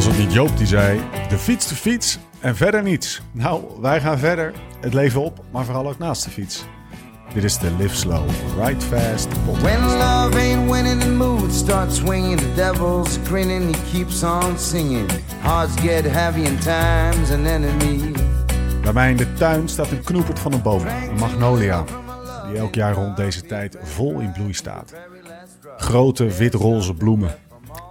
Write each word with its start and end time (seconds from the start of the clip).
Was 0.00 0.08
het 0.08 0.18
niet 0.18 0.32
Joop 0.32 0.56
die 0.56 0.66
zei: 0.66 1.00
de 1.28 1.38
fiets, 1.38 1.68
de 1.68 1.74
fiets 1.74 2.18
en 2.38 2.56
verder 2.56 2.82
niets? 2.82 3.22
Nou, 3.32 3.64
wij 3.80 4.00
gaan 4.00 4.18
verder. 4.18 4.52
Het 4.80 4.94
leven 4.94 5.20
op, 5.22 5.44
maar 5.50 5.64
vooral 5.64 5.88
ook 5.88 5.98
naast 5.98 6.24
de 6.24 6.30
fiets. 6.30 6.64
Dit 7.34 7.44
is 7.44 7.58
de 7.58 7.70
Live 7.78 7.96
Slow, 7.96 8.28
Ride 8.62 8.80
Fast 8.80 9.28
podcast. 9.28 9.62
When 9.62 9.80
love 9.80 10.38
ain't 10.38 10.70
winning, 10.70 11.00
the 11.00 11.10
mood 11.10 11.52
starts 11.52 11.96
swinging. 11.96 12.38
The 12.38 12.54
devil's 12.54 13.18
grinning, 13.24 13.76
he 13.76 13.92
keeps 13.92 14.22
on 14.22 14.58
singing. 14.58 15.10
Hearts 15.40 15.80
get 15.80 16.04
heavy 16.04 16.46
and 16.46 16.62
time's 16.62 17.30
an 17.30 17.46
enemy. 17.46 18.12
Bij 18.82 18.92
mij 18.92 19.10
in 19.10 19.16
de 19.16 19.32
tuin 19.32 19.68
staat 19.68 19.90
een 19.90 20.04
knoepert 20.04 20.38
van 20.38 20.52
een 20.52 20.62
boom, 20.62 20.86
een 20.86 21.18
magnolia, 21.18 21.84
die 22.48 22.58
elk 22.58 22.74
jaar 22.74 22.94
rond 22.94 23.16
deze 23.16 23.42
tijd 23.42 23.76
vol 23.82 24.20
in 24.20 24.32
bloei 24.32 24.54
staat. 24.54 24.94
Grote 25.76 26.26
wit-roze 26.26 26.94
bloemen. 26.94 27.49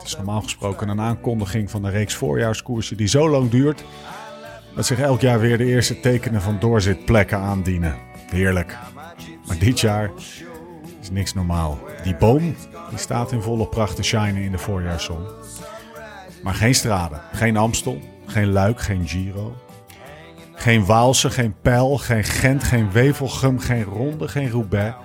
Is 0.09 0.15
normaal 0.15 0.41
gesproken 0.41 0.89
een 0.89 1.01
aankondiging 1.01 1.71
van 1.71 1.81
de 1.81 1.89
reeks 1.89 2.15
voorjaarskoersen 2.15 2.97
die 2.97 3.07
zo 3.07 3.29
lang 3.29 3.49
duurt 3.49 3.83
dat 4.75 4.85
zich 4.85 4.99
elk 4.99 5.21
jaar 5.21 5.39
weer 5.39 5.57
de 5.57 5.65
eerste 5.65 5.99
tekenen 5.99 6.41
van 6.41 6.59
doorzitplekken 6.59 7.37
aandienen. 7.37 7.95
Heerlijk. 8.29 8.77
Maar 9.47 9.57
dit 9.59 9.79
jaar 9.79 10.11
is 11.01 11.11
niks 11.11 11.33
normaal. 11.33 11.79
Die 12.03 12.15
boom 12.15 12.55
die 12.89 12.97
staat 12.97 13.31
in 13.31 13.41
volle 13.41 13.67
pracht 13.67 13.95
te 13.95 14.03
shinen 14.03 14.41
in 14.41 14.51
de 14.51 14.57
voorjaarszon. 14.57 15.27
Maar 16.43 16.53
geen 16.53 16.75
straden, 16.75 17.21
geen 17.33 17.57
Amstel, 17.57 17.99
geen 18.25 18.51
Luik, 18.51 18.79
geen 18.79 19.07
Giro. 19.07 19.55
Geen 20.53 20.85
Waalse, 20.85 21.29
geen 21.29 21.55
Pijl, 21.61 21.97
geen 21.97 22.23
Gent, 22.23 22.63
geen 22.63 22.91
Wevelgem, 22.91 23.59
geen 23.59 23.83
Ronde, 23.83 24.27
geen 24.27 24.49
Roubaix. 24.49 24.95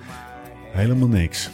Helemaal 0.71 1.07
niks. 1.07 1.49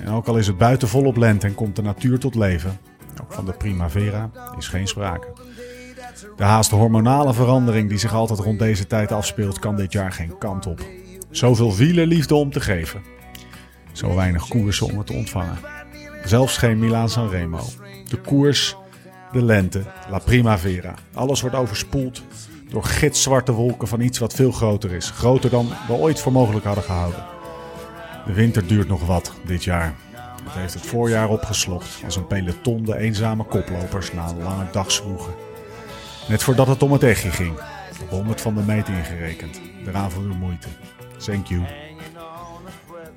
En 0.00 0.08
ook 0.08 0.26
al 0.26 0.38
is 0.38 0.46
het 0.46 0.58
buiten 0.58 0.88
volop 0.88 1.16
lente 1.16 1.46
en 1.46 1.54
komt 1.54 1.76
de 1.76 1.82
natuur 1.82 2.18
tot 2.18 2.34
leven, 2.34 2.78
ook 3.22 3.32
van 3.32 3.44
de 3.44 3.52
primavera 3.52 4.30
is 4.58 4.68
geen 4.68 4.86
sprake. 4.86 5.26
De 6.36 6.44
haast 6.44 6.70
hormonale 6.70 7.34
verandering 7.34 7.88
die 7.88 7.98
zich 7.98 8.14
altijd 8.14 8.38
rond 8.38 8.58
deze 8.58 8.86
tijd 8.86 9.12
afspeelt, 9.12 9.58
kan 9.58 9.76
dit 9.76 9.92
jaar 9.92 10.12
geen 10.12 10.38
kant 10.38 10.66
op. 10.66 10.80
Zoveel 11.30 11.74
wielerliefde 11.74 12.34
om 12.34 12.50
te 12.50 12.60
geven. 12.60 13.02
Zo 13.92 14.14
weinig 14.14 14.48
koersen 14.48 14.86
om 14.86 14.98
het 14.98 15.06
te 15.06 15.12
ontvangen. 15.12 15.58
Zelfs 16.24 16.56
geen 16.56 16.78
Milaan 16.78 17.10
San 17.10 17.28
Remo. 17.28 17.60
De 18.08 18.16
koers, 18.16 18.76
de 19.32 19.42
lente, 19.42 19.82
la 20.10 20.18
primavera. 20.18 20.94
Alles 21.14 21.40
wordt 21.40 21.56
overspoeld 21.56 22.22
door 22.68 22.84
gitzwarte 22.84 23.52
wolken 23.52 23.88
van 23.88 24.00
iets 24.00 24.18
wat 24.18 24.34
veel 24.34 24.52
groter 24.52 24.92
is. 24.92 25.10
Groter 25.10 25.50
dan 25.50 25.68
we 25.88 25.92
ooit 25.92 26.20
voor 26.20 26.32
mogelijk 26.32 26.64
hadden 26.64 26.84
gehouden. 26.84 27.31
De 28.26 28.32
winter 28.32 28.66
duurt 28.66 28.88
nog 28.88 29.06
wat 29.06 29.32
dit 29.44 29.64
jaar. 29.64 29.94
Het 30.44 30.52
heeft 30.52 30.74
het 30.74 30.86
voorjaar 30.86 31.28
opgeslokt 31.28 32.00
als 32.04 32.16
een 32.16 32.26
peloton 32.26 32.84
de 32.84 32.96
eenzame 32.96 33.44
koplopers 33.44 34.12
na 34.12 34.28
een 34.28 34.42
lange 34.42 34.66
dag 34.72 34.92
zwoegen. 34.92 35.32
Net 36.28 36.42
voordat 36.42 36.66
het 36.66 36.82
om 36.82 36.92
het 36.92 37.02
echtje 37.02 37.30
ging. 37.30 37.58
Op 38.02 38.10
100 38.10 38.40
van 38.40 38.54
de 38.54 38.62
meet 38.62 38.88
ingerekend. 38.88 39.60
Daaraan 39.84 40.10
voor 40.10 40.22
uw 40.22 40.34
moeite. 40.34 40.68
Thank 41.18 41.46
you. 41.46 41.62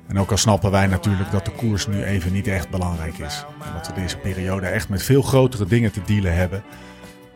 En 0.06 0.18
ook 0.18 0.30
al 0.30 0.36
snappen 0.36 0.70
wij 0.70 0.86
natuurlijk 0.86 1.30
dat 1.30 1.44
de 1.44 1.50
koers 1.50 1.86
nu 1.86 2.04
even 2.04 2.32
niet 2.32 2.46
echt 2.46 2.70
belangrijk 2.70 3.18
is. 3.18 3.44
En 3.64 3.72
dat 3.74 3.86
we 3.86 3.92
deze 3.92 4.16
periode 4.16 4.66
echt 4.66 4.88
met 4.88 5.02
veel 5.02 5.22
grotere 5.22 5.66
dingen 5.66 5.92
te 5.92 6.00
dealen 6.06 6.34
hebben. 6.34 6.62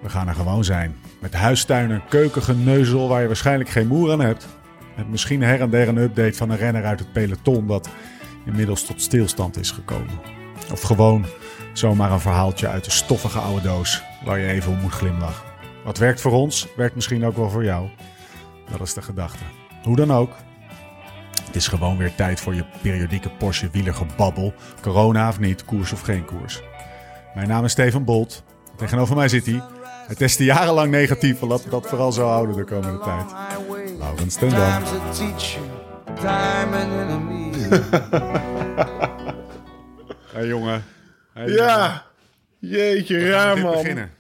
We 0.01 0.09
gaan 0.09 0.29
er 0.29 0.35
gewoon 0.35 0.65
zijn. 0.65 0.97
Met 1.19 1.35
huistuin 1.35 1.91
en 1.91 2.03
keukengeneuzel 2.09 3.09
waar 3.09 3.21
je 3.21 3.27
waarschijnlijk 3.27 3.71
geen 3.71 3.87
moer 3.87 4.13
aan 4.13 4.21
hebt. 4.21 4.47
Met 5.01 5.11
misschien 5.11 5.43
her 5.43 5.61
en 5.61 5.71
der 5.71 5.89
een 5.89 5.97
update 5.97 6.37
van 6.37 6.51
een 6.51 6.57
renner 6.57 6.85
uit 6.85 6.99
het 6.99 7.13
peloton 7.13 7.67
dat 7.67 7.89
inmiddels 8.45 8.85
tot 8.85 9.03
stilstand 9.03 9.59
is 9.59 9.71
gekomen. 9.71 10.21
Of 10.73 10.81
gewoon 10.81 11.27
zomaar 11.73 12.13
een 12.13 12.21
verhaaltje 12.21 12.69
uit 12.69 12.85
de 12.85 12.91
stoffige 12.91 13.39
oude 13.39 13.63
doos 13.63 14.03
waar 14.25 14.39
je 14.39 14.47
even 14.47 14.73
om 14.73 14.79
moet 14.79 14.93
glimlachen. 14.93 15.45
Wat 15.85 15.99
werkt 15.99 16.21
voor 16.21 16.33
ons, 16.33 16.67
werkt 16.77 16.95
misschien 16.95 17.25
ook 17.25 17.37
wel 17.37 17.51
voor 17.51 17.65
jou. 17.65 17.89
Dat 18.71 18.81
is 18.81 18.95
de 18.95 19.03
gedachte. 19.03 19.45
Hoe 19.83 19.97
dan 19.97 20.13
ook. 20.13 20.37
Het 21.45 21.57
is 21.57 21.69
gewoon 21.69 21.97
weer 21.97 22.15
tijd 22.15 22.41
voor 22.41 22.55
je 22.55 22.65
periodieke 22.83 23.31
Porsche 23.31 23.69
wielergebabbel. 23.73 24.55
Corona 24.81 25.29
of 25.29 25.39
niet, 25.39 25.65
koers 25.65 25.93
of 25.93 26.01
geen 26.01 26.25
koers. 26.25 26.63
Mijn 27.35 27.49
naam 27.49 27.65
is 27.65 27.73
Steven 27.73 28.05
Bolt. 28.05 28.45
Tegenover 28.77 29.17
mij 29.17 29.29
zit 29.29 29.47
hij. 29.47 29.63
Het 30.11 30.19
testte 30.19 30.45
jarenlang 30.45 30.91
negatief, 30.91 31.39
we 31.41 31.47
dat 31.71 31.87
vooral 31.87 32.13
zo 32.13 32.27
houden 32.27 32.57
de 32.57 32.65
komende 32.65 32.99
tijd. 32.99 33.33
Laurens 33.99 34.35
ten 34.35 34.51
Dam. 34.51 34.83
Hey 40.33 40.47
jongen. 40.47 40.85
Hey, 41.33 41.49
Ja, 41.49 42.07
jeetje, 42.59 43.29
raar 43.29 43.59
man. 43.59 43.73
beginnen? 43.73 44.11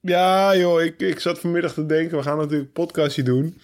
Ja 0.00 0.56
joh, 0.56 0.82
ik, 0.82 1.00
ik 1.00 1.20
zat 1.20 1.38
vanmiddag 1.38 1.72
te 1.72 1.86
denken, 1.86 2.16
we 2.16 2.22
gaan 2.22 2.36
natuurlijk 2.36 2.64
een 2.66 2.72
podcastje 2.72 3.22
doen. 3.22 3.58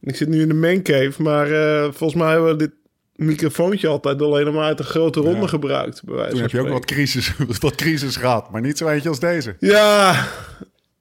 En 0.00 0.08
ik 0.08 0.16
zit 0.16 0.28
nu 0.28 0.40
in 0.40 0.48
de 0.48 0.54
mancave, 0.54 1.22
maar 1.22 1.50
eh, 1.52 1.82
volgens 1.92 2.14
mij 2.22 2.30
hebben 2.30 2.50
we 2.50 2.56
dit 2.56 2.72
microfoontje 3.26 3.88
altijd 3.88 4.22
alleen 4.22 4.52
maar 4.52 4.64
uit 4.64 4.78
een 4.78 4.84
grote 4.84 5.20
ronde 5.20 5.40
Ja. 5.40 5.46
gebruikt. 5.46 6.04
Bij 6.04 6.14
wijze 6.14 6.30
Toen 6.32 6.40
heb 6.40 6.50
je 6.50 6.60
ook 6.60 6.68
wat 6.68 6.84
crisis, 6.84 7.34
wat 7.60 7.74
crisis 7.74 8.16
gehad, 8.16 8.50
maar 8.50 8.60
niet 8.60 8.78
zo 8.78 8.88
eentje 8.88 9.08
als 9.08 9.20
deze. 9.20 9.56
Ja, 9.58 10.26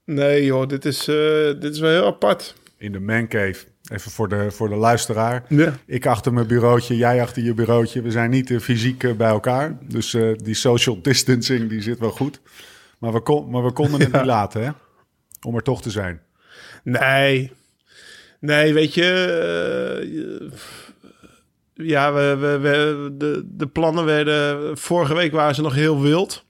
nee 0.06 0.46
joh, 0.46 0.68
dit 0.68 0.85
is, 0.85 1.07
eh, 1.07 1.16
dit 1.59 1.74
is 1.74 1.80
wel 1.80 1.91
heel 1.91 2.06
apart. 2.06 2.56
In 2.78 2.91
de 2.91 3.00
mancave. 3.00 3.56
Even 3.91 4.12
voor 4.12 4.30
de, 4.30 4.52
voor 4.52 4.69
de 4.69 4.75
luisteraar. 4.75 5.44
Ja. 5.47 5.74
Ik 5.85 6.06
achter 6.06 6.34
mijn 6.34 6.47
bureautje, 6.47 6.97
jij 6.97 7.22
achter 7.22 7.44
je 7.44 7.53
bureautje. 7.53 8.02
We 8.02 8.12
zijn 8.12 8.30
niet 8.30 8.51
eh, 8.51 8.59
fysiek 8.59 9.03
eh, 9.03 9.13
bij 9.13 9.30
elkaar. 9.30 9.78
Dus 9.81 10.18
die 10.44 10.53
social 10.56 11.01
distancing 11.01 11.69
die 11.69 11.81
zit 11.81 12.00
wel 12.00 12.12
goed. 12.12 12.40
Maar 13.00 13.13
we, 13.13 13.19
kon, 13.22 13.50
maar 13.50 13.63
we 13.63 13.72
konden 13.72 14.00
het 14.00 14.12
Ja. 14.12 14.18
niet 14.18 14.25
laten, 14.25 14.63
hè? 14.63 14.69
Om 15.47 15.56
er 15.56 15.62
toch 15.63 15.81
te 15.81 15.90
zijn. 15.90 16.22
Nee, 16.84 17.51
nee, 18.40 18.74
weet 18.74 18.94
je- 18.94 20.50
ja, 21.84 22.13
we, 22.13 22.35
we, 22.40 22.57
we, 22.59 23.09
de, 23.17 23.44
de 23.45 23.67
plannen 23.67 24.06
werden, 24.06 24.78
vorige 24.78 25.13
week 25.13 25.31
waren 25.31 25.56
ze 25.56 25.62
nog 25.62 25.73
heel 25.73 26.01
wild. 26.01 26.45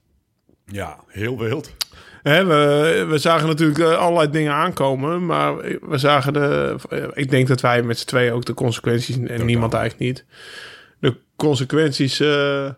Ja, 0.66 0.98
heel 1.06 1.38
wild. 1.38 1.74
We, 2.22 3.06
we 3.08 3.18
zagen 3.18 3.48
natuurlijk 3.48 3.78
eh, 3.78 3.98
allerlei 3.98 4.30
dingen 4.30 4.52
aankomen, 4.52 5.26
maar 5.26 5.56
we 5.80 5.98
zagen 5.98 6.32
de. 6.32 6.76
eh, 6.88 7.04
Ik 7.14 7.30
denk 7.30 7.48
dat 7.48 7.60
wij 7.60 7.82
met 7.82 7.98
z'n 7.98 8.06
tweeën 8.06 8.32
ook 8.32 8.44
de 8.44 8.54
consequenties, 8.54 9.18
en 9.18 9.44
niemand 9.44 9.74
eigenlijk 9.74 10.02
niet, 10.04 10.24
de 10.98 11.16
consequenties 11.36 12.20
eh, 12.20 12.68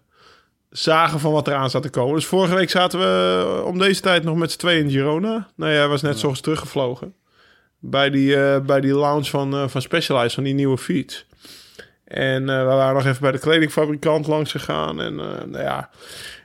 zagen 0.70 1.20
van 1.20 1.32
wat 1.32 1.48
eraan 1.48 1.70
zat 1.70 1.82
te 1.82 1.90
komen. 1.90 2.14
Dus 2.14 2.26
vorige 2.26 2.54
week 2.54 2.70
zaten 2.70 2.98
we 2.98 3.62
om 3.64 3.78
deze 3.78 4.00
tijd 4.00 4.24
nog 4.24 4.36
met 4.36 4.50
z'n 4.52 4.58
tweeën 4.58 4.84
in 4.84 4.90
Girona. 4.90 5.48
Nou 5.56 5.72
ja, 5.72 5.78
hij 5.78 5.88
was 5.88 6.02
net 6.02 6.18
zo 6.18 6.32
teruggevlogen. 6.32 7.14
Bij 7.78 8.10
die, 8.10 8.60
bij 8.60 8.80
die 8.80 8.94
lounge 8.94 9.24
van, 9.24 9.54
eh, 9.54 9.68
van 9.68 9.82
Specialized, 9.82 10.32
van 10.32 10.44
die 10.44 10.54
nieuwe 10.54 10.78
fiets. 10.78 11.26
En 12.14 12.48
eh, 12.48 12.58
we 12.58 12.64
waren 12.64 12.94
nog 12.94 13.06
even 13.06 13.20
bij 13.20 13.32
de 13.32 13.38
kledingfabrikant 13.38 14.26
langs 14.26 14.50
gegaan. 14.50 15.00
En 15.00 15.20
eh, 15.20 15.26
nou 15.46 15.62
ja, 15.64 15.90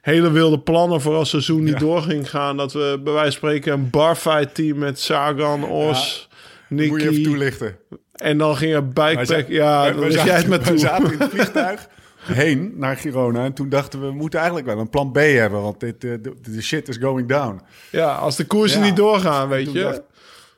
hele 0.01 0.31
wilde 0.31 0.59
plannen 0.59 1.01
voor 1.01 1.15
als 1.15 1.31
het 1.31 1.43
seizoen 1.43 1.63
niet 1.65 1.73
Ja. 1.73 1.79
door 1.79 2.01
ging 2.01 2.29
gaan. 2.29 2.57
Dat 2.57 2.73
we 2.73 2.99
bij 3.03 3.13
wijze 3.13 3.39
van 3.39 3.49
spreken 3.49 3.73
een 3.73 3.89
barfight 3.89 4.55
team 4.55 4.77
met 4.77 4.99
Sagan, 4.99 5.63
Os, 5.63 6.29
Moet 6.69 6.79
je 6.79 6.85
even 6.85 7.03
Nicky. 7.05 7.23
toelichten. 7.23 7.75
En 8.15 8.37
dan 8.37 8.55
ging 8.57 8.73
er 8.73 8.83
Wij 8.93 9.15
bikepack. 9.15 9.47
Ja, 9.47 9.91
dan 9.91 10.11
jij 10.11 10.23
het 10.37 10.47
met 10.47 10.63
we 10.63 10.69
toe. 10.69 10.77
zaten 10.77 11.11
in 11.13 11.19
het 11.19 11.29
vliegtuig 11.35 11.87
heen 12.21 12.73
naar 12.75 12.95
Girona. 12.97 13.43
En 13.43 13.53
toen 13.53 13.69
dachten 13.69 13.99
we, 14.01 14.05
we 14.05 14.11
moeten 14.13 14.39
eigenlijk 14.39 14.67
wel 14.69 14.79
een 14.79 14.89
plan 14.89 15.11
B 15.11 15.15
hebben. 15.15 15.61
Want 15.61 15.79
dit, 15.79 16.03
eh, 16.03 16.11
de, 16.21 16.33
de 16.41 16.61
shit 16.61 16.87
is 16.87 16.97
going 16.97 17.27
down. 17.27 17.61
Ja, 17.91 18.13
als 18.13 18.35
de 18.35 18.45
koersen 18.45 18.79
Ja. 18.79 18.85
niet 18.85 18.95
doorgaan, 18.95 19.47
weet 19.49 19.71
je. 19.71 19.79
dacht- 19.81 20.01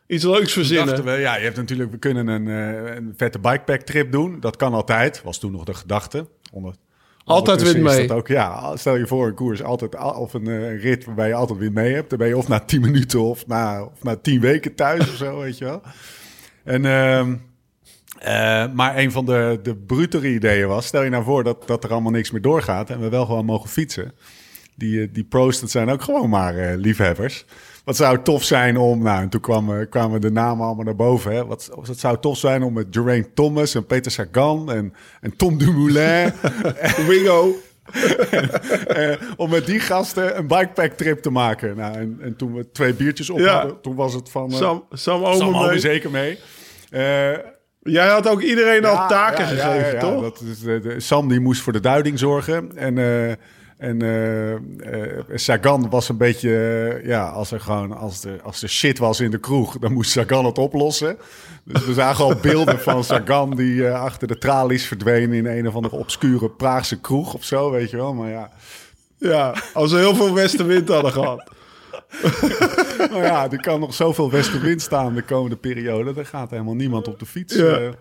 Iets 0.10 0.24
leuks 0.24 0.54
verzinnen. 0.54 1.04
we, 1.04 1.12
ja, 1.12 1.36
je 1.36 1.44
hebt 1.44 1.56
natuurlijk, 1.56 1.92
we 1.92 1.98
kunnen 1.98 2.28
een, 2.28 2.48
eh, 2.48 2.96
een 2.96 3.14
vette 3.18 3.40
bikepack 3.40 3.82
trip 3.82 4.12
doen. 4.12 4.40
Dat 4.40 4.56
kan 4.56 4.74
altijd, 4.74 5.22
was 5.24 5.40
toen 5.40 5.52
nog 5.52 5.64
de 5.64 5.74
gedachte. 5.74 6.28
Onder, 6.52 6.74
Altijd 7.24 7.62
win 7.62 7.76
is 7.76 7.82
mee. 7.82 8.08
dat 8.08 8.18
Ook, 8.18 8.28
ja, 8.28 8.76
stel 8.76 8.96
je 8.96 9.08
voor 9.08 9.28
een 9.28 9.34
koers, 9.34 9.64
altijd, 9.64 9.96
of 10.16 10.34
een 10.34 10.48
eh, 10.48 10.82
rit 10.82 11.06
waarbij 11.06 11.28
je 11.28 11.34
altijd 11.34 11.60
weer 11.60 11.72
mee 11.72 11.94
hebt. 11.94 12.10
Dan 12.10 12.20
ben 12.20 12.28
je 12.28 12.38
of 12.38 12.48
na 12.48 12.60
10 12.60 12.82
minuten 12.82 13.22
of 13.22 13.48
na, 13.48 13.84
of 13.84 14.04
na 14.04 14.16
10 14.16 14.40
weken 14.40 14.76
thuis 14.76 15.00
of 15.00 15.16
zo, 15.16 15.40
weet 15.40 15.58
je 15.58 15.66
wel. 15.66 15.82
En, 16.64 16.86
ehm, 16.86 17.36
eh, 18.20 18.74
maar 18.74 18.98
een 18.98 19.12
van 19.12 19.26
de, 19.26 19.60
de 19.64 19.76
brutere 19.76 20.34
ideeën 20.34 20.68
was, 20.68 20.86
stel 20.86 21.04
je 21.04 21.10
nou 21.10 21.24
voor 21.24 21.44
dat, 21.44 21.68
dat 21.68 21.84
er 21.84 21.92
allemaal 21.92 22.12
niks 22.12 22.32
meer 22.32 22.42
doorgaat 22.42 22.90
en 22.90 23.00
we 23.00 23.10
wel 23.10 23.26
gewoon 23.26 23.46
mogen 23.46 23.70
fietsen. 23.70 24.12
Die, 24.76 25.12
die 25.12 25.24
pro's, 25.24 25.60
dat 25.60 25.72
zijn 25.72 25.90
ook 25.90 26.02
gewoon 26.02 26.30
maar 26.30 26.76
liefhebbers. 26.76 27.46
Wat 27.90 27.98
zou 27.98 28.22
tof 28.24 28.44
zijn 28.44 28.78
om, 28.78 29.04
nou, 29.04 29.22
en 29.22 29.30
toen 29.30 29.42
kwamen, 29.42 29.90
kwamen 29.90 30.22
de 30.22 30.32
namen 30.32 30.66
allemaal 30.66 30.86
naar 30.86 30.96
boven. 30.96 31.32
Hè. 31.34 31.46
Wat, 31.46 31.70
wat 31.86 31.98
zou 31.98 32.18
tof 32.20 32.38
zijn 32.38 32.64
om 32.64 32.74
met 32.74 32.88
Geraint 32.92 33.36
Thomas 33.36 33.76
en 33.76 33.86
Peter 33.86 34.12
Sagan 34.12 34.72
en, 34.72 34.94
en 35.22 35.36
Tom 35.36 35.58
Dumoulin, 35.58 36.32
Wingo. 37.08 37.56
eh, 38.88 39.16
om 39.38 39.50
met 39.50 39.66
die 39.66 39.80
gasten 39.80 40.38
een 40.38 40.48
bikepack 40.48 40.92
trip 40.92 41.20
te 41.22 41.30
maken. 41.30 41.76
Nou, 41.76 41.94
en, 41.96 42.18
en 42.22 42.36
toen 42.36 42.54
we 42.54 42.72
twee 42.72 42.94
biertjes 42.94 43.30
op 43.30 43.40
Ja. 43.40 43.54
hadden, 43.60 43.82
toen 43.82 43.96
was 43.96 44.14
het 44.14 44.30
van... 44.30 44.52
eh, 44.52 44.58
Sam, 44.58 44.84
Sam 44.92 45.26
Sam 45.36 45.56
Omen 45.56 45.68
mee. 45.70 45.80
zeker 45.80 46.12
mee. 46.12 46.40
Eh, 46.90 47.38
Jij 47.82 48.08
had 48.08 48.28
ook 48.28 48.42
iedereen 48.42 48.86
al 48.86 49.08
taken 49.08 49.56
ja, 49.56 49.62
gegeven, 49.74 50.00
toch? 50.00 50.22
Dat 50.22 50.42
is, 50.52 50.60
de, 50.60 50.80
de- 50.80 51.00
Sam 51.00 51.28
die 51.28 51.40
moest 51.40 51.62
voor 51.62 51.74
de 51.74 51.80
duiding 51.80 52.20
zorgen. 52.20 52.72
En, 52.76 52.98
eh, 52.98 53.34
En 53.80 54.02
eh, 54.02 54.54
eh, 54.54 55.26
Sagan 55.34 55.90
was 55.90 56.10
een 56.10 56.18
beetje, 56.18 57.02
ja, 57.04 57.30
als 57.30 57.52
er 57.52 57.60
gewoon, 57.60 57.98
als 57.98 58.24
er, 58.24 58.42
als 58.42 58.62
er 58.62 58.70
shit 58.70 58.98
was 58.98 59.20
in 59.20 59.32
de 59.32 59.40
kroeg, 59.40 59.78
dan 59.78 59.94
moest 59.94 60.12
Sagan 60.12 60.46
het 60.46 60.58
oplossen. 60.58 61.18
Dus 61.64 61.86
we 61.86 61.94
zagen 61.94 62.24
al 62.24 62.36
beelden 62.36 62.80
van 62.80 63.04
Sagan 63.04 63.56
die 63.56 63.88
eh, 63.88 64.02
achter 64.02 64.28
de 64.28 64.38
tralies 64.38 64.86
verdween 64.86 65.34
in 65.34 65.46
een 65.46 65.68
of 65.68 65.76
andere 65.76 65.96
obscure 65.96 66.50
Praagse 66.50 67.00
kroeg 67.00 67.34
of 67.34 67.44
zo, 67.44 67.72
weet 67.72 67.90
je 67.90 67.98
wel. 67.98 68.14
Maar 68.14 68.30
ja, 68.30 68.52
Ja, 69.18 69.56
als 69.74 69.92
we 69.92 69.98
heel 69.98 70.16
veel 70.16 70.34
westenwind 70.34 70.90
hadden 70.90 71.12
gehad. 71.12 71.52
nou 73.12 73.24
ja, 73.24 73.52
er 73.52 73.62
kan 73.62 73.80
nog 73.80 73.94
zoveel 73.94 74.32
westenwind 74.32 74.82
staan 74.82 75.16
de 75.16 75.22
komende 75.22 75.58
periode. 75.58 76.14
Er 76.20 76.26
gaat 76.26 76.50
helemaal 76.50 76.76
niemand 76.76 77.08
op 77.08 77.20
de 77.20 77.26
fiets. 77.26 77.56
Ja. 77.56 77.92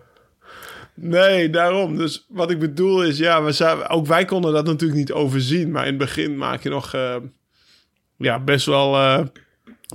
Nee, 1.01 1.49
daarom. 1.49 1.97
Dus 1.97 2.25
wat 2.29 2.51
ik 2.51 2.59
bedoel 2.59 3.03
is, 3.03 3.17
ja, 3.17 3.43
we 3.43 3.51
zijn, 3.51 3.87
ook 3.87 4.05
wij 4.05 4.25
konden 4.25 4.53
dat 4.53 4.65
natuurlijk 4.65 4.99
niet 4.99 5.11
overzien. 5.11 5.71
Maar 5.71 5.83
in 5.83 5.89
het 5.89 5.97
begin 5.97 6.37
maak 6.37 6.63
je 6.63 6.69
nog 6.69 6.93
eh, 6.93 7.15
ja, 8.17 8.39
best 8.39 8.65
wel... 8.65 8.95
eh, 8.95 9.25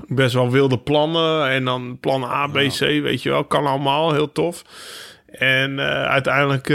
best 0.08 0.34
wel 0.34 0.50
wilde 0.50 0.78
plannen. 0.78 1.48
En 1.48 1.64
dan 1.64 1.98
plan 2.00 2.24
A, 2.24 2.46
B, 2.46 2.52
C, 2.52 2.78
weet 2.78 3.22
je 3.22 3.30
wel. 3.30 3.44
Kan 3.44 3.66
allemaal, 3.66 4.12
heel 4.12 4.32
tof. 4.32 4.64
En 5.26 5.78
eh, 5.78 6.04
uiteindelijk 6.04 6.66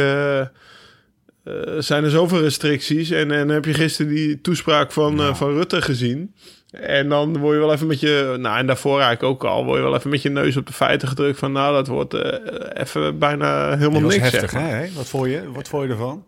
zijn 1.78 2.04
er 2.04 2.10
zoveel 2.10 2.40
restricties. 2.40 3.10
En, 3.10 3.32
en 3.32 3.50
heb 3.50 3.66
je 3.66 3.74
gisteren 3.74 4.14
die 4.14 4.42
toespraak 4.42 4.92
van, 4.92 5.36
van 5.36 5.54
Rutte 5.54 5.82
gezien. 5.82 6.34
En 6.72 7.10
dan 7.10 7.38
word 7.38 7.54
je 7.54 7.60
wel 7.60 7.74
even 7.74 7.88
met 7.88 8.00
je... 8.00 8.36
Nou, 8.40 8.58
en 8.58 8.66
daarvoor 8.68 9.00
eigenlijk 9.02 9.24
ook 9.24 9.44
al... 9.52 9.66
word 9.66 9.78
je 9.78 9.84
wel 9.84 9.96
even 9.96 10.10
met 10.10 10.22
je 10.22 10.30
neus 10.30 10.58
op 10.58 10.68
de 10.68 10.74
feiten 10.74 11.08
gedrukt 11.08 11.40
van... 11.40 11.52
nou, 11.52 11.74
dat 11.74 11.88
wordt 11.88 12.14
eh, 12.14 12.82
even 12.84 13.18
bijna 13.18 13.78
helemaal 13.78 14.02
niks, 14.02 14.16
heftig, 14.18 14.40
zeg 14.40 14.54
maar. 14.54 14.70
hè? 14.78 14.92
Wat 14.96 15.08
vond 15.08 15.30
je, 15.30 15.52
wat 15.52 15.68
vond 15.68 15.84
je 15.84 15.90
ervan? 15.90 16.26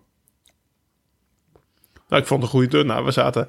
Nou, 2.07 2.21
ik 2.21 2.27
vond 2.27 2.41
het 2.43 2.51
een 2.51 2.57
goede 2.57 2.67
turn. 2.67 2.85
Nou, 2.87 3.05
we 3.05 3.11
zaten, 3.11 3.47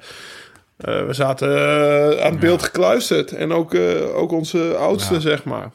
eh, 0.77 1.05
we 1.05 1.13
zaten 1.13 1.49
eh, 1.57 2.25
aan 2.25 2.31
het 2.31 2.39
beeld 2.39 2.63
gekluisterd. 2.63 3.31
En 3.31 3.51
ook, 3.51 3.75
ook 4.13 4.31
onze 4.31 4.75
oudste, 4.75 5.13
Ja. 5.13 5.19
zeg 5.19 5.43
maar. 5.43 5.71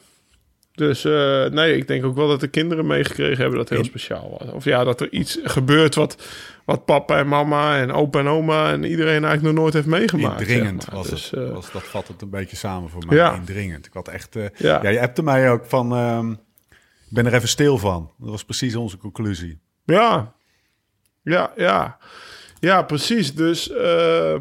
Dus 0.75 1.03
nee, 1.51 1.75
ik 1.77 1.87
denk 1.87 2.05
ook 2.05 2.15
wel 2.15 2.27
dat 2.27 2.39
de 2.39 2.47
kinderen 2.47 2.87
meegekregen 2.87 3.37
hebben 3.37 3.57
dat 3.57 3.69
het 3.69 3.77
heel 3.77 3.87
speciaal 3.87 4.37
was. 4.39 4.53
Of 4.53 4.63
ja, 4.63 4.83
dat 4.83 5.01
er 5.01 5.11
iets 5.11 5.39
gebeurt 5.43 5.95
wat, 5.95 6.23
wat 6.69 6.85
papa 6.85 7.17
en 7.17 7.27
mama 7.27 7.77
en 7.77 7.91
opa 7.91 8.19
en 8.19 8.27
oma 8.27 8.71
en 8.71 8.83
iedereen 8.83 9.23
eigenlijk 9.23 9.41
nog 9.43 9.53
nooit 9.53 9.73
heeft 9.73 9.85
meegemaakt. 9.87 10.39
Indringend 10.41 10.83
zeg 10.83 10.91
maar. 10.93 11.01
was 11.01 11.09
Dus, 11.09 11.29
het. 11.31 11.39
eh, 11.47 11.51
was, 11.53 11.71
dat 11.71 11.83
vat 11.83 12.07
het 12.07 12.21
een 12.21 12.29
beetje 12.29 12.55
samen 12.55 12.89
voor 12.89 13.05
mij. 13.05 13.17
Ja. 13.17 13.33
Indringend. 13.33 13.85
Ik 13.85 13.93
had 13.93 14.07
echt... 14.07 14.35
eh, 14.35 14.45
Ja. 14.57 14.79
ja. 14.83 14.89
je 14.89 15.01
appte 15.01 15.23
mij 15.23 15.51
ook 15.51 15.65
van... 15.65 15.93
ehm, 15.95 16.31
ik 17.09 17.15
ben 17.15 17.25
er 17.25 17.33
even 17.33 17.47
stil 17.49 17.77
van. 17.77 18.11
Dat 18.17 18.29
was 18.29 18.45
precies 18.45 18.75
onze 18.75 18.97
conclusie. 18.97 19.59
Ja, 19.85 20.33
ja, 21.23 21.51
ja. 21.55 21.97
Ja, 22.59 22.81
precies. 22.81 23.35
Dus 23.35 23.71
eh, 23.71 24.35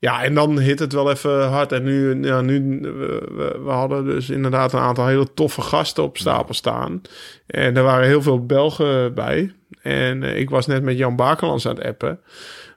ja, 0.00 0.22
en 0.22 0.34
dan 0.34 0.58
hit 0.58 0.78
het 0.78 0.92
wel 0.92 1.10
even 1.10 1.48
hard. 1.48 1.72
En 1.72 1.82
nu, 1.82 2.22
ja, 2.22 2.40
nu 2.40 2.78
we, 2.80 3.60
we, 3.64 3.70
hadden 3.70 4.04
dus 4.04 4.30
inderdaad 4.30 4.72
een 4.72 4.80
aantal 4.80 5.06
hele 5.06 5.34
toffe 5.34 5.60
gasten 5.60 6.02
op 6.02 6.18
stapel 6.18 6.54
staan. 6.54 7.02
En 7.46 7.76
er 7.76 7.82
waren 7.82 8.06
heel 8.06 8.22
veel 8.22 8.46
Belgen 8.46 9.14
bij. 9.14 9.54
En 9.82 10.22
eh, 10.22 10.38
ik 10.38 10.50
was 10.50 10.66
net 10.66 10.82
met 10.82 10.98
Jan 10.98 11.16
Bakelands 11.16 11.66
aan 11.66 11.74
het 11.74 11.84
appen. 11.84 12.20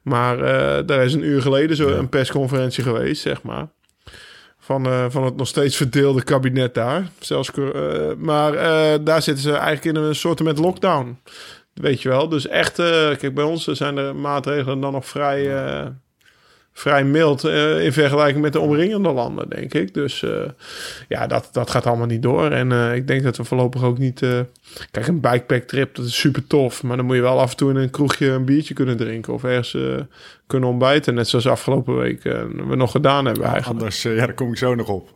Maar 0.01 0.39
eh 0.39 0.85
daar 0.85 1.03
is 1.03 1.13
een 1.13 1.25
uur 1.25 1.41
geleden 1.41 1.75
zo 1.75 1.87
een 1.87 2.09
persconferentie 2.09 2.83
geweest, 2.83 3.21
zeg 3.21 3.43
maar. 3.43 3.67
Van, 4.59 4.85
eh, 4.85 5.05
van 5.09 5.23
het 5.23 5.35
nog 5.35 5.47
steeds 5.47 5.75
verdeelde 5.75 6.23
kabinet 6.23 6.73
daar. 6.73 7.09
Zelfs, 7.19 7.51
maar 8.17 8.51
daar 9.03 9.21
zitten 9.21 9.43
ze 9.43 9.51
eigenlijk 9.51 9.97
in 9.97 10.03
een 10.03 10.15
soort 10.15 10.43
met 10.43 10.57
lockdown. 10.57 11.19
Weet 11.73 12.01
je 12.01 12.09
wel. 12.09 12.29
Dus 12.29 12.47
echt, 12.47 12.75
kijk, 13.17 13.33
bij 13.33 13.43
ons 13.43 13.63
zijn 13.63 13.95
de 13.95 14.13
maatregelen 14.15 14.79
dan 14.79 14.91
nog 14.91 15.05
vrij, 15.05 15.47
vrij 16.73 17.03
mild 17.03 17.43
eh, 17.43 17.83
in 17.85 17.93
vergelijking 17.93 18.41
met 18.41 18.53
de 18.53 18.59
omringende 18.59 19.11
landen, 19.11 19.49
denk 19.49 19.73
ik. 19.73 19.93
Dus 19.93 20.23
eh, 20.23 20.29
ja, 21.07 21.27
dat, 21.27 21.49
dat 21.51 21.69
gaat 21.69 21.85
allemaal 21.85 22.07
niet 22.07 22.21
door. 22.21 22.51
En 22.51 22.71
eh, 22.71 22.95
ik 22.95 23.07
denk 23.07 23.23
dat 23.23 23.37
we 23.37 23.43
voorlopig 23.43 23.83
ook 23.83 23.97
niet... 23.97 24.19
kijk, 24.91 25.07
een 25.07 25.19
bikepack 25.19 25.63
trip, 25.63 25.95
dat 25.95 26.05
is 26.05 26.19
super 26.19 26.47
tof. 26.47 26.83
Maar 26.83 26.97
dan 26.97 27.05
moet 27.05 27.15
je 27.15 27.21
wel 27.21 27.39
af 27.39 27.51
en 27.51 27.57
toe 27.57 27.69
in 27.69 27.75
een 27.75 27.89
kroegje 27.89 28.27
een 28.27 28.45
biertje 28.45 28.73
kunnen 28.73 28.97
drinken. 28.97 29.33
Of 29.33 29.43
ergens 29.43 29.77
kunnen 30.47 30.69
ontbijten. 30.69 31.13
Net 31.13 31.27
zoals 31.27 31.47
afgelopen 31.47 31.97
week 31.97 32.23
we 32.23 32.75
nog 32.75 32.91
gedaan 32.91 33.25
hebben 33.25 33.43
eigenlijk. 33.43 33.79
Anders, 33.79 34.01
ja, 34.01 34.15
daar 34.15 34.33
kom 34.33 34.51
ik 34.51 34.57
zo 34.57 34.75
nog 34.75 34.87
op. 34.87 35.09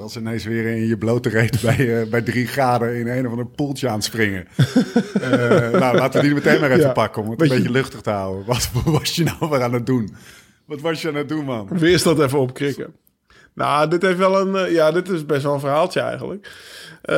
Als 0.00 0.16
ineens 0.16 0.44
weer 0.44 0.66
in 0.66 0.86
je 0.86 0.98
blote 0.98 1.28
reet 1.28 1.60
bij, 1.60 2.06
bij 2.10 2.22
drie 2.22 2.46
graden 2.46 2.94
in 2.94 3.08
een 3.08 3.24
of 3.24 3.30
ander 3.30 3.46
poeltje 3.46 3.88
aan 3.88 3.94
het 3.94 4.04
springen. 4.04 4.46
Nou, 5.72 5.96
laten 5.96 6.20
we 6.20 6.26
die 6.26 6.34
meteen 6.34 6.60
maar 6.60 6.70
even 6.70 6.82
Ja. 6.82 6.92
pakken 6.92 7.22
om 7.22 7.30
het 7.30 7.40
een 7.40 7.48
beetje 7.48 7.70
luchtig 7.70 8.00
te 8.00 8.10
houden. 8.10 8.46
Wat 8.46 8.70
was 8.84 9.14
je 9.16 9.24
nou 9.24 9.50
weer 9.50 9.62
aan 9.62 9.72
het 9.72 9.86
doen? 9.86 10.14
Wat 10.66 10.80
was 10.80 11.02
je 11.02 11.08
aan 11.08 11.14
het 11.14 11.28
doen, 11.28 11.44
man? 11.44 11.68
Weerstand 11.70 12.18
even 12.18 12.38
opkrikken. 12.38 12.94
Nou, 13.54 13.88
dit 13.88 14.02
heeft 14.02 14.18
wel 14.18 14.40
een. 14.40 14.56
eh, 14.56 14.72
ja, 14.72 14.90
dit 14.90 15.08
is 15.08 15.26
best 15.26 15.42
wel 15.42 15.54
een 15.54 15.60
verhaaltje 15.60 16.00
eigenlijk. 16.00 16.50
Eh, 17.02 17.14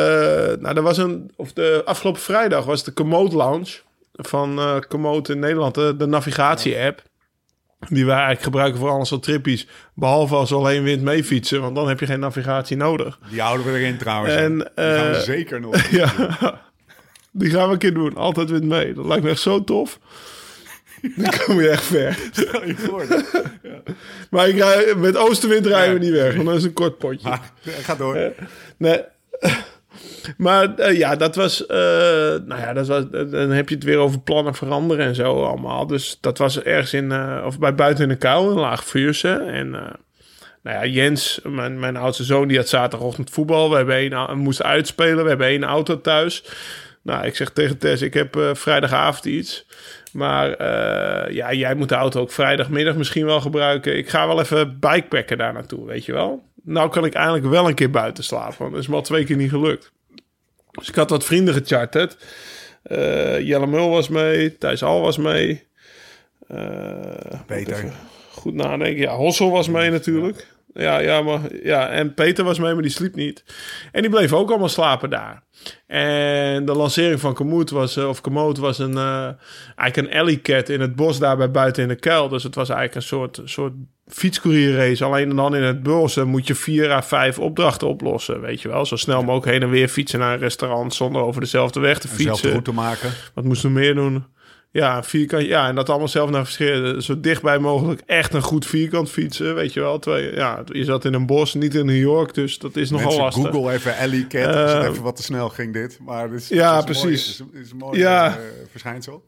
nou, 0.59 0.77
er 0.77 0.83
was 0.83 0.99
een. 0.99 1.31
Of 1.37 1.53
de 1.53 1.83
afgelopen 1.85 2.21
vrijdag 2.21 2.65
was 2.65 2.85
de 2.85 2.91
Komoot 2.93 3.33
Lounge 3.33 3.79
van 4.13 4.59
eh 4.59 4.77
Komoot 4.89 5.29
in 5.29 5.39
Nederland, 5.39 5.75
de, 5.75 5.95
de 5.97 6.07
navigatie-app. 6.07 7.03
Die 7.89 8.05
wij 8.05 8.15
eigenlijk 8.15 8.45
gebruiken 8.45 8.81
voor 8.81 8.91
alles 8.91 9.09
soort 9.09 9.23
trippies. 9.23 9.69
Behalve 9.95 10.35
als 10.35 10.51
we 10.51 10.57
alleen 10.57 10.83
wind 10.83 11.03
mee 11.03 11.25
fietsen, 11.25 11.61
want 11.61 11.75
dan 11.77 11.89
heb 11.89 12.01
je 12.01 12.07
geen 12.07 12.21
navigatie 12.21 12.77
nodig. 12.77 13.19
Die 13.31 13.41
houden 13.41 13.67
we 13.67 13.79
erin 13.79 13.99
trouwens. 13.99 14.35
En. 14.35 14.57
Die 14.59 14.67
gaan 14.75 15.11
we 15.11 15.21
zeker 15.25 15.61
nog. 15.61 15.77
Ja, 15.91 16.13
die 17.33 17.51
gaan 17.51 17.67
we 17.67 17.73
een 17.73 17.79
keer 17.79 17.95
doen. 17.95 18.17
Altijd 18.17 18.51
wind 18.51 18.65
mee. 18.65 18.95
Dat 18.95 19.05
lijkt 19.07 19.25
me 19.25 19.31
echt 19.31 19.41
zo 19.41 19.65
tof. 19.65 19.99
Dan 21.17 21.33
kom 21.47 21.61
je 21.61 21.69
echt 21.69 21.85
ver. 21.85 22.19
Stel 22.33 22.65
je 22.67 22.75
voor. 22.77 23.05
Maar 24.31 24.49
ik 24.49 24.57
rij, 24.59 24.95
met 24.97 25.17
oostenwind 25.17 25.67
rijden 25.67 25.95
we 25.99 26.05
niet 26.05 26.13
weg, 26.15 26.35
want 26.35 26.47
dat 26.47 26.57
is 26.57 26.65
een 26.65 26.73
kort 26.73 26.99
potje. 26.99 27.29
Maar, 27.29 27.41
ga 27.65 27.95
door. 27.95 28.33
Nee. 28.77 29.01
Maar 30.37 30.75
eh, 30.75 30.97
ja, 30.99 31.17
dat 31.17 31.35
was, 31.37 31.67
eh, 31.67 31.77
nou 32.45 32.61
ja, 32.61 32.73
dat 32.73 32.87
was. 32.87 33.05
Dan 33.11 33.51
heb 33.51 33.69
je 33.69 33.75
het 33.75 33.85
weer 33.85 33.97
over 33.99 34.21
plannen 34.21 34.55
veranderen 34.55 35.07
en 35.07 35.15
zo 35.15 35.45
allemaal. 35.45 35.87
Dus 35.87 36.19
dat 36.21 36.39
was 36.39 36.63
ergens 36.63 36.93
in, 36.93 37.13
eh, 37.13 37.43
of 37.47 37.59
bij 37.59 37.75
buiten 37.75 38.03
in 38.05 38.09
de 38.11 38.17
kuil, 38.17 38.51
in 38.51 38.59
Laag 38.59 38.85
Vuurse. 38.85 39.29
En 39.33 39.75
eh, 39.75 39.81
nou 40.63 40.77
ja, 40.77 40.87
Jens, 40.87 41.41
mijn, 41.45 41.79
mijn 41.81 41.97
oudste 41.97 42.25
zoon, 42.25 42.49
die 42.49 42.57
had 42.57 42.69
zaterdagochtend 42.69 43.31
voetbal. 43.31 43.71
We 43.71 43.77
hebben 43.77 43.95
één, 43.95 44.13
au- 44.13 44.35
moesten 44.37 44.65
uitspelen. 44.67 45.23
We 45.23 45.29
hebben 45.29 45.47
één 45.47 45.65
auto 45.65 46.01
thuis. 46.01 46.45
Nou, 47.07 47.27
ik 47.27 47.37
zeg 47.37 47.51
tegen 47.51 47.79
Tess, 47.79 48.03
ik 48.03 48.15
heb 48.15 48.37
eh, 48.37 48.55
vrijdagavond 48.55 49.25
iets. 49.25 49.67
Maar 50.13 50.53
eh, 50.53 51.35
ja, 51.35 51.53
jij 51.53 51.75
moet 51.75 51.89
de 51.89 51.95
auto 51.95 52.21
ook 52.21 52.33
vrijdagmiddag 52.33 52.97
misschien 52.97 53.25
wel 53.25 53.41
gebruiken. 53.41 53.97
Ik 53.97 54.09
ga 54.09 54.27
wel 54.27 54.41
even 54.41 54.79
bikepacken 54.79 55.39
daar 55.39 55.53
naartoe, 55.53 55.87
weet 55.87 56.05
je 56.05 56.13
wel. 56.13 56.43
Nou 56.63 56.91
kan 56.91 57.05
ik 57.05 57.15
eindelijk 57.15 57.45
wel 57.45 57.69
een 57.69 57.75
keer 57.75 57.91
buiten 57.91 58.25
slapen, 58.25 58.59
want 58.59 58.73
dat 58.73 58.81
is 58.81 58.89
me 58.89 58.95
al 58.95 59.03
twee 59.03 59.25
keer 59.25 59.37
niet 59.37 59.51
gelukt. 59.51 59.93
Dus 60.71 60.89
ik 60.89 60.95
had 60.95 61.11
wat 61.11 61.25
vrienden 61.25 61.55
gecharterd. 61.55 62.17
Eh 62.83 63.41
Jelle 63.41 63.67
Mul 63.67 63.91
was 63.91 64.09
mee, 64.09 64.59
Thijs 64.59 64.83
Al 64.83 65.01
was 65.01 65.17
mee. 65.17 65.67
Even 67.49 67.93
Goed 68.31 68.55
nadenken. 68.55 69.03
Ja, 69.03 69.15
Hossel 69.15 69.51
was 69.51 69.69
mee 69.69 69.91
natuurlijk. 69.91 70.47
Ja, 70.77 70.99
ja, 70.99 71.23
maar, 71.23 71.41
ja, 71.63 71.89
en 71.89 72.15
Peter 72.15 72.45
was 72.45 72.59
mee, 72.59 72.73
maar 72.73 72.83
die 72.83 72.91
sliep 72.91 73.15
niet. 73.15 73.45
En 73.93 74.03
die 74.03 74.11
bleven 74.11 74.37
ook 74.37 74.49
allemaal 74.51 74.69
slapen 74.69 75.11
daar. 75.11 75.43
En 75.87 76.65
de 76.65 76.73
lancering 76.75 77.21
van 77.21 77.35
Komoot 77.35 77.71
was, 77.71 77.97
eh, 77.97 78.09
of 78.09 78.21
Komoot 78.21 78.59
was 78.59 78.79
een, 78.79 78.97
eh, 78.97 79.29
eigenlijk 79.77 79.97
een 79.97 80.21
alley 80.21 80.41
cat 80.41 80.69
in 80.69 80.81
het 80.81 80.97
bos 80.97 81.19
daarbij 81.19 81.51
buiten 81.51 81.83
in 81.83 81.89
de 81.89 81.95
kuil. 81.95 82.29
Dus 82.29 82.43
het 82.43 82.55
was 82.55 82.69
eigenlijk 82.69 82.99
een 82.99 83.09
soort, 83.09 83.41
soort 83.45 83.73
fietscourierrace. 84.07 85.05
Alleen 85.05 85.37
dan 85.37 85.55
in 85.57 85.63
het 85.63 85.83
bos 85.83 86.17
moet 86.17 86.47
je 86.47 86.55
vier 86.55 86.91
à 86.93 87.03
vijf 87.03 87.39
opdrachten 87.39 87.89
oplossen, 87.89 88.41
weet 88.41 88.61
je 88.63 88.69
wel. 88.69 88.87
Zo 88.87 88.97
snel 88.97 89.23
mogelijk 89.23 89.53
heen 89.53 89.63
en 89.63 89.71
weer 89.71 89.89
fietsen 89.89 90.19
naar 90.19 90.33
een 90.33 90.39
restaurant 90.39 90.95
zonder 90.95 91.23
over 91.23 91.41
dezelfde 91.41 91.81
weg 91.81 91.99
te 91.99 92.09
Dezelfde 92.09 92.31
fietsen. 92.31 92.51
route 92.51 92.73
maken. 92.73 93.11
Wat 93.35 93.45
moesten 93.45 93.73
we 93.73 93.79
meer 93.79 93.95
doen? 93.95 94.25
Ja, 94.77 95.03
vierkant, 95.03 95.47
ja, 95.47 95.69
en 95.69 95.75
dat 95.75 95.89
allemaal 95.89 96.09
zelf 96.09 96.31
navigeren. 96.31 97.03
Zo 97.03 97.21
dichtbij 97.21 97.59
mogelijk 97.59 98.01
echt 98.07 98.35
een 98.35 98.43
goed 98.43 98.67
vierkant 98.67 99.11
fietsen, 99.11 99.55
weet 99.55 99.73
je 99.73 99.81
wel. 99.81 99.99
Terwijl, 99.99 100.35
ja, 100.35 100.63
je 100.73 100.85
zat 100.85 101.05
in 101.05 101.15
een 101.15 101.27
bos, 101.27 101.55
niet 101.55 101.75
in 101.75 101.87
New 101.87 101.97
York, 102.01 102.35
dus 102.35 102.59
dat 102.59 102.77
is 102.77 102.91
nogal 102.91 103.17
lastig. 103.17 103.51
Google 103.51 103.73
even 103.73 103.97
Ellie 103.97 104.27
Cat. 104.27 104.55
Het 104.55 104.83
Eh, 104.83 104.89
even 104.91 105.03
wat 105.03 105.17
te 105.17 105.23
snel 105.23 105.49
ging 105.49 105.73
dit. 105.73 105.99
Maar 106.05 106.31
dit 106.31 106.41
is, 106.41 106.49
Ja, 106.49 106.73
mooi. 106.73 106.85
precies. 106.85 107.29
Is, 107.29 107.61
is 107.63 107.71
een 107.71 107.77
mooi 107.77 107.99
Ja. 107.99 108.27
eh, 108.29 108.35
verschijnsel. 108.71 109.25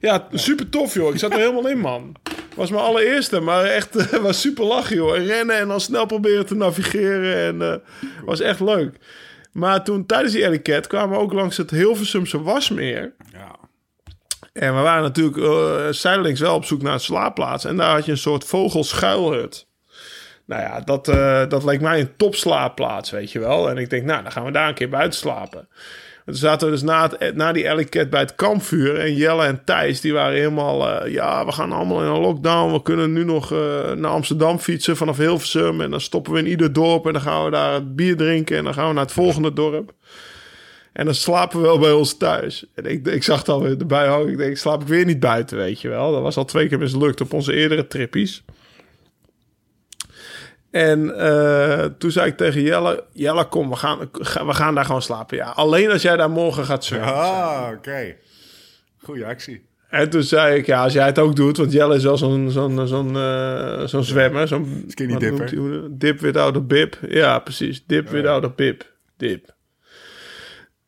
Ja, 0.00 0.28
super 0.32 0.68
tof, 0.68 0.94
joh. 0.94 1.12
Ik 1.12 1.18
zat 1.18 1.32
er 1.32 1.38
helemaal 1.38 1.68
in, 1.68 1.78
man. 1.78 2.14
Was 2.56 2.70
mijn 2.70 2.82
allereerste, 2.82 3.40
maar 3.40 3.64
echt 3.64 3.96
eh, 3.96 4.20
was 4.22 4.40
super 4.40 4.64
lachen, 4.64 4.96
joh. 4.96 5.16
En 5.16 5.24
rennen 5.26 5.56
en 5.58 5.68
dan 5.68 5.80
snel 5.80 6.06
proberen 6.06 6.46
te 6.46 6.54
navigeren. 6.54 7.60
En 7.62 7.82
was 8.24 8.40
echt 8.40 8.60
leuk. 8.60 8.96
Maar 9.52 9.84
toen 9.84 10.06
tijdens 10.06 10.32
die 10.32 10.62
Cat 10.62 10.86
kwamen 10.86 11.16
we 11.16 11.22
ook 11.22 11.32
langs 11.32 11.56
het 11.56 11.70
Hilversumse 11.70 12.42
Wasmeer. 12.42 13.12
Ja. 13.32 13.51
En 14.52 14.74
we 14.74 14.80
waren 14.80 15.02
natuurlijk 15.02 15.36
eh 15.36 15.86
zijdelings 15.90 16.40
wel 16.40 16.54
op 16.54 16.64
zoek 16.64 16.82
naar 16.82 16.92
een 16.92 17.00
slaapplaats. 17.00 17.64
En 17.64 17.76
daar 17.76 17.94
had 17.94 18.04
je 18.04 18.10
een 18.10 18.18
soort 18.18 18.44
vogelschuilhut. 18.44 19.66
Nou 20.46 20.62
ja, 20.62 20.80
dat, 20.80 21.08
eh, 21.08 21.42
dat 21.48 21.64
leek 21.64 21.80
mij 21.80 22.00
een 22.00 22.16
topslaapplaats, 22.16 23.10
weet 23.10 23.32
je 23.32 23.38
wel. 23.38 23.70
En 23.70 23.76
ik 23.76 23.90
denk, 23.90 24.04
nou, 24.04 24.22
dan 24.22 24.32
gaan 24.32 24.44
we 24.44 24.50
daar 24.50 24.68
een 24.68 24.74
keer 24.74 24.88
buiten 24.88 25.18
slapen. 25.18 25.68
Toen 26.24 26.34
zaten 26.34 26.66
we 26.66 26.72
dus 26.72 26.82
na, 26.82 27.10
het, 27.18 27.36
na 27.36 27.52
die 27.52 27.88
Cat 27.88 28.10
bij 28.10 28.20
het 28.20 28.34
kampvuur. 28.34 28.98
En 28.98 29.14
Jelle 29.14 29.44
en 29.44 29.64
Thijs, 29.64 30.00
die 30.00 30.12
waren 30.12 30.36
helemaal... 30.36 30.88
eh, 30.88 31.12
ja, 31.12 31.44
we 31.44 31.52
gaan 31.52 31.72
allemaal 31.72 32.02
in 32.02 32.08
een 32.08 32.20
lockdown. 32.20 32.72
We 32.72 32.82
kunnen 32.82 33.12
nu 33.12 33.24
nog 33.24 33.52
eh, 33.52 33.92
naar 33.92 34.10
Amsterdam 34.10 34.58
fietsen 34.58 34.96
vanaf 34.96 35.16
Hilversum. 35.16 35.80
En 35.80 35.90
dan 35.90 36.00
stoppen 36.00 36.32
we 36.32 36.38
in 36.38 36.46
ieder 36.46 36.72
dorp. 36.72 37.06
En 37.06 37.12
dan 37.12 37.22
gaan 37.22 37.44
we 37.44 37.50
daar 37.50 37.86
bier 37.86 38.16
drinken. 38.16 38.56
En 38.56 38.64
dan 38.64 38.74
gaan 38.74 38.88
we 38.88 38.94
naar 38.94 39.04
het 39.04 39.12
volgende 39.12 39.52
dorp. 39.52 39.92
En 40.92 41.04
dan 41.04 41.14
slapen 41.14 41.60
we 41.60 41.66
wel 41.66 41.78
bij 41.78 41.92
ons 41.92 42.16
thuis. 42.16 42.66
En 42.74 42.84
ik, 42.84 43.06
ik 43.06 43.22
zag 43.22 43.44
dan 43.44 43.62
weer 43.62 43.78
erbij 43.78 44.06
hangen. 44.06 44.28
Ik 44.28 44.36
denk, 44.36 44.56
slaap 44.56 44.82
ik 44.82 44.88
weer 44.88 45.04
niet 45.04 45.20
buiten, 45.20 45.56
weet 45.56 45.80
je 45.80 45.88
wel. 45.88 46.12
Dat 46.12 46.22
was 46.22 46.36
al 46.36 46.44
twee 46.44 46.68
keer 46.68 46.78
mislukt 46.78 47.20
op 47.20 47.32
onze 47.32 47.52
eerdere 47.52 47.86
trippies. 47.86 48.44
En 50.70 51.18
eh, 51.18 51.84
toen 51.98 52.10
zei 52.10 52.30
ik 52.30 52.36
tegen 52.36 52.62
Jelle... 52.62 53.04
Jelle, 53.12 53.48
kom, 53.48 53.70
we 53.70 53.76
gaan, 53.76 53.98
we 54.46 54.54
gaan 54.54 54.74
daar 54.74 54.84
gewoon 54.84 55.02
slapen. 55.02 55.36
Ja, 55.36 55.48
alleen 55.48 55.90
als 55.90 56.02
jij 56.02 56.16
daar 56.16 56.30
morgen 56.30 56.64
gaat 56.64 56.84
surfen. 56.84 57.14
Ah, 57.14 57.68
oké. 57.76 58.16
Goeie 59.02 59.26
actie. 59.26 59.70
En 59.88 60.10
toen 60.10 60.22
zei 60.22 60.56
ik, 60.56 60.66
ja, 60.66 60.82
als 60.82 60.92
jij 60.92 61.06
het 61.06 61.18
ook 61.18 61.36
doet... 61.36 61.56
want 61.56 61.72
Jelle 61.72 61.94
is 61.94 62.02
wel 62.02 62.16
zo'n 62.16 62.50
zo'n 62.50 62.86
zo'n 62.88 63.16
eh, 63.16 63.84
zo'n 63.84 64.04
zwemmer. 64.04 64.48
Zo'n 64.48 64.84
Skinny 64.88 65.16
dipper. 65.16 65.88
Dip 65.90 66.20
without 66.20 66.56
a 66.56 66.60
bib. 66.60 66.98
Ja, 67.08 67.38
precies. 67.38 67.84
Dip 67.86 68.08
without 68.08 68.44
a 68.44 68.48
bib. 68.48 68.82
Dip. 69.16 69.54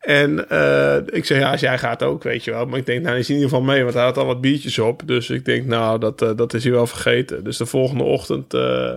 En 0.04 0.48
eh, 0.48 0.96
ik 1.06 1.24
zeg, 1.24 1.38
ja, 1.38 1.50
als 1.50 1.60
jij 1.60 1.78
gaat 1.78 2.02
ook, 2.02 2.22
weet 2.22 2.44
je 2.44 2.50
wel. 2.50 2.66
Maar 2.66 2.78
ik 2.78 2.86
denk, 2.86 3.02
nou, 3.02 3.16
is 3.18 3.28
in 3.28 3.34
ieder 3.34 3.48
geval 3.50 3.64
mee, 3.64 3.82
want 3.82 3.94
hij 3.94 4.02
had 4.04 4.16
al 4.16 4.26
wat 4.26 4.40
biertjes 4.40 4.78
op. 4.78 5.02
Dus 5.06 5.30
ik 5.30 5.44
denk, 5.44 5.66
nou, 5.66 5.98
dat, 5.98 6.22
eh, 6.22 6.30
dat 6.36 6.54
is 6.54 6.64
hij 6.64 6.72
wel 6.72 6.86
vergeten. 6.86 7.44
Dus 7.44 7.56
de 7.56 7.66
volgende 7.66 8.04
ochtend 8.04 8.54
eh, 8.54 8.92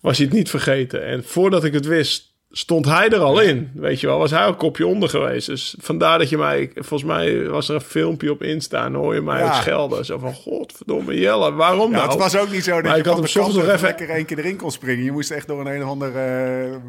was 0.00 0.16
hij 0.16 0.26
het 0.26 0.34
niet 0.34 0.50
vergeten. 0.50 1.04
En 1.06 1.24
voordat 1.24 1.64
ik 1.64 1.72
het 1.72 1.86
wist, 1.86 2.34
stond 2.50 2.84
hij 2.86 3.08
er 3.08 3.18
al 3.20 3.40
in. 3.40 3.70
Weet 3.74 4.00
je 4.00 4.06
wel, 4.06 4.18
was 4.18 4.30
hij 4.30 4.40
al 4.42 4.48
een 4.48 4.56
kopje 4.56 4.86
onder 4.86 5.08
geweest. 5.08 5.46
Dus 5.46 5.74
vandaar 5.80 6.18
dat 6.18 6.28
je 6.28 6.38
mij, 6.38 6.70
volgens 6.74 7.04
mij 7.10 7.48
was 7.48 7.68
er 7.68 7.74
een 7.74 7.80
filmpje 7.80 8.30
op 8.30 8.42
Insta 8.42 8.84
en 8.84 8.94
hoor 8.94 9.14
je 9.14 9.20
mij 9.22 9.38
Ja. 9.40 9.46
ook 9.46 9.54
schelden. 9.54 10.04
Zo 10.04 10.18
van, 10.18 10.34
godverdomme 10.34 11.18
Jelle, 11.20 11.52
waarom 11.52 11.90
Ja, 11.90 11.96
nou? 11.96 12.08
het 12.10 12.18
was 12.18 12.36
ook 12.36 12.50
niet 12.50 12.64
zo 12.64 12.74
dat 12.74 12.82
Maar 12.82 12.92
je 12.92 12.98
ik 12.98 13.04
had 13.04 13.14
hem 13.14 13.24
de 13.24 13.30
soms 13.30 13.52
kant 13.52 13.64
nog 13.66 13.74
even 13.74 13.86
lekker 13.86 14.08
één 14.10 14.24
keer 14.24 14.38
erin 14.38 14.56
kon 14.56 14.70
springen. 14.70 15.04
Je 15.04 15.12
moest 15.12 15.30
echt 15.30 15.46
door 15.46 15.60
een 15.60 15.66
een 15.74 15.82
of 15.82 15.88
ander 15.88 16.12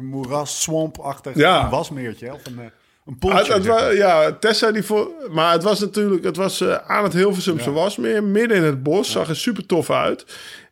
moeras, 0.00 0.62
swamp-achtig 0.62 1.34
Ja. 1.36 1.68
wasmeertje. 1.70 2.32
Of 2.32 2.40
een, 2.46 2.70
een 3.08 3.14
Ah, 3.14 3.18
poeltje. 3.18 3.52
het, 3.52 3.64
het 3.64 3.66
maar. 3.66 3.94
ja, 3.94 4.32
Tessa 4.32 4.72
die 4.72 4.82
voor. 4.82 5.10
Maar 5.30 5.52
het 5.52 5.62
was 5.62 5.80
natuurlijk. 5.80 6.24
Het 6.24 6.36
was 6.36 6.60
eh, 6.60 6.74
aan 6.86 7.04
het 7.04 7.12
Hilversumse 7.12 7.70
Wasmeer, 7.70 8.24
midden 8.24 8.56
in 8.56 8.62
het 8.62 8.82
bos. 8.82 9.10
Zag 9.10 9.28
er 9.28 9.36
super 9.36 9.66
tof 9.66 9.90
uit. 9.90 10.24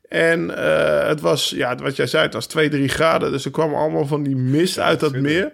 En 0.08 0.56
eh, 0.56 1.08
het 1.08 1.20
was, 1.20 1.50
ja, 1.50 1.74
wat 1.76 1.96
jij 1.96 2.06
zei, 2.06 2.22
het 2.24 2.34
was 2.34 2.46
2, 2.46 2.68
3 2.68 2.88
graden. 2.88 3.30
Dus 3.32 3.44
er 3.44 3.50
kwam 3.50 3.74
allemaal 3.74 4.06
van 4.06 4.22
die 4.22 4.36
mist 4.36 4.78
uit 4.78 5.00
dat 5.00 5.12
meer. 5.12 5.52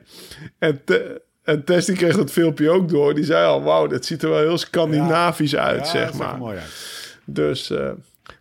En, 0.59 0.81
te, 0.85 1.23
en 1.45 1.65
Tess 1.65 1.87
die 1.87 1.97
kreeg 1.97 2.17
dat 2.17 2.31
filmpje 2.31 2.71
ook 2.71 2.89
door. 2.89 3.15
Die 3.15 3.25
zei 3.25 3.47
al, 3.47 3.63
wauw, 3.63 3.87
dat 3.87 4.05
ziet 4.05 4.23
er 4.23 4.29
wel 4.31 4.39
heel 4.39 4.59
Scandinavisch 4.59 5.57
uit, 5.57 5.79
Ja, 5.79 5.85
zeg 5.91 6.11
er 6.11 6.17
maar. 6.17 6.39
mooi 6.39 6.57
uit. 6.59 6.71
Dus, 7.25 7.71
eh, 7.71 7.91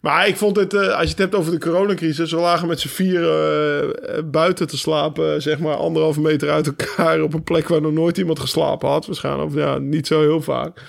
maar 0.02 0.28
ik 0.28 0.38
vond 0.38 0.56
het, 0.56 0.74
eh, 0.74 0.88
als 0.88 1.04
je 1.04 1.10
het 1.10 1.18
hebt 1.18 1.36
over 1.36 1.52
de 1.52 1.60
coronacrisis, 1.60 2.32
we 2.32 2.38
lagen 2.38 2.68
met 2.68 2.80
z'n 2.80 2.88
vier 2.88 3.24
eh, 3.24 3.80
eh, 3.80 4.26
buiten 4.26 4.68
te 4.68 4.78
slapen, 4.78 5.42
zeg 5.42 5.60
maar 5.60 5.76
anderhalve 5.76 6.22
meter 6.22 6.50
uit 6.50 6.68
elkaar 6.68 7.22
op 7.22 7.34
een 7.34 7.44
plek 7.44 7.68
waar 7.68 7.82
nog 7.82 7.92
nooit 7.92 8.18
iemand 8.18 8.40
geslapen 8.40 8.90
had. 8.90 9.06
Waarschijnlijk, 9.06 9.50
of 9.50 9.56
ja, 9.56 9.78
niet 9.78 10.08
zo 10.08 10.22
heel 10.22 10.42
vaak. 10.42 10.82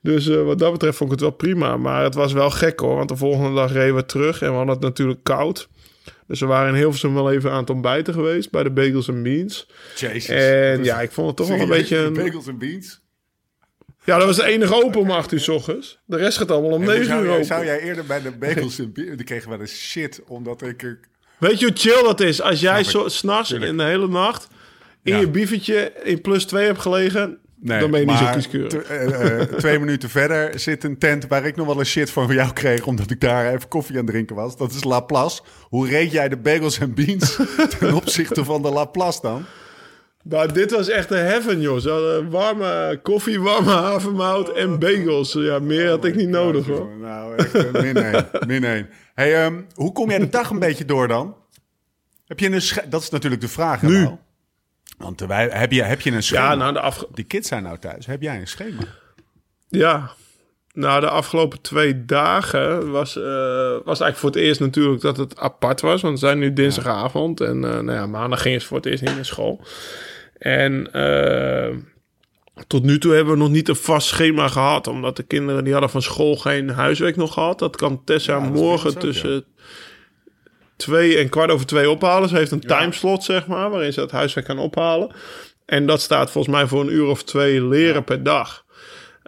Dus 0.00 0.26
wat 0.26 0.58
dat 0.58 0.72
betreft 0.72 0.96
vond 0.96 1.12
ik 1.12 1.18
het 1.18 1.28
wel 1.28 1.36
prima. 1.36 1.76
Maar 1.76 2.02
het 2.02 2.14
was 2.14 2.32
wel 2.32 2.50
gek 2.50 2.80
hoor, 2.80 2.96
want 2.96 3.08
de 3.08 3.16
volgende 3.16 3.54
dag 3.54 3.72
reden 3.72 3.94
we 3.94 4.06
terug 4.06 4.42
en 4.42 4.50
we 4.50 4.56
hadden 4.56 4.74
het 4.74 4.82
natuurlijk 4.82 5.22
koud. 5.22 5.68
Dus 6.26 6.40
we 6.40 6.46
waren 6.46 6.68
in 6.68 6.78
Hilversum 6.78 7.14
wel 7.14 7.32
even 7.32 7.50
aan 7.50 7.60
het 7.60 7.70
ontbijten 7.70 8.14
geweest 8.14 8.50
bij 8.50 8.62
de 8.62 8.70
Bagels 8.70 9.08
and 9.08 9.22
Beans. 9.22 9.68
Jezus. 9.96 10.28
En 10.28 10.84
ja, 10.84 11.00
ik 11.00 11.10
vond 11.10 11.26
het 11.26 11.36
toch 11.36 11.48
wel 11.48 11.60
een 11.60 11.68
beetje... 11.68 11.96
Een... 11.96 12.12
Bagels 12.12 12.46
en 12.46 12.58
beans. 12.58 13.04
Ja, 14.06 14.16
dat 14.18 14.26
was 14.26 14.36
de 14.36 14.44
enige 14.44 14.84
open 14.84 15.00
om 15.00 15.10
8 15.10 15.32
uur 15.32 15.40
's 15.40 15.48
ochtends. 15.48 15.98
De 16.04 16.16
rest 16.16 16.38
gaat 16.38 16.50
allemaal 16.50 16.70
om 16.70 16.80
En 16.82 16.86
hoe 16.88 16.92
9 16.94 17.06
zou, 17.06 17.24
uur 17.24 17.30
open. 17.32 17.44
zou 17.44 17.64
jij 17.64 17.80
eerder 17.80 18.04
bij 18.06 18.22
de 18.22 18.30
bagels 18.30 18.78
en 18.78 18.92
beans... 18.92 19.16
Die 19.16 19.24
kregen 19.24 19.50
wel 19.50 19.60
eens 19.60 19.80
shit, 19.90 20.20
omdat 20.26 20.62
ik... 20.62 20.96
Weet 21.38 21.58
je 21.60 21.66
hoe 21.66 21.76
chill 21.76 22.02
dat 22.02 22.20
is? 22.20 22.40
Als 22.42 22.60
jij 22.60 22.84
zo, 22.84 23.08
s'nachts 23.08 23.52
in 23.52 23.76
de 23.76 23.82
hele 23.82 24.08
nacht 24.08 24.48
in 25.02 25.12
Ja. 25.12 25.20
je 25.20 25.28
biefertje 25.28 25.92
in 26.02 26.20
plus 26.20 26.44
2 26.44 26.64
hebt 26.66 26.78
gelegen, 26.80 27.38
dan 27.56 27.90
ben 27.90 28.00
je 28.00 28.06
niet 28.06 28.18
zo 28.18 28.30
kieskeurig. 28.32 28.82
eh, 28.82 29.40
twee 29.40 29.78
minuten 29.78 30.08
verder 30.10 30.58
zit 30.58 30.84
een 30.84 30.98
tent 30.98 31.26
waar 31.26 31.46
ik 31.46 31.56
nog 31.56 31.66
wel 31.66 31.78
eens 31.78 31.90
shit 31.90 32.10
van 32.10 32.34
jou 32.34 32.52
kreeg... 32.52 32.86
omdat 32.86 33.10
ik 33.10 33.20
daar 33.20 33.54
even 33.54 33.68
koffie 33.68 33.94
aan 33.98 34.02
het 34.02 34.10
drinken 34.10 34.36
was. 34.36 34.56
Dat 34.56 34.72
is 34.72 34.84
La 34.84 35.00
Place. 35.00 35.42
Hoe 35.62 35.88
reed 35.88 36.12
jij 36.12 36.28
de 36.28 36.36
bagels 36.36 36.78
en 36.78 36.94
beans 36.94 37.38
ten 37.78 37.94
opzichte 37.94 38.44
van 38.44 38.62
de 38.62 38.70
La 38.70 38.84
Place 38.84 39.18
dan? 39.22 39.44
Nou, 40.28 40.52
dit 40.52 40.70
was 40.70 40.88
echt 40.88 41.10
een 41.10 41.24
heaven, 41.24 41.60
joh. 41.60 41.78
Ze 41.78 41.90
hadden 41.90 42.30
warme 42.30 43.00
koffie, 43.02 43.40
warme 43.40 43.70
havermout 43.70 44.52
en 44.52 44.78
bagels. 44.78 45.32
Ja, 45.32 45.58
meer 45.58 45.88
had 45.88 46.04
ik 46.04 46.14
niet 46.14 46.28
nodig, 46.28 46.66
hoor. 46.66 46.96
Nou, 46.96 47.36
echt 47.36 47.54
eh, 47.54 47.82
min 47.82 47.96
één. 47.96 48.28
Min 48.46 48.64
één. 48.64 48.88
Hey, 49.14 49.44
ehm, 49.44 49.60
hoe 49.74 49.92
kom 49.92 50.10
jij 50.10 50.18
de 50.18 50.28
dag 50.28 50.50
een 50.50 50.58
beetje 50.58 50.84
door 50.84 51.08
dan? 51.08 51.36
Heb 52.26 52.40
je 52.40 52.46
een 52.46 52.90
Dat 52.90 53.02
is 53.02 53.10
natuurlijk 53.10 53.40
de 53.40 53.48
vraag. 53.48 53.82
Nu. 53.82 54.02
nou. 54.02 54.16
Want 54.98 55.20
eh, 55.20 55.28
wij, 55.28 55.48
heb, 55.52 55.72
je, 55.72 55.82
heb 55.82 56.00
je 56.00 56.12
een 56.12 56.22
schema? 56.22 56.50
Ja, 56.50 56.54
nou, 56.54 56.72
de, 56.72 56.80
afge 56.80 57.08
Die 57.12 57.24
kids 57.24 57.48
zijn 57.48 57.62
nou 57.62 57.78
thuis. 57.78 58.06
Heb 58.06 58.22
jij 58.22 58.40
een 58.40 58.48
schema? 58.48 58.82
ja. 59.68 60.10
nou, 60.72 61.00
de 61.00 61.08
afgelopen 61.08 61.60
twee 61.60 62.04
dagen 62.04 62.90
was, 62.90 63.16
eh, 63.16 63.22
was 63.84 64.00
eigenlijk 64.00 64.16
voor 64.16 64.30
het 64.30 64.38
eerst 64.38 64.60
natuurlijk 64.60 65.02
dat 65.02 65.16
het 65.16 65.38
apart 65.38 65.80
was. 65.80 66.02
Want 66.02 66.20
we 66.20 66.26
zijn 66.26 66.38
nu 66.38 66.52
dinsdagavond 66.52 67.40
en 67.40 67.64
eh, 67.64 67.70
nou 67.70 67.92
ja, 67.92 68.06
maandag 68.06 68.42
ging 68.42 68.60
ze 68.60 68.66
voor 68.66 68.76
het 68.76 68.86
eerst 68.86 69.02
niet 69.02 69.14
naar 69.14 69.24
school. 69.24 69.60
En 70.38 70.92
eh, 70.92 71.76
tot 72.66 72.82
nu 72.82 72.98
toe 72.98 73.14
hebben 73.14 73.32
we 73.32 73.38
nog 73.38 73.50
niet 73.50 73.68
een 73.68 73.76
vast 73.76 74.08
schema 74.08 74.48
gehad. 74.48 74.86
Omdat 74.86 75.16
de 75.16 75.22
kinderen 75.22 75.64
die 75.64 75.72
hadden 75.72 75.90
van 75.90 76.02
school 76.02 76.36
geen 76.36 76.68
huiswerk 76.68 77.16
nog 77.16 77.32
gehad. 77.32 77.58
Dat 77.58 77.76
kan 77.76 78.04
Tessa 78.04 78.36
Ja, 78.36 78.40
dat 78.40 78.52
morgen 78.52 78.90
ook, 78.90 79.00
tussen 79.00 79.44
twee 80.76 81.18
en 81.18 81.28
kwart 81.28 81.50
over 81.50 81.66
twee 81.66 81.90
ophalen. 81.90 82.28
Ze 82.28 82.36
heeft 82.36 82.50
een 82.50 82.60
timeslot, 82.60 83.24
zeg 83.24 83.46
maar, 83.46 83.70
waarin 83.70 83.92
ze 83.92 84.00
het 84.00 84.10
huiswerk 84.10 84.46
kan 84.46 84.58
ophalen. 84.58 85.14
En 85.66 85.86
dat 85.86 86.00
staat 86.00 86.30
volgens 86.30 86.54
mij 86.54 86.66
voor 86.66 86.80
een 86.80 86.92
uur 86.92 87.06
of 87.06 87.24
twee 87.24 87.64
leren 87.64 88.04
per 88.04 88.22
dag. 88.22 88.64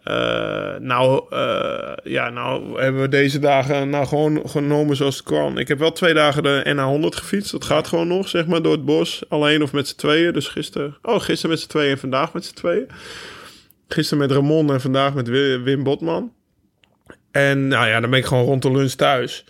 Eh, 0.08 0.76
nou, 0.80 1.24
eh, 1.30 1.92
ja, 2.12 2.30
nou 2.30 2.80
hebben 2.82 3.00
we 3.00 3.08
deze 3.08 3.38
dagen 3.38 3.90
nou 3.90 4.06
gewoon 4.06 4.42
genomen 4.48 4.96
zoals 4.96 5.16
het 5.16 5.24
kwam. 5.24 5.58
Ik 5.58 5.68
heb 5.68 5.78
wel 5.78 5.92
twee 5.92 6.14
dagen 6.14 6.42
de 6.42 6.62
NA100 6.64 7.16
gefietst. 7.16 7.50
Dat 7.52 7.64
gaat 7.64 7.86
gewoon 7.88 8.08
nog, 8.08 8.28
zeg 8.28 8.46
maar, 8.46 8.62
door 8.62 8.72
het 8.72 8.84
bos. 8.84 9.22
Alleen 9.28 9.62
of 9.62 9.72
met 9.72 9.88
z'n 9.88 9.96
tweeën. 9.96 10.32
Dus 10.32 10.48
gisteren... 10.48 10.96
Oh, 11.02 11.20
gisteren 11.20 11.50
met 11.50 11.60
z'n 11.60 11.68
tweeën 11.68 11.90
en 11.90 11.98
vandaag 11.98 12.32
met 12.32 12.44
z'n 12.44 12.54
tweeën. 12.54 12.86
Gisteren 13.88 14.18
met 14.18 14.32
Ramon 14.32 14.72
en 14.72 14.80
vandaag 14.80 15.14
met 15.14 15.28
Wi- 15.28 15.62
Wim 15.62 15.82
Botman. 15.82 16.32
En 17.30 17.68
nou 17.68 17.88
ja, 17.88 18.00
dan 18.00 18.10
ben 18.10 18.18
ik 18.18 18.24
gewoon 18.26 18.44
rond 18.44 18.62
de 18.62 18.70
lunch 18.70 18.92
thuis. 18.92 19.44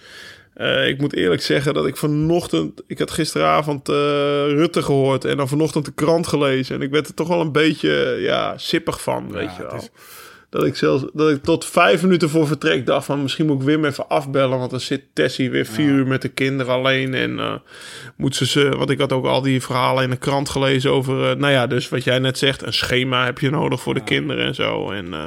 Eh, 0.54 0.88
ik 0.88 1.00
moet 1.00 1.14
eerlijk 1.14 1.42
zeggen 1.42 1.74
dat 1.74 1.86
ik 1.86 1.96
vanochtend... 1.96 2.82
Ik 2.86 2.98
had 2.98 3.10
gisteravond 3.10 3.88
Rutte 3.88 4.82
gehoord 4.82 5.24
en 5.24 5.36
dan 5.36 5.48
vanochtend 5.48 5.84
de 5.84 5.92
krant 5.94 6.26
gelezen. 6.26 6.76
En 6.76 6.82
ik 6.82 6.90
werd 6.90 7.08
er 7.08 7.14
toch 7.14 7.28
wel 7.28 7.40
een 7.40 7.52
beetje 7.52 8.16
ja, 8.20 8.58
sippig 8.58 9.02
van, 9.02 9.32
weet 9.32 9.50
Ja, 9.50 9.56
je 9.56 9.62
wel. 9.62 9.88
Dat 10.50 10.64
ik 10.64 10.76
zelfs 10.76 11.04
dat 11.12 11.30
ik 11.30 11.42
tot 11.42 11.64
vijf 11.64 12.02
minuten 12.02 12.30
voor 12.30 12.46
vertrek 12.46 12.86
dacht 12.86 13.06
van 13.06 13.22
misschien 13.22 13.46
moet 13.46 13.60
ik 13.60 13.66
Wim 13.66 13.84
even 13.84 14.08
afbellen, 14.08 14.58
want 14.58 14.70
dan 14.70 14.80
zit 14.80 15.02
Tessie 15.12 15.50
weer 15.50 15.66
vier 15.66 15.88
uur 15.88 16.06
met 16.06 16.22
de 16.22 16.28
kinderen 16.28 16.72
alleen 16.72 17.14
en 17.14 17.38
eh, 17.38 17.54
moet 18.16 18.36
ze 18.36 18.46
ze, 18.46 18.68
want 18.68 18.90
ik 18.90 18.98
had 18.98 19.12
ook 19.12 19.26
al 19.26 19.42
die 19.42 19.62
verhalen 19.62 20.04
in 20.04 20.10
de 20.10 20.16
krant 20.16 20.48
gelezen 20.48 20.90
over, 20.90 21.30
eh, 21.30 21.36
nou 21.36 21.52
ja, 21.52 21.66
dus 21.66 21.88
wat 21.88 22.04
jij 22.04 22.18
net 22.18 22.38
zegt, 22.38 22.62
een 22.62 22.72
schema 22.72 23.24
heb 23.24 23.38
je 23.38 23.50
nodig 23.50 23.80
voor 23.80 23.94
de 23.94 24.04
kinderen 24.04 24.46
en 24.46 24.54
zo 24.54 24.90
en 24.90 25.14
eh, 25.14 25.26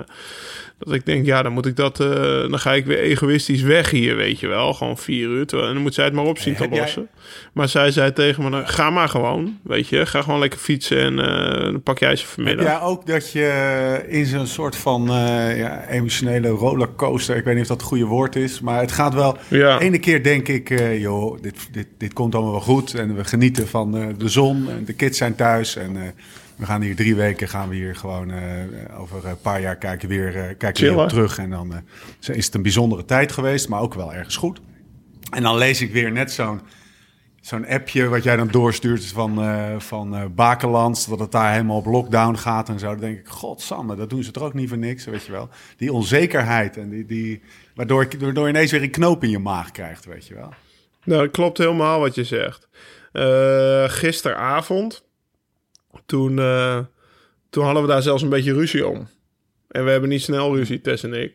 dat 0.84 0.94
ik 0.94 1.06
denk, 1.06 1.26
ja, 1.26 1.42
dan 1.42 1.54
moet 1.54 1.66
ik 1.66 1.76
dat, 1.76 2.00
eh, 2.00 2.10
dan 2.50 2.60
ga 2.60 2.74
ik 2.74 2.86
weer 2.86 3.00
egoïstisch 3.00 3.62
weg 3.62 3.90
hier, 3.90 4.16
weet 4.16 4.40
je 4.40 4.48
wel, 4.48 4.74
gewoon 4.74 4.98
vier 4.98 5.28
uur, 5.30 5.46
terwijl, 5.46 5.68
en 5.70 5.74
dan 5.74 5.84
moet 5.84 5.94
zij 5.94 6.06
het 6.06 6.14
maar 6.14 6.26
op 6.26 6.38
zien 6.38 6.56
Hey, 6.56 6.68
te 6.68 6.74
jij- 6.74 6.82
lossen. 6.84 7.08
Maar 7.54 7.68
zij 7.70 7.92
zei 7.92 8.14
tegen 8.14 8.44
me, 8.44 8.50
nou, 8.50 8.66
ga 8.66 8.90
maar 8.90 9.10
gewoon, 9.10 9.58
weet 9.64 9.88
je, 9.88 10.06
ga 10.06 10.22
gewoon 10.22 10.40
lekker 10.40 10.60
fietsen 10.60 10.98
en 11.00 11.20
eh, 11.20 11.62
dan 11.64 11.84
pak 11.84 12.00
jij 12.00 12.16
ze 12.16 12.28
vanmiddag. 12.28 12.66
Ja, 12.66 12.80
ook 12.80 13.06
dat 13.06 13.32
je 13.32 14.06
in 14.08 14.26
zo'n 14.26 14.48
soort 14.48 14.76
van 14.76 15.08
eh, 15.10 15.58
ja, 15.58 15.88
emotionele 15.88 16.48
rollercoaster, 16.50 17.36
ik 17.36 17.44
weet 17.44 17.54
niet 17.54 17.64
of 17.64 17.70
dat 17.70 17.78
het 17.78 17.88
goede 17.88 18.06
woord 18.06 18.36
is, 18.36 18.60
maar 18.62 18.80
het 18.80 18.92
gaat 18.92 19.14
wel. 19.14 19.38
Ja. 19.48 19.78
De 19.78 19.84
ene 19.86 20.00
keer 20.00 20.24
denk 20.24 20.48
ik, 20.48 20.80
joh, 21.00 21.42
dit, 21.42 21.56
dit, 21.72 21.88
dit 21.98 22.14
komt 22.14 22.34
allemaal 22.36 22.52
wel 22.54 22.62
goed 22.62 22.94
en 22.94 23.16
we 23.16 23.24
genieten 23.24 23.68
van 23.68 23.92
de 24.18 24.30
zon 24.30 24.70
en 24.70 24.86
de 24.86 24.94
kids 24.94 25.18
zijn 25.18 25.36
thuis 25.36 25.76
en 25.76 25.98
we 26.62 26.68
gaan 26.68 26.82
hier 26.82 26.96
drie 26.96 27.16
weken, 27.16 27.48
gaan 27.48 27.70
we 27.70 27.76
hier 27.76 27.96
gewoon 27.96 28.32
eh, 28.32 29.00
over 29.00 29.26
een 29.26 29.42
paar 29.42 29.62
jaar 29.62 29.76
kijken 29.76 30.10
weer, 30.10 30.36
eh, 30.36 30.58
kijken 30.58 30.84
we 30.84 30.90
weer 30.90 31.04
op 31.04 31.10
terug 31.10 31.38
en 31.38 31.50
dan 31.50 31.74
eh, 31.74 32.36
is 32.36 32.46
het 32.46 32.56
een 32.56 32.62
bijzondere 32.62 33.06
tijd 33.06 33.32
geweest, 33.32 33.70
maar 33.70 33.82
ook 33.82 33.94
wel 33.94 34.14
ergens 34.14 34.36
goed. 34.36 34.62
En 35.32 35.44
dan 35.44 35.58
lees 35.58 35.82
ik 35.82 35.92
weer 35.92 36.12
net 36.12 36.32
zo'n 36.32 36.62
zo'n 37.42 37.68
appje 37.68 38.08
wat 38.08 38.24
jij 38.24 38.36
dan 38.36 38.48
doorstuurt 38.48 39.06
van, 39.06 39.42
eh 39.42 39.76
van 39.78 40.32
Bakelands, 40.36 41.06
dat 41.06 41.20
het 41.20 41.32
daar 41.32 41.52
helemaal 41.52 41.78
op 41.78 41.86
lockdown 41.86 42.36
gaat 42.36 42.70
en 42.70 42.80
zo. 42.80 42.88
Dan 42.88 43.00
denk 43.00 43.20
ik, 43.20 43.28
godsamme, 43.28 43.96
dat 43.96 44.10
doen 44.10 44.24
ze 44.24 44.32
toch 44.32 44.44
ook 44.44 44.54
niet 44.54 44.70
voor 44.70 44.78
niks, 44.78 45.06
weet 45.06 45.26
je 45.26 45.32
wel. 45.32 45.50
Die 45.78 45.94
onzekerheid 45.94 46.78
en 46.78 46.90
die, 46.90 47.06
die 47.06 47.42
waardoor, 47.76 48.02
ik, 48.02 48.20
waardoor 48.20 48.48
je 48.48 48.54
ineens 48.54 48.72
weer 48.72 48.84
een 48.84 48.92
knoop 48.92 49.24
in 49.24 49.30
je 49.30 49.40
maag 49.40 49.72
krijgt, 49.72 50.06
weet 50.06 50.28
je 50.28 50.34
wel. 50.34 50.54
Nou, 51.04 51.22
dat 51.22 51.32
klopt 51.32 51.58
helemaal 51.58 52.00
wat 52.00 52.16
je 52.16 52.24
zegt. 52.24 52.68
Gisteravond, 53.92 55.04
toen, 56.06 56.40
eh, 56.40 56.78
toen 57.50 57.64
hadden 57.64 57.82
we 57.84 57.88
daar 57.90 58.02
zelfs 58.02 58.24
een 58.24 58.30
beetje 58.30 58.54
ruzie 58.54 58.88
om. 58.88 59.08
En 59.68 59.86
we 59.86 59.92
hebben 59.92 60.10
niet 60.10 60.22
snel 60.22 60.56
ruzie, 60.56 60.82
Tess 60.82 61.04
en 61.04 61.14
ik. 61.14 61.34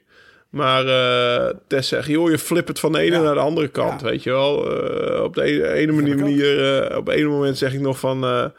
Maar 0.50 0.86
eh 0.86 1.54
Tess 1.68 1.88
zegt, 1.88 2.08
joh, 2.08 2.30
je 2.30 2.38
flippert 2.38 2.80
van 2.80 2.92
de 2.92 2.98
ene 3.00 3.16
Ja. 3.16 3.22
naar 3.22 3.34
de 3.34 3.40
andere 3.40 3.68
kant, 3.68 4.00
Ja. 4.00 4.06
weet 4.06 4.22
je 4.22 4.30
wel. 4.30 4.80
Eh, 4.80 5.22
op 5.22 5.34
de 5.34 5.42
ene, 5.42 5.72
ene 5.72 5.92
manier, 5.92 6.96
op 6.96 7.06
de 7.06 7.12
ene 7.14 7.28
moment 7.28 7.58
zeg 7.58 7.72
ik 7.75 7.80
nog 7.80 7.98
van... 7.98 8.52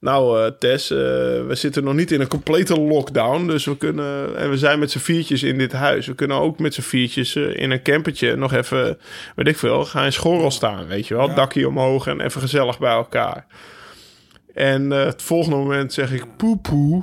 nou, 0.00 0.52
Tess, 0.58 0.88
we 0.88 1.50
zitten 1.52 1.84
nog 1.84 1.94
niet 1.94 2.10
in 2.12 2.20
een 2.20 2.28
complete 2.28 2.80
lockdown. 2.80 3.46
Dus 3.46 3.64
we 3.64 3.76
kunnen... 3.76 4.36
En 4.36 4.50
we 4.50 4.58
zijn 4.58 4.78
met 4.78 4.90
z'n 4.90 4.98
viertjes 4.98 5.42
in 5.42 5.58
dit 5.58 5.72
huis. 5.72 6.06
We 6.06 6.14
kunnen 6.14 6.36
ook 6.36 6.58
met 6.58 6.74
z'n 6.74 6.80
viertjes 6.80 7.36
in 7.36 7.70
een 7.70 7.82
campertje 7.82 8.36
nog 8.36 8.52
even... 8.52 8.98
Weet 9.36 9.48
ik 9.48 9.56
veel, 9.56 9.84
ga 9.84 10.04
in 10.04 10.12
schorrel 10.12 10.50
staan, 10.50 10.86
weet 10.86 11.06
je 11.08 11.14
wel. 11.14 11.34
Dakje 11.34 11.68
omhoog 11.68 12.06
en 12.06 12.20
even 12.20 12.40
gezellig 12.40 12.78
bij 12.78 12.92
elkaar. 12.92 13.46
En 14.56 14.92
eh, 14.92 15.04
het 15.04 15.22
volgende 15.22 15.56
moment 15.56 15.92
zeg 15.92 16.12
ik... 16.12 16.24
Poepoe. 16.36 17.02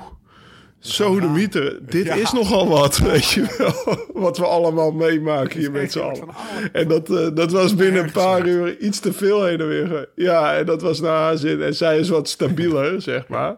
Zo 0.79 1.19
de 1.19 1.27
mieter, 1.27 1.79
dit 1.81 2.05
Ja. 2.05 2.13
is 2.15 2.31
nogal 2.31 2.67
wat, 2.67 2.97
weet 2.97 3.29
je 3.31 3.55
wel. 3.57 3.97
Wat 4.13 4.37
we 4.37 4.45
allemaal 4.45 4.91
meemaken 4.91 5.59
hier 5.59 5.71
met 5.71 5.91
z'n 5.91 5.99
allen. 5.99 6.27
En 6.71 6.87
dat, 6.87 7.09
eh, 7.09 7.27
dat 7.33 7.51
was 7.51 7.75
binnen 7.75 8.03
een 8.03 8.11
paar 8.11 8.47
uur 8.47 8.77
iets 8.79 8.99
te 8.99 9.13
veel 9.13 9.43
heen 9.45 9.59
en 9.59 9.67
weer. 9.67 10.09
Ja, 10.15 10.55
en 10.57 10.65
dat 10.65 10.81
was 10.81 10.99
naar 11.01 11.17
haar 11.17 11.37
zin. 11.37 11.61
En 11.61 11.75
zij 11.75 11.99
is 11.99 12.09
wat 12.09 12.29
stabieler, 12.29 13.01
zeg 13.11 13.27
maar. 13.27 13.57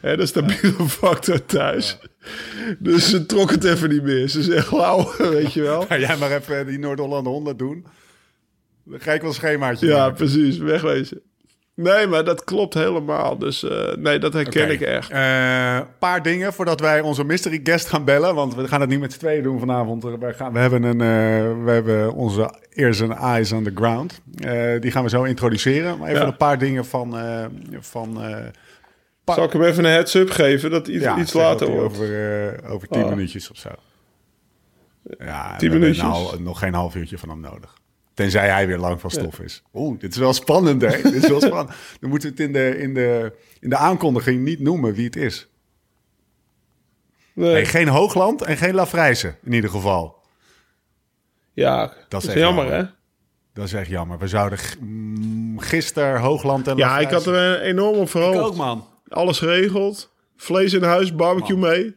Hè, 0.00 0.16
de 0.16 0.26
stabiele 0.26 0.88
factor 0.88 1.44
thuis. 1.46 1.98
Dus 2.78 3.10
ze 3.10 3.26
trok 3.26 3.50
het 3.50 3.64
even 3.64 3.88
niet 3.88 4.02
meer. 4.02 4.28
Ze 4.28 4.42
zegt, 4.42 4.68
wauw, 4.70 5.10
weet 5.30 5.52
je 5.52 5.62
wel. 5.62 5.80
Ga 5.82 5.98
jij 5.98 6.16
maar 6.16 6.30
even 6.32 6.66
die 6.66 6.78
Noord-Hollande 6.78 7.30
100 7.30 7.58
doen. 7.58 7.86
Dan 8.84 9.00
ga 9.00 9.12
ik 9.12 9.22
wel 9.22 9.32
schemaatje 9.32 9.86
Ja, 9.86 9.98
maken. 9.98 10.16
precies, 10.16 10.58
wegwezen. 10.58 11.20
Nee, 11.80 12.06
maar 12.06 12.24
dat 12.24 12.44
klopt 12.44 12.74
helemaal. 12.74 13.38
Dus 13.38 13.62
eh, 13.68 13.94
nee, 13.96 14.18
dat 14.18 14.32
herken 14.32 14.70
ik 14.70 14.80
echt. 14.80 15.10
Een 15.10 15.86
paar 15.98 16.22
dingen 16.22 16.52
voordat 16.52 16.80
wij 16.80 17.00
onze 17.00 17.24
mystery 17.24 17.60
guest 17.62 17.88
gaan 17.88 18.04
bellen. 18.04 18.34
Want 18.34 18.54
we 18.54 18.68
gaan 18.68 18.80
het 18.80 18.90
niet 18.90 19.00
met 19.00 19.12
z'n 19.12 19.18
tweeën 19.18 19.42
doen 19.42 19.58
vanavond. 19.58 20.02
We, 20.02 20.32
gaan, 20.36 20.52
we, 20.52 20.58
hebben, 20.58 20.82
een, 20.82 21.00
eh, 21.00 21.64
we 21.64 21.70
hebben 21.70 22.12
onze 22.12 22.54
ears 22.72 23.02
and 23.02 23.12
eyes 23.12 23.52
on 23.52 23.64
the 23.64 23.72
ground. 23.74 24.20
Eh, 24.34 24.80
die 24.80 24.90
gaan 24.90 25.02
we 25.02 25.08
zo 25.08 25.22
introduceren. 25.22 25.98
Maar 25.98 26.08
even 26.08 26.20
Ja. 26.20 26.26
een 26.26 26.36
paar 26.36 26.58
dingen 26.58 26.84
van... 26.84 27.18
eh, 27.18 27.44
van 27.80 28.22
eh, 28.22 28.36
pa- 29.24 29.34
Zal 29.34 29.44
ik 29.44 29.52
hem 29.52 29.62
even 29.62 29.84
een 29.84 29.90
heads-up 29.90 30.30
geven 30.30 30.70
dat 30.70 30.88
iets, 30.88 31.04
ja, 31.04 31.18
iets 31.18 31.32
later 31.32 31.70
wordt? 31.70 31.84
Over, 31.84 32.48
eh, 32.64 32.72
over 32.72 32.88
tien 32.88 33.02
Oh. 33.04 33.08
minuutjes 33.08 33.50
of 33.50 33.56
zo. 33.56 33.68
Ja, 35.18 35.56
Tien 35.56 35.70
minuutjes? 35.72 36.02
nou 36.04 36.42
nog 36.42 36.58
geen 36.58 36.74
half 36.74 36.94
uurtje 36.94 37.18
van 37.18 37.28
hem 37.28 37.40
nodig. 37.40 37.76
Tenzij 38.18 38.48
hij 38.48 38.66
weer 38.66 38.78
lang 38.78 39.00
van 39.00 39.10
stof 39.10 39.40
is. 39.40 39.62
Oeh, 39.74 39.98
dit 39.98 40.10
is 40.12 40.18
wel 40.18 40.32
spannend, 40.32 40.82
hè? 40.82 41.02
dit 41.02 41.12
is 41.12 41.28
wel 41.28 41.40
spannend. 41.40 41.76
Dan 42.00 42.10
moeten 42.10 42.28
we 42.28 42.42
het 42.42 42.46
in 42.46 42.52
de, 42.52 42.78
in, 42.78 42.94
de, 42.94 43.32
in 43.60 43.70
de 43.70 43.76
aankondiging 43.76 44.44
niet 44.44 44.60
noemen 44.60 44.94
wie 44.94 45.04
het 45.04 45.16
is. 45.16 45.48
Nee. 47.32 47.52
Nee, 47.52 47.64
geen 47.64 47.88
Hoogland 47.88 48.42
en 48.42 48.56
geen 48.56 48.74
Lafrijze, 48.74 49.34
in 49.44 49.52
ieder 49.52 49.70
geval. 49.70 50.22
ja, 51.52 51.92
dat 52.08 52.22
is, 52.22 52.28
echt 52.28 52.38
jammer, 52.38 52.64
jammer. 52.64 52.84
hè? 52.84 52.90
Dat 53.52 53.64
is 53.64 53.72
echt 53.72 53.88
jammer. 53.88 54.18
We 54.18 54.28
zouden 54.28 54.58
mm, 54.80 55.58
gisteren 55.58 56.20
Hoogland 56.20 56.68
en 56.68 56.76
Ja, 56.76 56.98
ik 56.98 57.10
had 57.10 57.26
er 57.26 57.60
enorm 57.60 57.96
op 57.96 58.10
verhoogd. 58.10 58.36
Ik 58.36 58.42
ook, 58.44 58.56
man. 58.56 58.86
Alles 59.08 59.38
geregeld. 59.38 60.12
Vlees 60.40 60.72
in 60.72 60.82
huis, 60.82 61.14
barbecue 61.14 61.56
mee. 61.56 61.94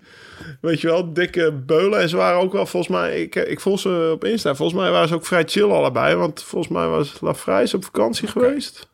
Weet 0.62 0.81
je 0.81 0.88
wel, 0.88 1.13
dikke 1.13 1.51
beulen. 1.65 2.00
En 2.00 2.10
ze 2.10 2.17
waren 2.17 2.39
ook 2.39 2.53
wel, 2.53 2.65
volgens 2.65 2.98
mij, 2.98 3.21
ik, 3.21 3.36
ik 3.36 3.60
volg 3.60 3.79
ze 3.79 4.12
op 4.13 4.24
Insta. 4.24 4.55
Volgens 4.55 4.79
mij 4.79 4.91
waren 4.91 5.07
ze 5.07 5.13
ook 5.13 5.25
vrij 5.25 5.43
chill 5.45 5.69
allebei. 5.69 6.15
Want 6.15 6.43
volgens 6.43 6.74
mij 6.74 6.88
was 6.88 7.21
La 7.21 7.33
Frijs 7.33 7.74
op 7.74 7.83
vakantie 7.83 8.27
geweest. 8.27 8.89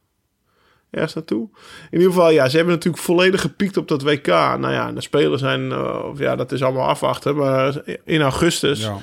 Ergens 0.91 1.13
naartoe. 1.13 1.49
In 1.89 1.97
ieder 1.97 2.13
geval, 2.13 2.29
ja, 2.29 2.49
ze 2.49 2.55
hebben 2.55 2.73
natuurlijk 2.73 3.03
volledig 3.03 3.41
gepiekt 3.41 3.77
op 3.77 3.87
dat 3.87 4.01
WK. 4.01 4.27
Nou 4.27 4.71
ja, 4.71 4.91
de 4.91 5.01
spelers 5.01 5.41
zijn, 5.41 5.71
eh, 5.71 6.03
of 6.11 6.19
ja, 6.19 6.35
dat 6.35 6.51
is 6.51 6.63
allemaal 6.63 6.87
afwachten. 6.87 7.35
Maar 7.35 7.81
in 8.03 8.21
augustus. 8.21 8.81
Ja. 8.81 8.97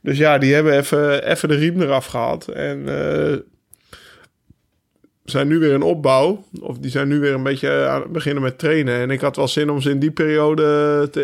Dus 0.00 0.18
ja, 0.18 0.38
die 0.38 0.54
hebben 0.54 0.76
even, 0.78 1.30
even 1.30 1.48
de 1.48 1.54
riem 1.54 1.80
eraf 1.80 2.06
gehad. 2.06 2.48
En 2.48 2.88
eh, 2.88 3.36
zijn 5.24 5.48
nu 5.48 5.58
weer 5.58 5.72
in 5.72 5.82
opbouw. 5.82 6.44
Of 6.60 6.78
die 6.78 6.90
zijn 6.90 7.08
nu 7.08 7.20
weer 7.20 7.34
een 7.34 7.42
beetje 7.42 7.86
aan 7.86 8.00
het 8.02 8.12
beginnen 8.12 8.42
met 8.42 8.58
trainen. 8.58 9.00
En 9.00 9.10
ik 9.10 9.20
had 9.20 9.36
wel 9.36 9.48
zin 9.48 9.70
om 9.70 9.80
ze 9.80 9.90
in 9.90 9.98
die 9.98 10.10
periode 10.10 10.62
te, 11.10 11.22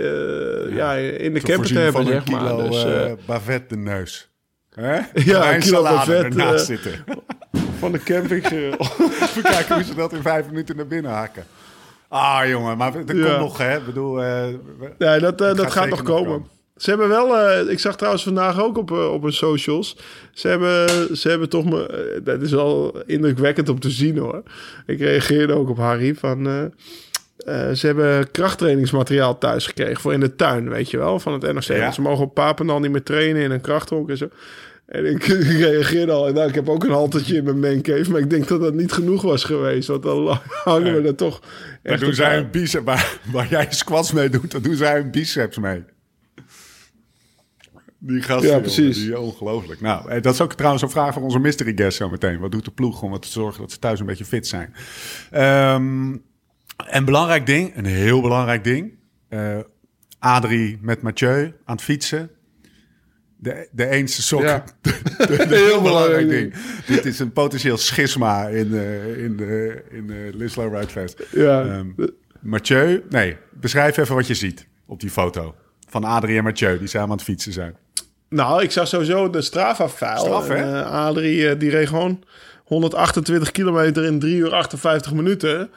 eh, 0.71 0.77
ja. 0.77 0.95
in 0.95 1.35
de 1.35 1.41
camper 1.41 1.67
te 1.73 1.79
hebben, 1.79 2.05
van 2.05 2.13
een 2.13 2.23
maar. 2.31 2.41
kilo 2.41 2.69
Dus, 2.69 2.85
eh, 2.85 3.11
eh, 3.11 3.17
bavet 3.27 3.69
de 3.69 3.77
neus. 3.77 4.29
Hè? 4.75 4.99
Ja, 5.25 5.55
een 5.55 5.61
kilo 5.61 5.83
bavet, 5.83 6.25
ernaast 6.25 6.71
eh, 6.71 6.77
zitten. 6.77 7.05
van 7.81 7.93
de 7.93 8.03
camping. 8.03 8.45
Even 8.51 9.43
kijken 9.43 9.75
hoe 9.75 9.85
ze 9.85 9.95
dat 9.95 10.13
in 10.13 10.23
vijf 10.23 10.47
minuten 10.47 10.77
naar 10.77 10.87
binnen 10.87 11.11
hakken. 11.13 11.45
Ah, 12.09 12.49
jongen, 12.49 12.77
maar 12.77 12.93
Ja. 12.93 13.05
komt 13.05 13.39
nog, 13.39 13.59
hè? 13.59 13.77
Ik 13.77 13.85
bedoel, 13.85 14.23
eh, 14.23 14.49
Ja, 14.99 15.19
dat, 15.19 15.41
eh, 15.41 15.55
dat 15.55 15.73
gaat 15.73 15.89
nog 15.89 15.99
nog 15.99 16.03
komen. 16.09 16.31
komen. 16.33 16.49
Ze 16.81 16.91
hebben 16.91 17.09
wel, 17.09 17.37
eh, 17.39 17.71
ik 17.71 17.79
zag 17.79 17.97
trouwens 17.97 18.23
vandaag 18.23 18.63
ook 18.63 18.79
op, 18.79 18.91
eh, 18.91 19.13
op 19.13 19.23
hun 19.23 19.33
socials. 19.33 19.97
Ze 20.33 20.49
hebben, 20.49 21.17
ze 21.17 21.29
hebben 21.29 21.49
toch 21.49 21.65
me, 21.65 21.87
eh, 21.87 22.21
dat 22.25 22.43
is 22.43 22.51
wel 22.51 23.03
indrukwekkend 23.07 23.69
om 23.69 23.81
te 23.81 23.91
zien 23.91 24.19
hoor. 24.19 24.43
Ik 24.87 24.99
reageerde 24.99 25.53
ook 25.53 25.69
op 25.69 25.77
Harry 25.77 26.15
van. 26.15 26.73
ze 27.75 27.87
hebben 27.87 28.31
krachttrainingsmateriaal 28.31 29.39
thuis 29.39 29.67
gekregen 29.67 30.01
voor 30.01 30.13
in 30.13 30.21
de 30.21 30.37
tuin, 30.37 30.69
weet 30.69 30.91
je 30.91 30.99
wel, 30.99 31.19
van 31.19 31.33
het 31.33 31.43
NRC. 31.43 31.77
Ja. 31.77 31.91
Ze 31.93 32.01
mogen 32.01 32.25
op 32.25 32.35
Papendal 32.35 32.81
niet 32.81 32.91
meer 32.91 33.03
trainen 33.03 33.43
in 33.43 33.51
een 33.51 33.61
krachthonk 33.61 34.11
en 34.11 34.17
zo. 34.17 34.29
En 34.87 35.05
ik, 35.05 35.27
ik 35.53 35.59
reageerde 35.59 36.13
al, 36.13 36.27
en 36.27 36.35
nou, 36.35 36.49
ik 36.49 36.55
heb 36.55 36.69
ook 36.69 36.85
een 36.85 36.91
haltertje 36.91 37.37
in 37.37 37.45
mijn 37.45 37.61
mancave, 37.61 38.11
maar 38.11 38.21
ik 38.21 38.31
denk 38.31 38.49
dat 38.49 38.61
dat 38.61 38.75
niet 38.75 38.93
genoeg 38.93 39.23
was 39.23 39.45
geweest, 39.45 39.89
want 39.89 40.03
dan 40.03 40.39
hangen 40.65 41.03
we 41.03 41.09
er 41.09 41.15
toch 41.15 41.41
daar 41.83 41.99
doen 41.99 42.15
zij 42.15 42.39
een 42.39 42.51
biceps, 42.51 42.85
waar, 42.85 43.19
waar 43.33 43.49
jij 43.49 43.67
squats 43.71 44.13
mee 44.13 44.29
doet, 44.29 44.51
dan 44.51 44.63
doen 44.63 44.77
zij 44.77 44.99
een 44.99 45.11
biceps 45.11 45.59
mee. 45.59 45.85
Die 48.03 48.23
gasten, 48.23 48.49
Ja, 48.49 48.55
jongen, 48.55 48.63
precies. 48.63 48.97
die 48.97 49.19
ongelooflijk. 49.19 49.81
Nou, 49.81 50.11
eh, 50.11 50.23
dat 50.23 50.35
is 50.35 50.41
ook 50.41 50.55
trouwens 50.55 50.83
een 50.83 50.91
vraag 50.91 51.15
van 51.15 51.23
onze 51.23 51.39
mystery 51.39 51.73
guest 51.75 51.97
zo 51.97 52.11
meteen. 52.11 52.39
Wat 52.39 52.53
doet 52.53 52.65
de 52.65 52.71
ploeg 52.71 53.03
om 53.03 53.21
te 53.21 53.29
zorgen 53.29 53.61
dat 53.61 53.73
ze 53.73 53.79
thuis 53.79 54.01
een 54.01 54.07
beetje 54.07 54.25
fit 54.25 54.47
zijn? 54.47 54.75
Ehm 55.31 56.17
een 56.89 57.05
belangrijk 57.05 57.47
ding, 57.47 57.77
een 57.77 57.85
heel 57.85 58.21
belangrijk 58.21 58.65
ding. 58.65 58.93
Eh, 59.29 59.59
Adrie 60.19 60.79
met 60.81 61.03
Mathieu 61.03 61.53
aan 61.65 61.75
het 61.75 61.85
fietsen. 61.85 62.31
De, 63.37 63.69
de 63.73 63.87
eenste 63.87 64.23
sok. 64.23 64.43
Ja. 64.43 64.65
heel 65.49 65.83
belangrijk 65.83 66.29
ding. 66.29 66.55
Dit 66.87 67.05
is 67.05 67.19
een 67.19 67.33
potentieel 67.33 67.77
schisma 67.77 68.49
in, 68.49 68.71
de 68.71 69.15
in 69.19 69.37
de 69.37 69.85
in 69.91 70.07
de 70.07 70.31
Lislo 70.35 70.69
Ride 70.69 70.89
Fest. 70.89 71.23
Ja. 71.33 71.65
Ehm, 71.65 71.87
Mathieu, 72.41 73.03
nee, 73.09 73.37
beschrijf 73.51 73.97
even 73.97 74.15
wat 74.15 74.27
je 74.27 74.35
ziet 74.35 74.67
op 74.87 75.01
die 75.01 75.11
foto. 75.11 75.55
Van 75.89 76.05
Adrie 76.05 76.37
en 76.37 76.45
Mathieu, 76.45 76.79
die 76.79 76.89
samen 76.89 77.11
aan 77.11 77.17
het 77.17 77.25
fietsen 77.25 77.53
zijn. 77.53 77.77
Nou, 78.31 78.63
ik 78.63 78.71
zag 78.71 78.89
sowieso 78.89 79.31
de 79.31 79.41
Strava-file. 79.41 80.43
Hè? 80.43 80.81
Eh, 80.81 80.91
Adrie, 81.07 81.49
eh, 81.49 81.59
die 81.59 81.71
reed 81.71 81.89
gewoon 81.89 82.23
128 82.65 83.51
kilometer 83.51 84.05
in 84.05 84.19
3 84.19 84.37
uur 84.37 84.55
58 84.55 85.13
minuten. 85.13 85.71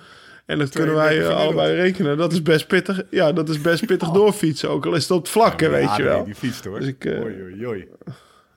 En 0.46 0.60
dat 0.60 0.70
kunnen 0.70 0.96
wij 0.96 1.08
32 1.08 1.38
eh, 1.38 1.44
allebei 1.44 1.76
rekenen. 1.76 2.18
Dat 2.18 2.32
is 2.32 2.42
best 2.42 2.68
pittig. 2.68 3.02
Ja, 3.10 3.32
dat 3.32 3.50
is 3.50 3.62
best 3.62 3.86
pittig 3.86 4.10
doorfietsen. 4.20 4.70
Ook 4.70 4.86
al 4.86 4.94
is 4.94 5.02
het 5.02 5.12
op 5.12 5.22
het 5.22 5.30
vlak, 5.30 5.60
weet 5.60 5.96
je 5.96 6.04
wel. 6.04 6.24
Die 6.24 6.36
fietst 6.36 6.66
hoor. 6.66 6.80
Dus 6.80 6.88
ik, 6.88 7.06
eh, 7.06 7.22
oei, 7.22 7.42
oei, 7.42 7.68
oei. 7.68 7.88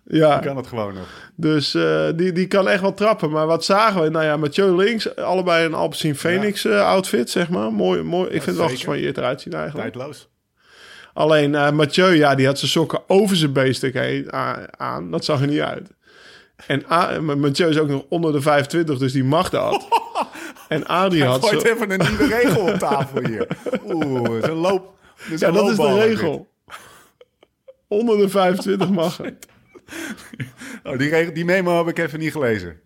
Ja, 0.08 0.38
Kan 0.38 0.56
het 0.56 0.66
gewoon 0.66 0.94
nog. 0.94 1.06
dus 1.36 1.70
die, 2.16 2.32
die 2.32 2.46
kan 2.46 2.68
echt 2.68 2.80
wel 2.80 2.94
trappen. 2.94 3.30
Maar 3.30 3.46
wat 3.46 3.64
zagen 3.64 4.02
we? 4.02 4.08
Nou 4.08 4.24
ja, 4.24 4.36
Mathieu 4.36 4.76
links. 4.76 5.16
Allebei 5.16 5.66
een 5.66 5.74
Alpecin 5.74 6.16
Phoenix 6.16 6.66
outfit, 6.66 7.30
zeg 7.30 7.48
maar. 7.48 7.72
Mooi, 7.72 8.02
mooi. 8.02 8.24
Ik 8.26 8.30
vind 8.32 8.44
het 8.44 8.56
wel 8.56 8.68
zeker. 8.68 8.76
gespanjeerd 8.78 9.16
eruit 9.18 9.40
zien 9.40 9.52
eigenlijk. 9.52 9.92
Tijdloos. 9.92 10.28
Alleen 11.16 11.54
eh, 11.54 11.70
Mathieu, 11.70 12.14
ja, 12.14 12.34
die 12.34 12.46
had 12.46 12.58
zijn 12.58 12.70
sokken 12.70 13.00
over 13.06 13.36
zijn 13.36 13.52
heen 13.92 14.34
a- 14.34 14.66
aan. 14.76 15.10
Dat 15.10 15.24
zag 15.24 15.40
er 15.40 15.46
niet 15.46 15.60
uit. 15.60 15.90
En 16.66 16.82
A- 16.90 17.20
Mathieu 17.20 17.68
is 17.68 17.78
ook 17.78 17.88
nog 17.88 18.04
onder 18.08 18.32
de 18.32 18.40
25, 18.40 18.98
dus 18.98 19.12
die 19.12 19.24
mag 19.24 19.50
dat. 19.50 19.86
En 20.68 20.86
Adrie 20.86 21.24
had 21.24 21.44
Gooit 21.44 21.60
zo... 21.62 21.68
even 21.68 21.90
een 21.90 22.08
nieuwe 22.08 22.26
regel 22.26 22.60
op 22.72 22.74
tafel 22.78 23.26
hier. 23.26 23.46
Oeh, 23.92 24.38
een 24.42 24.52
loop. 24.52 24.94
Ja, 25.36 25.48
een 25.48 25.54
dat 25.54 25.70
is 25.70 25.76
de 25.76 25.98
regel. 26.00 26.48
Onder 27.88 28.18
de 28.18 28.28
25 28.28 28.90
mag 28.90 29.16
het. 29.16 29.46
Oh, 30.84 30.98
die, 30.98 31.08
regel, 31.08 31.34
die 31.34 31.44
memo 31.44 31.76
heb 31.78 31.88
ik 31.98 32.04
even 32.06 32.18
niet 32.18 32.32
gelezen. 32.32 32.80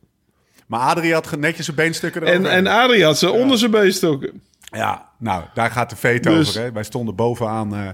Maar 0.66 0.80
Adrie 0.80 1.12
had 1.12 1.36
netjes 1.36 1.64
zijn 1.64 1.76
beenstukken 1.76 2.22
En, 2.22 2.28
erover. 2.32 2.50
en 2.50 2.66
Adrie 2.66 3.04
had 3.04 3.18
ze 3.18 3.30
onder 3.30 3.58
zijn 3.58 3.70
beestokken. 3.70 4.42
Ja, 4.70 5.08
nou, 5.18 5.44
daar 5.54 5.70
gaat 5.70 5.90
de 5.90 5.96
veto 5.96 6.34
Dus- 6.34 6.48
over. 6.48 6.60
Hè. 6.60 6.72
Wij 6.72 6.82
stonden 6.82 7.14
bovenaan, 7.14 7.74
eh, 7.74 7.88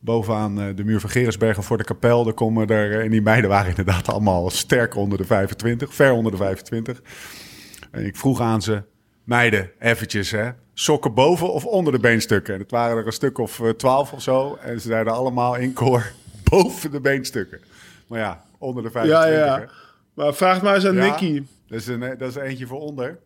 bovenaan 0.00 0.60
eh, 0.60 0.76
de 0.76 0.84
muur 0.84 1.00
van 1.00 1.10
Gerensbergen 1.10 1.62
voor 1.62 1.76
de 1.78 1.84
kapel. 1.84 2.24
Daar 2.24 2.32
komen 2.32 2.66
er, 2.68 2.92
eh, 2.98 3.04
en 3.04 3.10
die 3.10 3.22
meiden 3.22 3.50
waren 3.50 3.68
inderdaad 3.68 4.08
allemaal 4.08 4.50
sterk 4.50 4.96
onder 4.96 5.18
de 5.18 5.24
25, 5.24 5.94
ver 5.94 6.12
onder 6.12 6.32
de 6.32 6.38
25. 6.38 7.02
En 7.90 8.06
ik 8.06 8.16
vroeg 8.16 8.40
aan 8.40 8.62
ze, 8.62 8.82
meiden, 9.24 9.70
eventjes 9.78 10.30
hè, 10.30 10.50
sokken 10.74 11.14
boven 11.14 11.52
of 11.52 11.64
onder 11.64 11.92
de 11.92 11.98
beenstukken? 11.98 12.54
En 12.54 12.60
het 12.60 12.70
waren 12.70 12.96
er 12.96 13.06
een 13.06 13.12
stuk 13.12 13.38
of 13.38 13.60
eh, 13.60 13.68
twaalf 13.70 14.12
of 14.12 14.22
zo. 14.22 14.58
En 14.62 14.80
ze 14.80 14.88
zeiden 14.88 15.12
allemaal 15.12 15.54
in 15.56 15.72
koor, 15.72 16.12
boven 16.50 16.90
de 16.90 17.00
beenstukken. 17.00 17.60
Maar 18.06 18.18
ja, 18.18 18.44
onder 18.58 18.82
de 18.82 18.90
Ja, 18.92 19.00
25. 19.00 19.46
ja. 19.46 19.58
hè. 19.60 19.64
Maar 20.14 20.34
vraag 20.34 20.62
maar 20.62 20.74
eens 20.74 20.86
aan 20.86 20.94
Ja, 20.94 21.04
Nicky. 21.04 21.42
Dat 21.68 21.78
is, 21.80 21.86
een, 21.86 22.02
eh, 22.02 22.18
dat 22.18 22.28
is 22.28 22.36
eentje 22.36 22.66
voor 22.66 22.80
onder. 22.80 23.18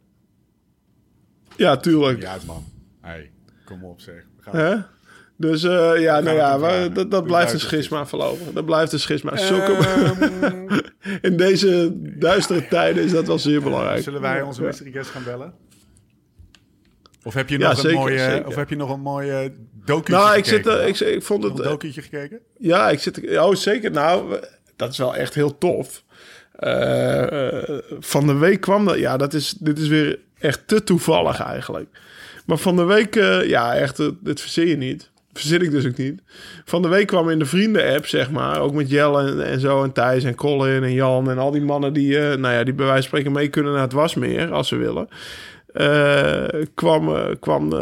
Ja, 1.57 1.77
tuurlijk. 1.77 2.21
Ja, 2.23 2.37
man. 2.47 2.65
Hey, 3.03 3.31
kom 3.65 3.85
op 3.85 4.01
zeg. 4.01 4.25
Dus 5.37 5.63
eh, 5.63 5.93
ja, 6.01 6.21
nou 6.21 6.37
ja, 6.37 6.57
maar 6.57 6.93
dat, 6.93 7.11
dat 7.11 7.25
blijft 7.25 7.53
een 7.53 7.61
schisma 7.61 8.07
verlopen. 8.07 8.55
Dat 8.55 8.65
blijft 8.65 8.93
een 8.93 9.01
schisma. 9.01 9.33
Ehm, 9.33 10.79
in 11.29 11.37
deze 11.37 11.93
duistere 12.19 12.69
tijden 12.69 13.05
is 13.05 13.13
dat 13.13 13.27
wel 13.27 13.39
zeer 13.39 13.63
belangrijk. 13.63 14.03
Zullen 14.03 14.21
wij 14.21 14.43
onze 14.43 14.61
Ja. 14.61 14.67
mystery 14.67 14.93
guest 14.93 15.11
gaan 15.11 15.25
bellen? 15.25 15.55
Of 17.25 17.35
heb 17.35 17.49
je 17.49 17.59
Ja, 17.59 17.69
nog, 17.69 17.77
zeker, 17.77 17.91
een, 17.91 17.97
mooie, 17.97 18.19
zeker. 18.19 18.47
of 18.47 18.55
heb 18.55 18.69
je 18.69 18.77
nog 18.77 18.91
een 18.91 19.01
mooie 19.01 19.53
documentje 19.85 20.13
Nou, 20.13 20.37
ik, 20.37 20.45
zit, 20.45 20.57
gekeken? 20.67 20.81
er- 20.83 20.89
ik, 20.89 21.01
ik 21.17 21.23
vond 21.23 21.43
Nog 21.43 21.51
het... 21.59 21.67
een 21.83 21.89
eh, 21.89 21.93
gekeken? 22.03 22.41
Ja, 22.59 22.91
ik 22.91 22.99
zit. 22.99 23.39
Oh, 23.39 23.55
zeker. 23.55 23.91
Nou, 23.91 24.41
dat 24.77 24.91
is 24.93 24.99
wel 24.99 25.17
echt 25.17 25.35
heel 25.35 25.59
tof. 25.59 26.05
Eh, 26.53 27.59
eh, 27.59 27.79
van 27.99 28.27
de 28.27 28.35
week 28.35 28.61
kwam 28.61 28.85
dat. 28.85 28.99
Ja, 28.99 29.17
dat 29.17 29.35
is, 29.35 29.51
dit 29.51 29.79
is 29.79 29.89
weer 29.89 30.19
echt 30.39 30.69
te 30.69 30.85
toevallig 30.85 31.41
eigenlijk. 31.41 31.89
Maar 32.47 32.59
van 32.59 32.77
de 32.77 32.85
week, 32.85 33.17
eh, 33.17 33.49
ja, 33.49 33.75
echt, 33.75 33.99
eh, 33.99 34.07
dit 34.21 34.41
verzin 34.41 34.69
je 34.69 34.77
niet. 34.77 35.11
Verzin 35.33 35.63
ik 35.63 35.71
dus 35.71 35.87
ook 35.87 35.97
niet. 35.97 36.23
Van 36.65 36.83
de 36.83 36.89
week 36.89 37.07
kwam 37.07 37.31
in 37.31 37.39
de 37.39 37.45
vrienden-app, 37.45 38.07
zeg 38.07 38.31
maar, 38.31 38.61
ook 38.61 38.73
met 38.73 38.91
Jelle 38.91 39.31
en, 39.31 39.47
en 39.47 39.61
zo, 39.61 39.83
en 39.83 39.93
Thijs 39.93 40.25
en 40.25 40.35
Colin 40.35 40.83
en 40.83 40.93
Jan 40.93 41.31
en 41.31 41.39
al 41.39 41.51
die 41.51 41.63
mannen 41.63 41.93
die, 41.93 42.19
eh, 42.19 42.37
nou 42.37 42.55
ja, 42.55 42.65
die 42.65 42.75
bij 42.75 42.87
wijze 42.87 43.01
van 43.01 43.09
spreken 43.09 43.33
mee 43.33 43.49
kunnen 43.49 43.73
naar 43.73 43.83
het 43.83 43.93
wasmeer, 43.93 44.53
als 44.53 44.69
ze 44.69 44.77
willen. 44.77 45.09
Eh, 45.73 46.63
kwam, 46.75 47.37
kwam, 47.41 47.73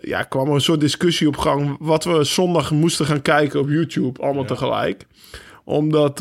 ja, 0.00 0.22
kwam 0.22 0.48
er 0.48 0.54
een 0.54 0.60
soort 0.60 0.80
discussie 0.80 1.28
op 1.28 1.36
gang. 1.36 1.76
Wat 1.80 2.04
we 2.04 2.24
zondag 2.24 2.70
moesten 2.70 3.06
gaan 3.06 3.22
kijken 3.22 3.60
op 3.60 3.68
YouTube, 3.68 4.22
allemaal 4.22 4.44
tegelijk. 4.44 5.06
Omdat, 5.64 6.18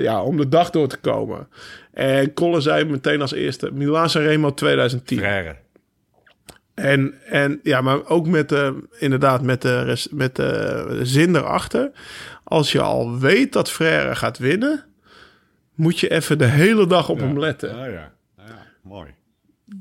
ja, 0.00 0.22
om 0.22 0.36
de 0.36 0.48
dag 0.48 0.70
door 0.70 0.88
te 0.88 0.96
komen. 0.96 1.48
En 1.92 2.34
Colin 2.34 2.62
zei 2.62 2.84
meteen 2.84 3.20
als 3.20 3.32
eerste: 3.32 3.70
Milan 3.72 4.10
Sanremo 4.10 4.54
2010. 4.54 5.18
Frère. 5.18 5.63
En, 6.74 7.14
en 7.26 7.60
ja, 7.62 7.80
maar 7.80 8.06
ook 8.06 8.26
met 8.26 8.48
de, 8.48 8.88
inderdaad, 8.98 9.42
met 9.42 9.62
de, 9.62 10.06
met 10.10 10.36
de 10.36 11.00
zin 11.02 11.36
erachter. 11.36 11.90
Als 12.44 12.72
je 12.72 12.80
al 12.80 13.18
weet 13.18 13.52
dat 13.52 13.70
Frère 13.70 14.16
gaat 14.16 14.38
winnen, 14.38 14.84
moet 15.74 16.00
je 16.00 16.10
even 16.10 16.38
de 16.38 16.44
hele 16.44 16.86
dag 16.86 17.08
op 17.08 17.18
hem 17.18 17.38
letten. 17.38 17.70
Ah 17.70 17.76
ja. 17.76 18.12
Ah, 18.36 18.46
ja. 18.46 18.66
Mooi. 18.82 19.14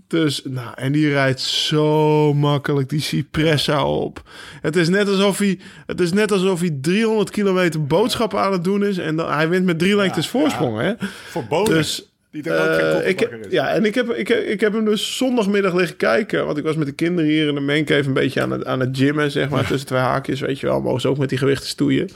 Dus, 0.08 0.42
nou, 0.44 0.72
en 0.76 0.92
die 0.92 1.10
rijdt 1.10 1.42
zo 1.42 2.34
makkelijk 2.34 2.90
die 2.90 3.02
Cipressa 3.02 3.86
op. 3.86 4.30
Het 4.62 4.76
is 4.76 4.90
net 4.90 5.08
alsof 5.08 5.38
hij, 5.38 5.60
het 5.86 6.00
is 6.00 6.14
net 6.14 6.32
alsof 6.32 6.60
hij 6.60 6.78
300 6.82 7.30
kilometer 7.30 7.86
boodschappen 7.86 8.40
aan 8.40 8.52
het 8.52 8.64
doen 8.64 8.86
is. 8.86 8.98
En 8.98 9.16
dan, 9.16 9.32
hij 9.32 9.50
wint 9.50 9.66
met 9.66 9.80
drie 9.80 9.96
lengtes 9.96 10.28
voorsprong, 10.28 10.80
hè? 10.80 10.94
Voor. 11.30 11.66
Dus, 11.66 12.13
die 12.34 12.52
er 12.52 12.60
ook 12.70 12.80
geen 12.80 13.02
eh, 13.02 13.10
ik, 13.10 13.22
is. 13.22 13.30
ja, 13.50 13.70
en 13.70 13.86
ik 13.86 13.96
heb, 13.96 14.10
ik, 14.10 14.28
heb, 14.28 14.44
ik 14.44 14.60
heb 14.60 14.74
hem 14.74 14.86
dus 14.86 15.18
zondagmiddag 15.18 15.74
liggen 15.74 15.98
kijken. 15.98 16.46
Want 16.46 16.58
ik 16.58 16.64
was 16.64 16.76
met 16.76 16.88
de 16.88 16.94
kinderen 16.94 17.30
hier 17.30 17.48
in 17.48 17.56
de 17.56 17.62
mancave 17.62 18.08
een 18.08 18.14
beetje 18.14 18.42
aan 18.42 18.52
het, 18.52 18.66
aan 18.66 18.80
het 18.80 18.98
gymmen, 18.98 19.32
zeg 19.32 19.50
maar. 19.50 19.68
Tussen 19.68 19.88
twee 19.88 20.00
haakjes, 20.00 20.40
weet 20.40 20.60
je 20.60 20.68
wel. 20.68 20.82
Mogen 20.82 21.02
ze 21.02 21.08
ook 21.08 21.18
met 21.18 21.30
die 21.30 21.38
gewichten 21.38 21.68
stoeien. 21.70 22.10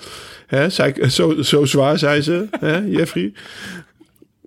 Hè, 0.47 0.69
zei 0.69 0.91
ik, 0.95 1.09
zo, 1.09 1.41
zo 1.41 1.65
zwaar 1.65 1.97
zijn 1.97 2.23
ze, 2.23 2.47
hè, 2.59 2.77
Jeffrey. 2.77 3.33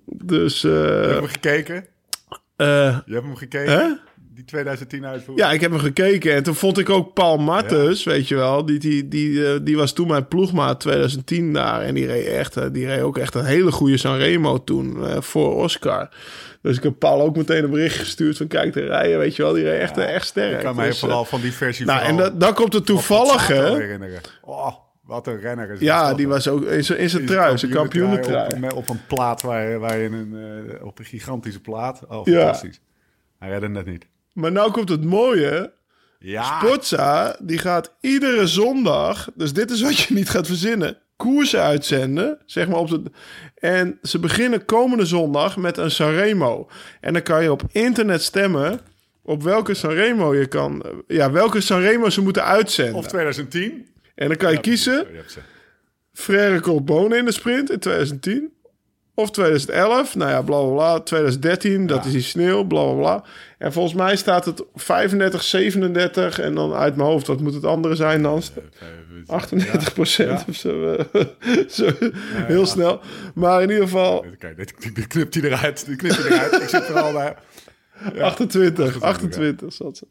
Dus, 0.05 0.61
Je 0.61 0.67
hebt 0.69 1.07
eh 1.09 1.15
hem 1.15 1.25
gekeken? 1.27 1.85
eh, 2.55 2.97
Je 3.05 3.13
hebt 3.13 3.25
hem 3.25 3.35
gekeken? 3.35 3.71
hè? 3.73 3.87
Die 4.41 4.49
2010 4.49 5.05
uitvoering? 5.05 5.47
Ja, 5.47 5.53
ik 5.53 5.61
heb 5.61 5.71
hem 5.71 5.79
gekeken. 5.79 6.33
En 6.33 6.43
toen 6.43 6.55
vond 6.55 6.77
ik 6.77 6.89
ook 6.89 7.13
Paul 7.13 7.37
Martens, 7.37 8.03
weet 8.03 8.27
je 8.27 8.35
wel. 8.35 8.65
Die, 8.65 8.79
die, 8.79 9.07
die, 9.07 9.45
eh, 9.47 9.59
die 9.63 9.77
was 9.77 9.93
toen 9.93 10.07
mijn 10.07 10.27
ploegmaat 10.27 10.79
2010 10.79 11.53
daar. 11.53 11.81
En 11.81 11.93
die 11.93 12.05
reed, 12.05 12.25
echt, 12.25 12.57
eh, 12.57 12.65
die 12.71 12.85
reed 12.85 13.01
ook 13.01 13.17
echt 13.17 13.35
een 13.35 13.45
hele 13.45 13.71
goede 13.71 13.97
Sanremo 13.97 14.63
toen 14.63 15.07
eh, 15.07 15.21
voor 15.21 15.55
Oscar. 15.55 16.09
Dus 16.61 16.77
ik 16.77 16.83
heb 16.83 16.99
Paul 16.99 17.21
ook 17.21 17.35
meteen 17.37 17.63
een 17.63 17.69
bericht 17.69 17.97
gestuurd 17.99 18.37
van 18.37 18.47
kijk 18.47 18.71
te 18.71 18.79
rijden, 18.85 19.17
weet 19.19 19.35
je 19.35 19.43
wel. 19.43 19.53
Die 19.53 19.63
reed 19.63 19.79
echt, 19.79 19.97
echt 19.97 20.25
sterk. 20.25 20.57
Ik 20.57 20.63
kan 20.63 20.75
mij 20.75 20.87
Dus, 20.87 20.99
vooral 20.99 21.25
van 21.25 21.41
die 21.41 21.53
versie 21.53 21.85
nou, 21.85 22.01
en 22.01 22.15
da- 22.17 22.29
dan 22.29 22.53
komt 22.53 22.73
het 22.73 22.81
op 22.81 22.87
toevallig, 22.87 23.47
Pozzato 23.47 23.53
hè. 23.73 23.79
herinneren. 23.79 24.21
Oh, 24.41 24.73
wat 25.03 25.27
een 25.27 25.39
renner 25.39 25.69
is 25.71 25.79
Ja, 25.79 26.07
dat, 26.07 26.17
die 26.17 26.27
was 26.27 26.47
ook 26.47 26.63
in 26.65 26.83
zijn 26.83 26.99
in 26.99 27.09
zijn 27.09 27.25
trui, 27.25 27.57
zijn 27.57 27.71
kampioenentrui. 27.71 28.69
Op, 28.75 28.89
een 28.89 29.01
plaat 29.07 29.41
waar, 29.41 29.69
je- 29.69 29.77
waar 29.77 29.97
je 29.97 30.09
een, 30.09 30.35
op 30.83 30.99
een 30.99 31.05
gigantische 31.05 31.61
plaat. 31.61 32.01
Oh, 32.09 32.25
Ja. 32.25 32.39
fantastisch. 32.39 32.81
Hij 33.39 33.49
redde 33.49 33.65
het 33.65 33.75
net 33.75 33.85
niet. 33.85 34.05
Maar 34.33 34.51
nou 34.51 34.71
komt 34.71 34.89
het 34.89 35.03
mooie. 35.03 35.73
Ja. 36.19 36.59
Sportza, 36.59 37.35
die 37.39 37.57
gaat 37.57 37.95
iedere 37.99 38.47
zondag, 38.47 39.29
dus 39.35 39.53
dit 39.53 39.71
is 39.71 39.81
wat 39.81 39.99
je 39.99 40.13
niet 40.13 40.29
gaat 40.29 40.47
verzinnen, 40.47 40.97
koersen 41.15 41.61
uitzenden, 41.61 42.37
zeg 42.45 42.67
maar 42.67 42.79
op 42.79 42.89
de... 42.89 43.01
En 43.55 43.99
ze 44.01 44.19
beginnen 44.19 44.65
komende 44.65 45.05
zondag 45.05 45.57
met 45.57 45.77
een 45.77 45.91
Sanremo. 45.91 46.69
En 47.01 47.13
dan 47.13 47.21
kan 47.21 47.43
je 47.43 47.51
op 47.51 47.63
internet 47.71 48.21
stemmen 48.21 48.79
op 49.23 49.43
welke 49.43 49.73
Sanremo 49.73 50.35
je 50.35 50.47
kan... 50.47 50.83
Ja, 51.07 51.31
welke 51.31 51.61
Sanremo 51.61 52.09
ze 52.09 52.21
moeten 52.21 52.45
uitzenden. 52.45 52.95
Of 52.95 53.07
2010. 53.07 53.87
en 54.15 54.27
dan 54.27 54.37
kan 54.37 54.51
je 54.51 54.59
kiezen. 54.59 55.07
Frère 56.13 56.59
Colbone 56.59 57.17
in 57.17 57.25
de 57.25 57.31
sprint 57.31 57.71
in 57.71 57.79
2010. 57.79 58.53
Of 59.21 59.31
2011, 59.31 60.15
nou 60.15 60.31
ja, 60.31 60.41
bla 60.41 60.61
bla 60.61 60.71
bla. 60.73 60.99
2013, 60.99 61.87
dat 61.87 62.05
is 62.05 62.11
die 62.11 62.21
sneeuw, 62.21 62.63
bla 62.63 62.83
bla 62.83 62.93
bla. 62.93 63.23
En 63.57 63.73
volgens 63.73 63.93
mij 63.93 64.15
staat 64.15 64.45
het 64.45 64.63
35, 64.75 65.43
37 65.43 66.39
en 66.39 66.55
dan 66.55 66.73
uit 66.73 66.95
mijn 66.95 67.09
hoofd, 67.09 67.27
wat 67.27 67.39
moet 67.39 67.53
het 67.53 67.65
andere 67.65 67.95
zijn 67.95 68.21
dan? 68.21 68.41
38 69.27 69.93
procent 69.93 70.43
of 70.49 70.55
zo. 70.55 70.93
eh, 70.93 71.21
zo 71.69 71.89
heel 72.33 72.65
snel. 72.65 73.01
Maar 73.35 73.61
in 73.61 73.69
ieder 73.69 73.83
geval 73.83 74.25
Kijk, 74.39 74.57
dit, 74.57 74.95
dit 74.95 75.07
knipt 75.07 75.33
hij 75.33 75.43
eruit. 75.43 75.85
Dit 75.85 75.97
knipt 75.97 76.17
hij 76.17 76.31
eruit. 76.31 76.61
Ik 76.61 76.69
zit 76.69 76.87
er 76.89 76.99
al 76.99 77.11
bij. 77.13 77.35
28, 78.21 79.01
28 79.01 79.73
zat 79.73 79.97
ze. 79.97 80.05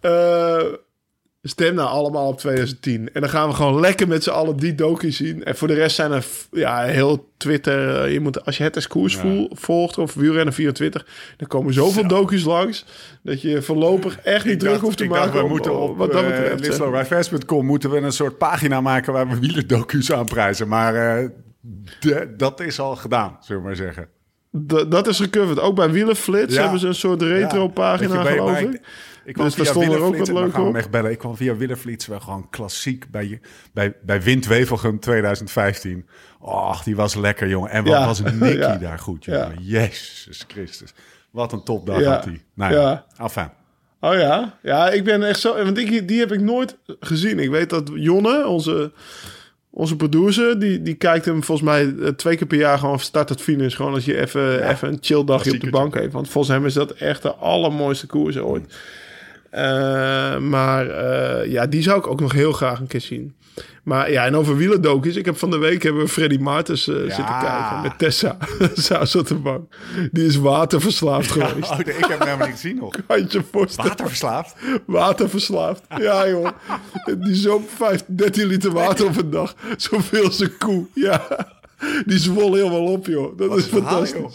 Eh, 0.00 0.72
stem 1.42 1.74
nou 1.74 1.88
allemaal 1.88 2.28
op 2.28 2.38
2010. 2.38 3.12
En 3.12 3.20
dan 3.20 3.30
gaan 3.30 3.48
we 3.48 3.54
gewoon 3.54 3.80
lekker 3.80 4.08
met 4.08 4.22
z'n 4.22 4.30
allen 4.30 4.56
die 4.56 4.74
docu 4.74 5.10
zien. 5.10 5.44
En 5.44 5.56
voor 5.56 5.68
de 5.68 5.74
rest 5.74 5.96
zijn 5.96 6.12
er 6.12 6.24
ja, 6.50 6.82
heel 6.82 7.28
Twitter. 7.36 8.02
eh, 8.04 8.12
Je 8.12 8.20
moet, 8.20 8.44
als 8.44 8.56
je 8.56 8.62
het 8.62 8.74
als 8.74 8.86
koers 8.86 9.18
volgt 9.50 9.98
of 9.98 10.14
wielrennen 10.14 10.54
24, 10.54 11.06
dan 11.36 11.48
komen 11.48 11.74
zoveel 11.74 12.06
docu's 12.08 12.44
langs 12.44 12.84
dat 13.22 13.42
je 13.42 13.62
voorlopig 13.62 14.18
echt 14.20 14.44
niet 14.44 14.60
druk 14.60 14.80
hoeft 14.80 14.96
te 14.96 15.04
maken. 15.04 15.32
dacht, 15.32 15.42
we 15.42 15.48
moeten 15.48 15.80
op 15.80 15.96
wat 15.96 16.12
dat 16.12 16.22
uh, 16.22 16.28
betreft. 16.28 16.66
lislowridefast.com 16.66 17.66
moeten 17.66 17.90
we 17.90 17.96
een 17.98 18.12
soort 18.12 18.38
pagina 18.38 18.80
maken 18.80 19.12
waar 19.12 19.28
we 19.28 19.38
wielerdocu's 19.38 20.12
aanprijzen. 20.12 20.68
Maar 20.68 20.94
eh, 21.18 21.28
de- 22.00 22.34
dat 22.36 22.60
is 22.60 22.80
al 22.80 22.96
gedaan, 22.96 23.36
zullen 23.40 23.62
we 23.62 23.68
maar 23.68 23.76
zeggen. 23.76 24.08
Dat 24.88 25.06
is 25.08 25.16
gecoverd. 25.20 25.60
Ook 25.60 25.74
bij 25.74 25.90
Wielenflits 25.90 26.54
Ja. 26.54 26.62
hebben 26.62 26.80
ze 26.80 26.86
een 26.86 26.94
soort 26.94 27.22
retro 27.22 27.68
pagina, 27.68 28.08
Weet 28.08 28.18
je, 28.18 28.22
bij- 28.22 28.32
geloof 28.32 28.58
ik. 28.74 28.80
Ik 29.24 29.32
kwam 29.34 29.46
Dus 29.46 29.54
via 29.54 29.64
stonden 29.64 29.92
er 29.94 30.02
ook 30.02 30.16
wat 30.16 30.28
leuke 30.28 30.50
gaan 30.50 30.60
we 30.60 30.66
hem 30.66 30.76
echt 30.76 30.90
bellen. 30.90 31.10
Ik 31.10 31.18
kwam 31.18 31.36
via 31.36 31.56
Wielerflits 31.56 32.06
wel 32.06 32.20
gewoon 32.20 32.50
klassiek 32.50 33.10
bij, 33.10 33.40
bij, 33.72 33.94
bij 34.02 34.22
Windwevelgem 34.22 35.00
2015. 35.00 36.06
Och, 36.40 36.82
die 36.82 36.96
was 36.96 37.14
lekker, 37.14 37.48
jongen. 37.48 37.70
En 37.70 37.84
wat 37.84 37.92
Ja. 37.92 38.06
was 38.06 38.20
Nicky 38.20 38.44
Ja. 38.58 38.76
daar 38.76 38.98
goed, 38.98 39.24
Ja. 39.24 39.42
jongen. 39.42 39.62
Jezus 39.64 40.44
Christus. 40.48 40.92
Wat 41.30 41.52
een 41.52 41.62
topdag 41.64 42.00
Ja. 42.00 42.10
had 42.14 42.24
hij. 42.24 42.42
Nou 42.54 42.72
ja, 42.72 43.04
enfin. 43.18 43.48
Oh 44.00 44.14
ja? 44.14 44.58
Ja, 44.62 44.90
ik 44.90 45.04
ben 45.04 45.22
echt 45.22 45.40
zo... 45.40 45.64
Want 45.64 45.78
ik, 45.78 46.08
die 46.08 46.18
heb 46.18 46.32
ik 46.32 46.40
nooit 46.40 46.76
gezien. 47.00 47.38
Ik 47.38 47.50
weet 47.50 47.70
dat 47.70 47.90
Jonne, 47.94 48.46
onze, 48.46 48.92
onze 49.70 49.96
producer... 49.96 50.58
Die, 50.58 50.82
die 50.82 50.94
kijkt 50.94 51.24
hem 51.24 51.42
volgens 51.44 51.68
mij 51.68 51.94
eh, 52.00 52.08
twee 52.08 52.36
keer 52.36 52.46
per 52.46 52.58
jaar 52.58 52.78
gewoon 52.78 52.98
start 52.98 53.26
tot 53.26 53.40
finish. 53.40 53.76
Gewoon 53.76 53.94
als 53.94 54.04
je 54.04 54.20
even, 54.20 54.68
even 54.70 54.88
een 54.88 54.98
chill 55.00 55.24
dagje 55.24 55.52
op 55.52 55.60
de 55.60 55.70
bank 55.70 55.94
heeft. 55.94 56.12
Want 56.12 56.28
volgens 56.28 56.54
hem 56.54 56.66
is 56.66 56.74
dat 56.74 56.90
echt 56.90 57.22
de 57.22 57.34
allermooiste 57.34 58.06
koers 58.06 58.38
ooit. 58.38 58.74
Eh, 59.52 60.38
maar 60.38 60.86
eh, 60.88 61.50
ja, 61.50 61.66
die 61.66 61.82
zou 61.82 61.98
ik 61.98 62.06
ook 62.06 62.20
nog 62.20 62.32
heel 62.32 62.52
graag 62.52 62.80
een 62.80 62.86
keer 62.86 63.00
zien. 63.00 63.34
Maar 63.82 64.10
ja, 64.10 64.24
en 64.26 64.36
over 64.36 64.56
wielendokus. 64.56 65.16
Ik 65.16 65.24
heb 65.24 65.36
van 65.38 65.50
de 65.50 65.58
week 65.58 65.82
hebben 65.82 66.02
we 66.02 66.08
Freddy 66.08 66.36
Martens 66.38 66.88
eh, 66.88 66.94
zitten 66.96 67.24
kijken 67.40 67.80
met 67.82 67.98
Tessa. 67.98 68.36
Saus 68.74 69.16
op 69.16 69.26
de 69.26 69.34
bank. 69.34 69.74
Die 70.12 70.26
is 70.26 70.36
waterverslaafd 70.36 71.30
geweest. 71.30 71.70
Oh, 71.70 71.78
nee, 71.78 71.96
ik 71.96 72.04
heb 72.04 72.18
hem 72.18 72.20
helemaal 72.28 72.46
niet 72.46 72.56
gezien 72.56 72.76
nog. 72.76 72.94
Kan 73.06 73.18
je 73.28 73.42
voorstellen? 73.52 73.90
Waterverslaafd? 73.90 74.54
Waterverslaafd. 74.86 75.82
Ja, 75.98 76.28
joh. 76.28 76.48
Die 77.18 77.34
zo 77.36 77.62
5, 77.76 78.02
13 78.06 78.46
liter 78.46 78.72
water 78.72 79.06
op 79.06 79.16
een 79.16 79.30
dag. 79.30 79.54
Zoveel 79.76 80.24
als 80.24 80.40
een 80.40 80.56
koe. 80.58 80.86
Ja. 80.94 81.26
Die 82.06 82.18
zwol 82.18 82.54
helemaal 82.54 82.84
op, 82.86 83.06
joh. 83.06 83.38
Dat 83.38 83.56
is 83.56 83.64
fantastisch. 83.64 84.10
joh. 84.20 84.30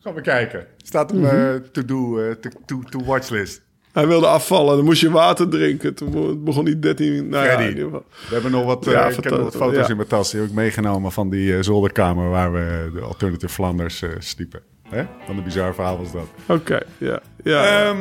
Gaan 0.00 0.14
we 0.14 0.20
kijken. 0.20 0.66
Staat 0.76 1.12
op 1.12 1.18
mijn 1.18 1.64
to-do, 1.72 2.18
eh, 2.18 2.30
to- 2.32 2.50
to- 2.66 2.82
to-watch-list. 2.90 3.62
Hij 3.92 4.06
wilde 4.06 4.26
afvallen. 4.26 4.76
Dan 4.76 4.84
moest 4.84 5.00
je 5.00 5.10
water 5.10 5.48
drinken. 5.48 5.94
Toen 5.94 6.44
begon 6.44 6.64
hij 6.64 6.78
13... 6.78 7.28
Nou 7.28 7.44
ja, 7.46 7.58
in 7.58 7.68
ieder 7.68 7.84
geval. 7.84 8.04
We 8.28 8.34
hebben 8.34 8.50
nog 8.50 8.64
wat, 8.64 8.86
eh, 8.86 8.92
Ja, 8.92 9.06
ik 9.08 9.14
heb 9.14 9.30
nog 9.32 9.42
wat 9.42 9.56
foto's 9.56 9.76
Ja. 9.76 9.88
in 9.88 9.96
mijn 9.96 10.08
tas. 10.08 10.30
Die 10.30 10.40
heb 10.40 10.48
ik 10.48 10.54
meegenomen 10.54 11.12
van 11.12 11.30
die 11.30 11.56
eh, 11.56 11.62
zolderkamer 11.62 12.30
waar 12.30 12.52
we 12.52 12.90
de 12.94 13.00
Alternative 13.00 13.52
Flanders 13.52 14.02
eh 14.02 14.10
sliepen. 14.18 14.60
Hè? 14.88 15.04
Van 15.26 15.36
een 15.36 15.44
bizar 15.44 15.74
verhaal 15.74 15.98
was 15.98 16.12
dat. 16.12 16.26
Oké, 16.48 16.78
ja. 16.98 17.20
ja. 17.44 17.86
Ehm, 17.88 17.96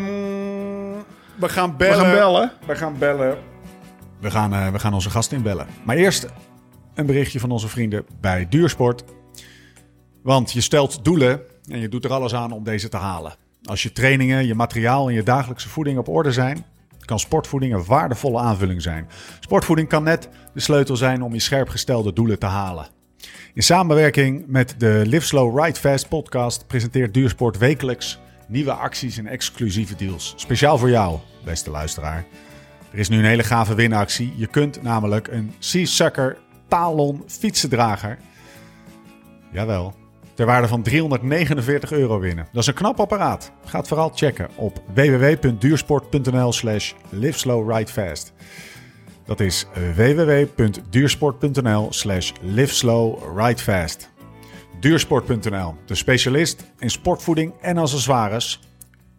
we 1.36 1.50
gaan 1.50 1.78
bellen. 1.78 1.98
We 1.98 2.04
gaan 2.04 2.14
bellen. 2.16 2.52
We 2.68 2.76
gaan 2.76 2.96
bellen. 3.00 3.38
We 4.22 4.32
gaan, 4.32 4.54
eh, 4.54 4.72
we 4.72 4.80
gaan 4.80 4.94
onze 4.94 5.10
gast 5.10 5.32
inbellen. 5.32 5.68
Maar 5.84 5.96
eerst 5.96 6.28
een 6.96 7.06
berichtje 7.06 7.40
van 7.40 7.52
onze 7.52 7.68
vrienden 7.68 8.06
bij 8.22 8.46
Duursport. 8.50 9.04
Want 10.24 10.52
je 10.52 10.62
stelt 10.62 11.04
doelen 11.06 11.42
en 11.70 11.80
je 11.80 11.90
doet 11.90 12.06
er 12.06 12.12
alles 12.12 12.34
aan 12.34 12.52
om 12.52 12.64
deze 12.64 12.90
te 12.90 12.98
halen. 12.98 13.34
Als 13.70 13.84
je 13.84 13.92
trainingen, 13.92 14.46
je 14.46 14.56
materiaal 14.56 15.08
en 15.08 15.14
je 15.14 15.24
dagelijkse 15.24 15.70
voeding 15.70 15.98
op 15.98 16.08
orde 16.08 16.32
zijn, 16.32 16.66
kan 17.06 17.20
sportvoeding 17.20 17.74
een 17.74 17.86
waardevolle 17.86 18.40
aanvulling 18.40 18.82
zijn. 18.82 19.08
Sportvoeding 19.40 19.88
kan 19.88 20.04
net 20.04 20.30
de 20.54 20.60
sleutel 20.60 20.96
zijn 20.96 21.22
om 21.22 21.34
je 21.34 21.40
scherp 21.40 21.70
gestelde 21.70 22.14
doelen 22.14 22.40
te 22.40 22.46
halen. 22.46 22.88
In 23.54 23.64
samenwerking 23.64 24.44
met 24.48 24.76
de 24.78 25.04
Live 25.06 25.26
Slow 25.26 25.60
Ride 25.60 25.80
Fast 25.80 26.08
podcast 26.08 26.68
presenteert 26.68 27.14
Duursport 27.14 27.58
wekelijks 27.58 28.20
nieuwe 28.48 28.74
acties 28.74 29.18
en 29.18 29.28
exclusieve 29.28 29.96
deals. 29.96 30.34
Speciaal 30.36 30.78
voor 30.78 30.90
jou, 30.90 31.20
beste 31.46 31.70
luisteraar. 31.70 32.26
Er 32.92 33.00
is 33.00 33.10
nu 33.10 33.18
een 33.18 33.26
hele 33.26 33.44
gave 33.44 33.76
winactie. 33.76 34.34
Je 34.36 34.48
kunt 34.48 34.82
namelijk 34.82 35.28
een 35.28 35.54
Seasucker 35.60 36.38
Talon 36.68 37.24
fietsendrager, 37.28 38.18
jawel, 39.52 39.96
ter 40.40 40.48
waarde 40.48 40.68
van 40.68 40.82
349 40.82 41.92
euro 41.92 42.20
winnen. 42.20 42.48
Dat 42.52 42.62
is 42.62 42.68
een 42.68 42.74
knap 42.74 43.00
apparaat. 43.00 43.52
Ga 43.66 43.78
het 43.78 43.88
vooral 43.88 44.12
checken 44.16 44.50
op 44.56 44.84
www.duursport.nl 44.94 46.52
slash 46.52 46.94
liveslowridefast. 47.10 48.34
Dat 49.26 49.40
is 49.40 49.66
www.duursport.nl 49.96 51.88
slash 51.90 52.32
liveslowridefast. 52.42 54.10
Duursport.nl, 54.80 55.76
de 55.86 55.96
specialist 55.96 56.64
in 56.78 56.90
sportvoeding 56.90 57.54
en 57.62 57.78
accessoires. 57.78 58.60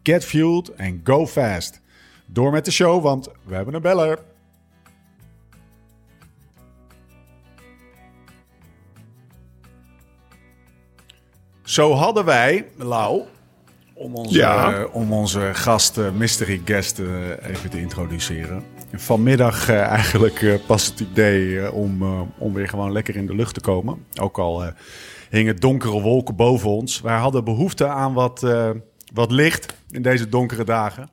Get 0.02 0.24
fueled 0.24 0.78
and 0.78 1.00
go 1.04 1.26
fast. 1.26 1.80
Door 2.26 2.50
met 2.50 2.64
de 2.64 2.70
show, 2.70 3.02
want 3.02 3.28
we 3.44 3.54
hebben 3.54 3.74
een 3.74 3.83
beller. 3.83 4.18
Zo 11.70 11.92
hadden 11.92 12.24
wij, 12.24 12.68
Lau, 12.76 13.22
om 13.94 14.14
onze, 14.14 14.38
Ja. 14.38 14.74
eh, 14.74 14.94
om 14.94 15.12
onze 15.12 15.50
gast, 15.52 15.98
eh, 15.98 16.11
mystery 16.11 16.61
guest, 16.64 16.98
eh, 16.98 17.06
even 17.50 17.70
te 17.70 17.80
introduceren. 17.80 18.62
Vanmiddag 18.92 19.68
eigenlijk 19.70 20.61
pas 20.66 20.87
het 20.87 21.00
idee 21.00 21.72
om, 21.72 22.02
om 22.38 22.52
weer 22.54 22.68
gewoon 22.68 22.92
lekker 22.92 23.16
in 23.16 23.26
de 23.26 23.35
lucht 23.35 23.54
te 23.54 23.61
komen. 23.61 24.04
Ook 24.20 24.38
al 24.38 24.64
hingen 25.28 25.56
donkere 25.56 26.00
wolken 26.00 26.37
boven 26.37 26.70
ons. 26.70 27.00
Wij 27.00 27.16
hadden 27.16 27.44
behoefte 27.44 27.87
aan 27.87 28.12
wat, 28.12 28.46
wat 29.14 29.30
licht 29.30 29.74
in 29.90 30.02
deze 30.02 30.28
donkere 30.28 30.64
dagen. 30.64 31.11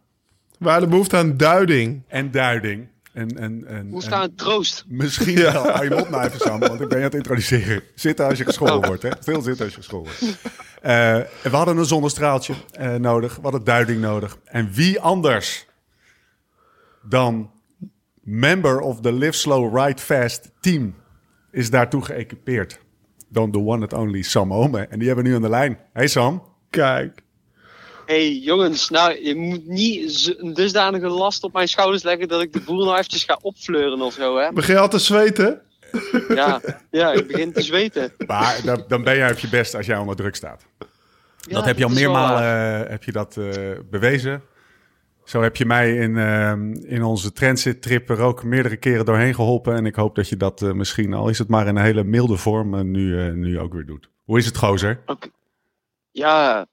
We 0.59 0.69
hadden 0.69 0.89
behoefte 0.89 1.17
aan 1.17 1.37
duiding. 1.37 2.01
En 2.07 2.31
duiding. 2.31 2.87
En, 3.17 3.37
en, 3.37 3.67
en, 3.67 3.89
Hoe 3.89 4.01
staan 4.01 4.35
troost? 4.35 4.85
Misschien 4.87 5.35
wel. 5.35 5.71
Hou 5.71 5.83
je 5.83 5.89
mond 5.89 6.09
nou 6.09 6.23
even 6.23 6.39
samen, 6.39 6.67
want 6.67 6.81
ik 6.81 6.87
ben 6.87 6.97
je 6.97 7.03
aan 7.03 7.09
het 7.09 7.19
introduceren. 7.19 7.81
Zitten 7.95 8.25
als 8.27 8.37
je 8.37 8.43
gescholden 8.43 8.87
wordt, 8.87 9.03
hè? 9.03 9.09
Veel 9.19 9.41
zitten 9.41 9.65
als 9.65 9.73
je 9.73 9.79
gescholden 9.79 10.11
wordt. 10.19 10.39
Eh, 10.81 11.17
we 11.43 11.55
hadden 11.55 11.77
een 11.77 11.85
zonnestraaltje 11.85 12.53
eh, 12.71 12.95
nodig. 12.95 13.35
We 13.35 13.41
hadden 13.41 13.63
duiding 13.63 14.01
nodig. 14.01 14.37
En 14.45 14.71
wie 14.71 15.01
anders 15.01 15.65
dan 17.01 17.51
member 18.21 18.79
of 18.79 19.01
the 19.01 19.13
Live 19.13 19.37
Slow 19.37 19.77
Ride 19.77 20.01
Fast 20.01 20.51
team 20.59 20.95
is 21.51 21.69
daartoe 21.69 22.01
geëquipeerd 22.01 22.79
dan 23.29 23.51
de 23.51 23.59
one 23.59 23.81
and 23.81 23.93
only 23.93 24.21
Sam 24.21 24.53
Ome. 24.53 24.79
En 24.79 24.99
die 24.99 25.07
hebben 25.07 25.25
we 25.25 25.29
nu 25.29 25.35
aan 25.35 25.41
de 25.41 25.49
lijn. 25.49 25.79
Hey 25.93 26.07
Sam. 26.07 26.43
Kijk. 26.69 27.25
Hey, 28.07 28.33
jongens, 28.33 28.89
nou, 28.89 29.23
je 29.23 29.35
moet 29.35 29.67
niet 29.67 30.35
een 30.37 30.53
dusdanige 30.53 31.07
last 31.07 31.43
op 31.43 31.53
mijn 31.53 31.67
schouders 31.67 32.03
leggen 32.03 32.27
dat 32.27 32.41
ik 32.41 32.53
de 32.53 32.59
boel 32.59 32.85
nou 32.85 32.97
eventjes 32.97 33.23
ga 33.23 33.39
opfleuren 33.41 34.01
of 34.01 34.13
zo, 34.13 34.37
hè? 34.37 34.51
Begin 34.51 34.73
je 34.73 34.79
al 34.79 34.89
te 34.89 34.99
zweten? 34.99 35.61
Ja, 36.27 36.61
ja 36.91 37.11
ik 37.11 37.27
begin 37.27 37.53
te 37.53 37.61
zweten. 37.61 38.11
Maar 38.27 38.61
dan, 38.65 38.83
dan 38.87 39.03
ben 39.03 39.15
jij 39.15 39.31
op 39.31 39.37
je 39.39 39.49
best 39.49 39.75
als 39.75 39.85
jij 39.85 39.97
onder 39.97 40.15
druk 40.15 40.35
staat. 40.35 40.65
Ja, 41.39 41.53
dat 41.53 41.65
heb 41.65 41.77
je 41.77 41.83
al 41.83 41.89
meermalen 41.89 42.41
eh, 42.41 42.89
heb 42.89 43.03
je 43.03 43.11
dat, 43.11 43.37
eh, 43.37 43.71
bewezen. 43.89 44.41
Zo 45.27 45.41
heb 45.41 45.55
je 45.55 45.65
mij 45.65 45.95
in, 45.95 46.17
ehm, 46.17 46.73
in 46.73 47.03
onze 47.03 47.31
transit-trip 47.31 48.09
er 48.09 48.19
ook 48.19 48.43
meerdere 48.43 48.77
keren 48.77 49.05
doorheen 49.05 49.35
geholpen. 49.35 49.75
En 49.75 49.85
ik 49.85 49.95
hoop 49.95 50.15
dat 50.15 50.29
je 50.29 50.37
dat 50.37 50.61
eh, 50.61 50.71
misschien, 50.71 51.13
al 51.13 51.29
is 51.29 51.37
het 51.37 51.47
maar 51.47 51.67
in 51.67 51.75
een 51.75 51.83
hele 51.83 52.03
milde 52.03 52.37
vorm, 52.37 52.91
nu, 52.91 53.19
eh, 53.19 53.33
nu 53.33 53.59
ook 53.59 53.73
weer 53.73 53.85
doet. 53.85 54.09
Hoe 54.23 54.37
is 54.37 54.45
het, 54.45 54.57
gozer? 54.57 55.03
Ja, 56.11 56.67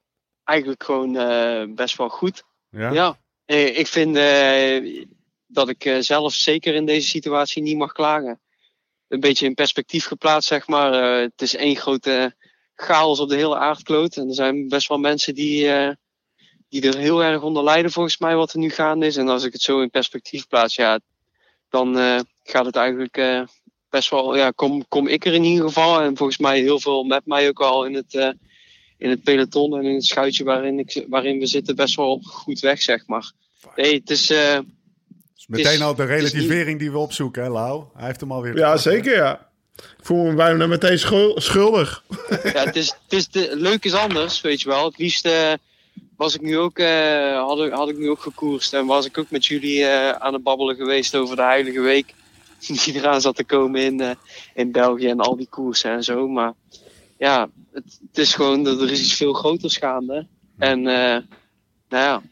eigenlijk 0.44 0.82
gewoon 0.84 1.16
eh, 1.16 1.64
best 1.68 1.96
wel 1.96 2.08
goed. 2.08 2.44
Ja? 2.70 2.90
Ja, 2.90 3.18
Eh, 3.44 3.78
ik 3.78 3.86
vind 3.86 4.16
eh, 4.16 5.04
dat 5.46 5.68
ik 5.68 5.96
zelf 6.00 6.32
zeker 6.32 6.74
in 6.74 6.86
deze 6.86 7.08
situatie 7.08 7.62
niet 7.62 7.76
mag 7.76 7.92
klagen. 7.92 8.40
Een 9.08 9.20
beetje 9.20 9.46
in 9.46 9.54
perspectief 9.54 10.04
geplaatst, 10.04 10.48
zeg 10.48 10.66
maar. 10.66 10.92
Het 11.20 11.42
is 11.42 11.54
één 11.54 11.76
grote 11.76 12.34
chaos 12.74 13.20
op 13.20 13.28
de 13.28 13.36
hele 13.36 13.58
aardkloot. 13.58 14.16
En 14.16 14.28
er 14.28 14.34
zijn 14.34 14.68
best 14.68 14.88
wel 14.88 14.98
mensen 14.98 15.34
die, 15.34 15.70
die 16.68 16.82
er 16.88 16.96
heel 16.96 17.22
erg 17.22 17.42
onder 17.42 17.64
lijden, 17.64 17.90
volgens 17.90 18.18
mij, 18.18 18.36
wat 18.36 18.52
er 18.52 18.58
nu 18.58 18.70
gaande 18.70 19.06
is. 19.06 19.16
En 19.16 19.28
als 19.28 19.44
ik 19.44 19.52
het 19.52 19.62
zo 19.62 19.80
in 19.80 19.90
perspectief 19.90 20.46
plaats, 20.46 20.74
ja, 20.74 21.00
dan 21.68 21.94
gaat 22.42 22.66
het 22.66 22.76
eigenlijk 22.76 23.46
best 23.88 24.10
wel. 24.10 24.36
Ja, 24.36 24.50
kom, 24.50 24.88
kom 24.88 25.06
ik 25.06 25.24
er 25.24 25.34
in 25.34 25.44
ieder 25.44 25.66
geval. 25.66 26.00
En 26.00 26.16
volgens 26.16 26.38
mij 26.38 26.60
heel 26.60 26.80
veel 26.80 27.04
met 27.04 27.26
mij 27.26 27.48
ook 27.48 27.60
al 27.60 27.84
in 27.84 27.94
het. 27.94 28.34
In 28.98 29.10
het 29.10 29.22
peloton 29.22 29.76
en 29.78 29.84
in 29.84 29.94
het 29.94 30.04
schuitje 30.04 30.44
waarin, 30.44 30.78
ik, 30.78 31.04
waarin 31.08 31.38
we 31.38 31.46
zitten 31.46 31.76
best 31.76 31.96
wel 31.96 32.20
goed 32.24 32.60
weg, 32.60 32.82
zeg 32.82 33.06
maar. 33.06 33.32
Nee, 33.76 33.94
het 33.94 34.10
is... 34.10 34.30
eh, 34.30 34.58
Dus 35.34 35.46
meteen 35.46 35.72
is- 35.72 35.80
al 35.80 35.94
de 35.94 36.04
relativering 36.04 36.78
die 36.78 36.90
we 36.90 36.98
opzoeken, 36.98 37.42
hè, 37.42 37.50
Lau? 37.50 37.84
Hij 37.96 38.06
heeft 38.06 38.20
hem 38.20 38.32
alweer. 38.32 38.56
Ja, 38.56 38.76
zeker 38.76 39.14
ja. 39.16 39.48
Ik 39.76 40.04
voel 40.10 40.24
me 40.24 40.34
bijna 40.34 40.66
meteen 40.66 40.98
schul- 40.98 41.40
schuldig. 41.40 42.04
ja, 42.28 42.64
het 42.64 42.76
is, 42.76 42.88
het 43.02 43.12
is 43.12 43.28
de, 43.28 43.50
leuk 43.56 43.84
is 43.84 43.92
anders, 43.94 44.40
weet 44.40 44.60
je 44.60 44.68
wel. 44.68 44.84
Het 44.84 44.98
liefst 44.98 45.24
eh, 45.26 45.52
was 46.16 46.34
ik 46.34 46.40
nu 46.40 46.58
ook, 46.58 46.78
eh, 46.78 47.38
had, 47.46 47.60
ik, 47.60 47.72
had 47.72 47.88
ik 47.88 47.98
nu 47.98 48.10
ook 48.10 48.20
gekoerst 48.20 48.74
en 48.74 48.86
was 48.86 49.06
ik 49.06 49.18
ook 49.18 49.30
met 49.30 49.46
jullie 49.46 49.84
eh, 49.84 50.10
aan 50.10 50.32
het 50.32 50.42
babbelen 50.42 50.76
geweest 50.76 51.16
over 51.16 51.36
de 51.36 51.42
Heilige 51.42 51.80
Week. 51.80 52.14
Die 52.84 52.94
eraan 52.94 53.20
zat 53.20 53.36
te 53.36 53.44
komen 53.44 53.80
in, 53.82 54.00
eh, 54.00 54.10
in 54.54 54.72
België 54.72 55.08
en 55.08 55.20
al 55.20 55.36
die 55.36 55.48
koersen 55.48 55.90
en 55.90 56.02
zo. 56.04 56.28
Maar 56.28 56.52
ja, 57.24 57.48
het, 57.72 57.98
het 58.08 58.18
is 58.18 58.34
gewoon 58.34 58.64
dat 58.64 58.80
er 58.80 58.90
is 58.90 59.00
iets 59.00 59.14
veel 59.14 59.32
groters 59.32 59.76
gaande. 59.76 60.26
En 60.58 60.78
eh, 60.78 61.22
nou 61.88 62.04
ja, 62.04 62.22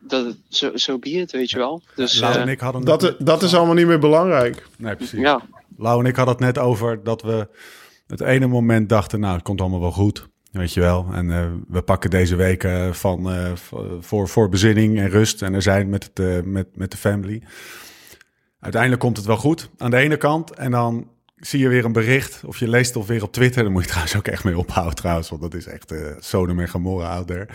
dat, 0.00 0.36
zo, 0.48 0.76
zo 0.76 0.98
be 0.98 1.10
it, 1.10 1.32
weet 1.32 1.50
je 1.50 1.56
wel. 1.58 1.82
Dus 1.94 2.20
Lau 2.20 2.34
eh, 2.34 2.40
en 2.40 2.48
ik 2.48 2.60
hadden 2.60 2.84
Dat, 2.84 3.02
het- 3.02 3.26
dat 3.26 3.42
is 3.42 3.54
allemaal 3.54 3.74
niet 3.74 3.86
meer 3.86 3.98
belangrijk. 3.98 4.66
Nee, 4.78 4.96
precies. 4.96 5.20
ja, 5.20 5.40
Lau 5.76 6.00
en 6.00 6.06
ik 6.06 6.16
hadden 6.16 6.34
het 6.34 6.44
net 6.44 6.58
over 6.58 7.02
dat 7.04 7.22
we 7.22 7.48
het 8.06 8.20
ene 8.20 8.46
moment 8.46 8.88
dachten, 8.88 9.20
nou, 9.20 9.34
het 9.34 9.42
komt 9.42 9.60
allemaal 9.60 9.80
wel 9.80 9.92
goed. 9.92 10.30
Weet 10.52 10.72
je 10.72 10.80
wel. 10.80 11.06
En 11.12 11.30
eh, 11.30 11.46
we 11.68 11.82
pakken 11.82 12.10
deze 12.10 12.36
weken 12.36 12.94
van, 12.94 13.30
eh, 13.30 13.52
voor, 14.00 14.28
voor 14.28 14.48
bezinning 14.48 14.98
en 14.98 15.08
rust. 15.08 15.42
En 15.42 15.54
er 15.54 15.62
zijn 15.62 15.88
met, 15.88 16.04
het, 16.04 16.18
eh, 16.18 16.42
met, 16.44 16.76
met 16.76 16.90
de 16.90 16.96
family. 16.96 17.42
Uiteindelijk 18.60 19.02
komt 19.02 19.16
het 19.16 19.26
wel 19.26 19.36
goed 19.36 19.68
aan 19.78 19.90
de 19.90 19.96
ene 19.96 20.16
kant. 20.16 20.50
En 20.54 20.70
dan 20.70 21.08
zie 21.46 21.60
je 21.60 21.68
weer 21.68 21.84
een 21.84 21.92
bericht. 21.92 22.40
Of 22.46 22.58
je 22.58 22.68
leest 22.68 22.94
het 22.94 23.06
weer 23.06 23.22
op 23.22 23.32
Twitter. 23.32 23.62
Daar 23.62 23.72
moet 23.72 23.82
je 23.82 23.88
trouwens 23.88 24.16
ook 24.16 24.26
echt 24.28 24.44
mee 24.44 24.58
ophouden 24.58 24.94
trouwens. 24.94 25.28
Want 25.28 25.42
dat 25.42 25.54
is 25.54 25.66
echt 25.66 25.92
eh 25.92 26.06
Sodom 26.18 26.60
en 26.60 26.68
Gomorra 26.68 27.08
out 27.14 27.26
there. 27.26 27.48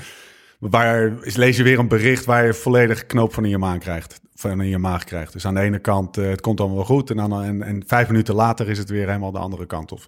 Maar 0.59 0.69
waar 0.69 1.25
is, 1.25 1.35
lees 1.35 1.57
je 1.57 1.63
weer 1.63 1.79
een 1.79 1.87
bericht 1.87 2.25
waar 2.25 2.45
je 2.45 2.53
volledig 2.53 3.05
knoop 3.05 3.33
van 3.33 3.43
in 3.43 3.49
je 3.49 3.57
maag 3.57 3.77
krijgt. 3.77 4.19
Van 4.33 4.61
in 4.61 4.67
je 4.69 4.77
maag 4.77 5.03
krijgt. 5.03 5.33
Dus 5.33 5.45
aan 5.45 5.53
de 5.53 5.59
ene 5.61 5.79
kant, 5.79 6.17
eh, 6.17 6.29
het 6.29 6.41
komt 6.41 6.59
allemaal 6.59 6.77
wel 6.77 6.85
goed. 6.85 7.09
En, 7.09 7.15
dan, 7.17 7.43
en, 7.43 7.61
en 7.61 7.83
vijf 7.87 8.07
minuten 8.07 8.35
later 8.35 8.69
is 8.69 8.77
het 8.77 8.89
weer 8.89 9.05
helemaal 9.07 9.31
de 9.31 9.37
andere 9.39 9.65
kant. 9.65 9.91
Of 9.91 10.07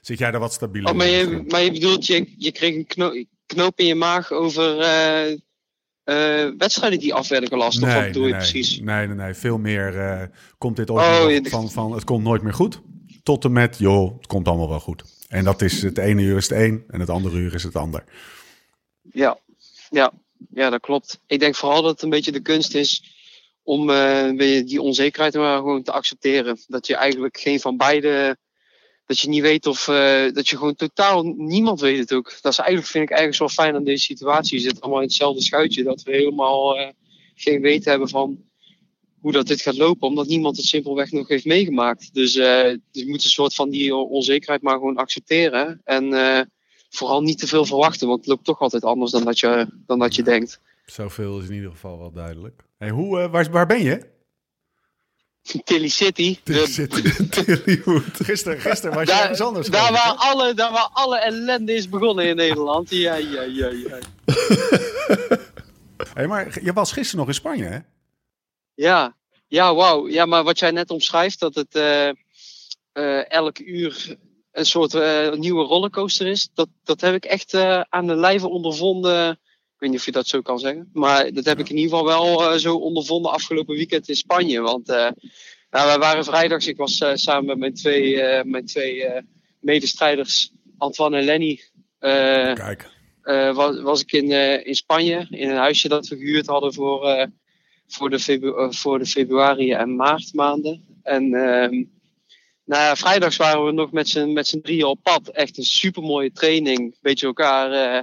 zit 0.00 0.18
jij 0.18 0.30
daar 0.30 0.40
wat 0.40 0.52
stabieler 0.52 0.90
Oh, 0.90 0.96
maar, 0.96 1.06
in? 1.06 1.30
je, 1.30 1.44
maar 1.48 1.62
je 1.62 1.72
bedoelt, 1.72 2.06
je, 2.06 2.32
je 2.36 2.52
kreeg 2.52 2.74
een 2.74 2.86
kno- 2.86 3.24
knoop 3.46 3.78
in 3.78 3.86
je 3.86 3.94
maag 3.94 4.32
over 4.32 4.78
eh, 4.78 6.48
wedstrijden 6.58 6.98
die 6.98 7.14
af 7.14 7.28
werden 7.28 7.48
gelast? 7.48 7.82
of 7.82 7.94
wat 7.94 8.04
bedoel 8.06 8.24
je 8.26 8.30
nee, 8.32 8.38
precies? 8.40 8.80
Nee, 8.80 9.06
nee, 9.06 9.16
nee. 9.16 9.34
Veel 9.34 9.58
meer 9.58 10.30
komt 10.58 10.76
dit 10.76 10.90
ooit 10.90 11.06
Oh, 11.06 11.30
je- 11.30 11.50
van, 11.50 11.70
van 11.70 11.92
het 11.92 12.04
komt 12.04 12.24
nooit 12.24 12.42
meer 12.42 12.54
goed. 12.54 12.80
Tot 13.30 13.44
en 13.44 13.52
met, 13.52 13.78
joh, 13.78 14.16
het 14.16 14.26
komt 14.26 14.48
allemaal 14.48 14.68
wel 14.68 14.80
goed. 14.80 15.02
En 15.28 15.44
dat 15.44 15.62
is 15.62 15.82
het 15.82 15.98
ene 15.98 16.22
uur 16.22 16.36
is 16.36 16.48
het 16.48 16.58
een 16.58 16.84
en 16.88 17.00
het 17.00 17.10
andere 17.10 17.36
uur 17.36 17.54
is 17.54 17.62
het 17.62 17.76
ander. 17.76 18.04
Ja, 19.12 19.38
ja, 19.90 20.12
ja, 20.54 20.70
dat 20.70 20.80
klopt. 20.80 21.20
Ik 21.26 21.40
denk 21.40 21.54
vooral 21.54 21.82
dat 21.82 21.90
het 21.90 22.02
een 22.02 22.10
beetje 22.10 22.32
de 22.32 22.40
kunst 22.40 22.74
is 22.74 23.04
om 23.62 23.90
eh, 23.90 24.36
die 24.66 24.82
onzekerheid 24.82 25.34
maar 25.34 25.56
gewoon 25.56 25.82
te 25.82 25.92
accepteren. 25.92 26.58
Dat 26.66 26.86
je 26.86 26.96
eigenlijk 26.96 27.38
geen 27.38 27.60
van 27.60 27.76
beide. 27.76 28.36
Dat 29.06 29.18
je 29.18 29.28
niet 29.28 29.42
weet 29.42 29.66
of. 29.66 29.88
eh, 29.88 30.32
dat 30.32 30.48
je 30.48 30.56
gewoon 30.56 30.74
totaal. 30.74 31.22
Niemand 31.22 31.80
weet 31.80 31.98
het 31.98 32.12
ook. 32.12 32.38
Dat 32.40 32.52
is 32.52 32.58
eigenlijk, 32.58 32.90
vind 32.90 33.04
ik 33.04 33.10
eigenlijk 33.10 33.38
wel 33.38 33.64
fijn 33.64 33.74
aan 33.74 33.84
deze 33.84 34.04
situatie. 34.04 34.58
Je 34.58 34.64
zit 34.68 34.80
allemaal 34.80 35.00
in 35.00 35.06
hetzelfde 35.06 35.42
schuitje. 35.42 35.82
Dat 35.82 36.02
we 36.02 36.12
helemaal 36.12 36.78
eh, 36.78 36.88
geen 37.34 37.60
weten 37.60 37.90
hebben 37.90 38.08
van 38.08 38.49
hoe 39.20 39.32
dat 39.32 39.46
dit 39.46 39.60
gaat 39.60 39.76
lopen. 39.76 40.08
Omdat 40.08 40.26
niemand 40.26 40.56
het 40.56 40.66
simpelweg 40.66 41.10
nog 41.12 41.28
heeft 41.28 41.44
meegemaakt. 41.44 42.14
Dus 42.14 42.36
eh, 42.36 42.76
je 42.90 43.08
moet 43.08 43.24
een 43.24 43.30
soort 43.30 43.54
van 43.54 43.70
die 43.70 43.94
onzekerheid 43.94 44.62
maar 44.62 44.74
gewoon 44.74 44.96
accepteren. 44.96 45.80
En 45.84 46.12
eh, 46.12 46.40
vooral 46.90 47.22
niet 47.22 47.38
te 47.38 47.46
veel 47.46 47.64
verwachten. 47.64 48.06
Want 48.08 48.18
het 48.20 48.28
loopt 48.28 48.44
toch 48.44 48.60
altijd 48.60 48.84
anders 48.84 49.10
dan 49.10 49.24
dat 49.24 49.38
je, 49.38 49.66
dan 49.86 49.98
dat 49.98 50.14
je 50.14 50.22
denkt. 50.22 50.60
Zoveel 50.86 51.38
is 51.38 51.48
in 51.48 51.54
ieder 51.54 51.70
geval 51.70 51.98
wel 51.98 52.12
duidelijk. 52.12 52.62
Hey, 52.78 52.90
hoe, 52.90 53.20
eh, 53.20 53.30
waar, 53.30 53.50
waar 53.50 53.66
ben 53.66 53.82
je? 53.82 54.08
Tilly 55.64 55.88
City. 55.88 56.38
de- 56.44 58.02
Gisteren, 58.12 58.60
gisteren 58.60 58.94
was 58.94 59.04
je 59.04 59.10
daar, 59.12 59.20
ergens 59.22 59.40
anders. 59.40 59.68
daar, 59.68 59.92
waar 59.92 60.14
alle, 60.16 60.54
daar 60.54 60.72
waar 60.72 60.88
alle 60.92 61.18
ellende 61.18 61.72
is 61.74 61.88
begonnen 61.88 62.26
in 62.26 62.36
Nederland. 62.36 62.90
Ja, 62.90 63.14
ja, 63.14 63.42
ja, 63.42 63.68
ja. 63.68 63.98
Hey, 66.14 66.26
maar 66.26 66.58
je 66.62 66.72
was 66.72 66.92
gisteren 66.92 67.18
nog 67.18 67.28
in 67.28 67.34
Spanje, 67.34 67.64
hè? 67.64 67.78
Ja, 68.80 69.16
ja, 69.48 69.74
wauw. 69.74 70.08
Ja, 70.08 70.26
maar 70.26 70.44
wat 70.44 70.58
jij 70.58 70.70
net 70.70 70.90
omschrijft, 70.90 71.40
dat 71.40 71.54
het 71.54 71.74
uh, 71.74 72.10
uh, 72.92 73.30
elk 73.30 73.58
uur 73.58 74.16
een 74.52 74.66
soort 74.66 74.94
uh, 74.94 75.32
nieuwe 75.32 75.64
rollercoaster 75.64 76.26
is, 76.26 76.48
dat, 76.54 76.68
dat 76.84 77.00
heb 77.00 77.14
ik 77.14 77.24
echt 77.24 77.54
aan 77.88 78.06
de 78.06 78.14
lijve 78.14 78.48
ondervonden. 78.48 79.30
Ik 79.30 79.78
weet 79.78 79.90
niet 79.90 79.98
of 79.98 80.04
je 80.04 80.12
dat 80.12 80.26
zo 80.26 80.40
kan 80.40 80.58
zeggen, 80.58 80.90
maar 80.92 81.32
dat 81.32 81.44
heb 81.44 81.58
ik 81.58 81.68
in 81.68 81.76
ieder 81.76 81.98
geval 81.98 82.38
wel 82.38 82.58
zo 82.58 82.76
ondervonden 82.76 83.32
afgelopen 83.32 83.74
weekend 83.74 84.08
in 84.08 84.16
Spanje. 84.16 84.60
Want 84.60 84.86
nou, 84.86 85.16
wij 85.70 85.98
waren 85.98 86.24
vrijdags, 86.24 86.66
ik 86.66 86.76
was 86.76 87.04
samen 87.14 87.46
met 87.46 87.58
mijn 87.58 87.74
twee, 87.74 88.44
mijn 88.44 88.66
twee 88.66 89.06
medestrijders, 89.58 90.52
Antoine 90.78 91.16
en 91.16 91.24
Lenny. 91.24 91.60
Kijk. 91.98 92.90
was, 93.54 93.80
was 93.80 94.00
ik 94.00 94.12
in, 94.12 94.30
in 94.64 94.74
Spanje, 94.74 95.26
in 95.30 95.50
een 95.50 95.56
huisje 95.56 95.88
dat 95.88 96.08
we 96.08 96.16
gehuurd 96.16 96.46
hadden 96.46 96.74
voor 96.74 97.30
voor 97.90 98.10
de, 98.10 98.18
febru 98.18 98.56
eh, 98.56 98.70
voor 98.70 98.98
de 98.98 99.06
februari 99.06 99.72
en 99.72 99.96
maart 99.96 100.34
maanden. 100.34 100.84
En 101.02 101.24
uh, 101.24 101.86
nou 102.64 102.82
ja, 102.82 102.96
vrijdags 102.96 103.36
waren 103.36 103.64
we 103.64 103.72
nog 103.72 103.92
met 103.92 104.08
z'n, 104.08 104.32
met 104.32 104.46
z'n 104.46 104.60
drieën 104.60 104.84
op 104.84 105.02
pad. 105.02 105.28
Echt 105.28 105.58
een 105.58 105.64
super 105.64 106.02
mooie 106.02 106.32
training. 106.32 106.96
Beetje 107.00 107.26
elkaar 107.26 107.94
uh, 107.96 108.02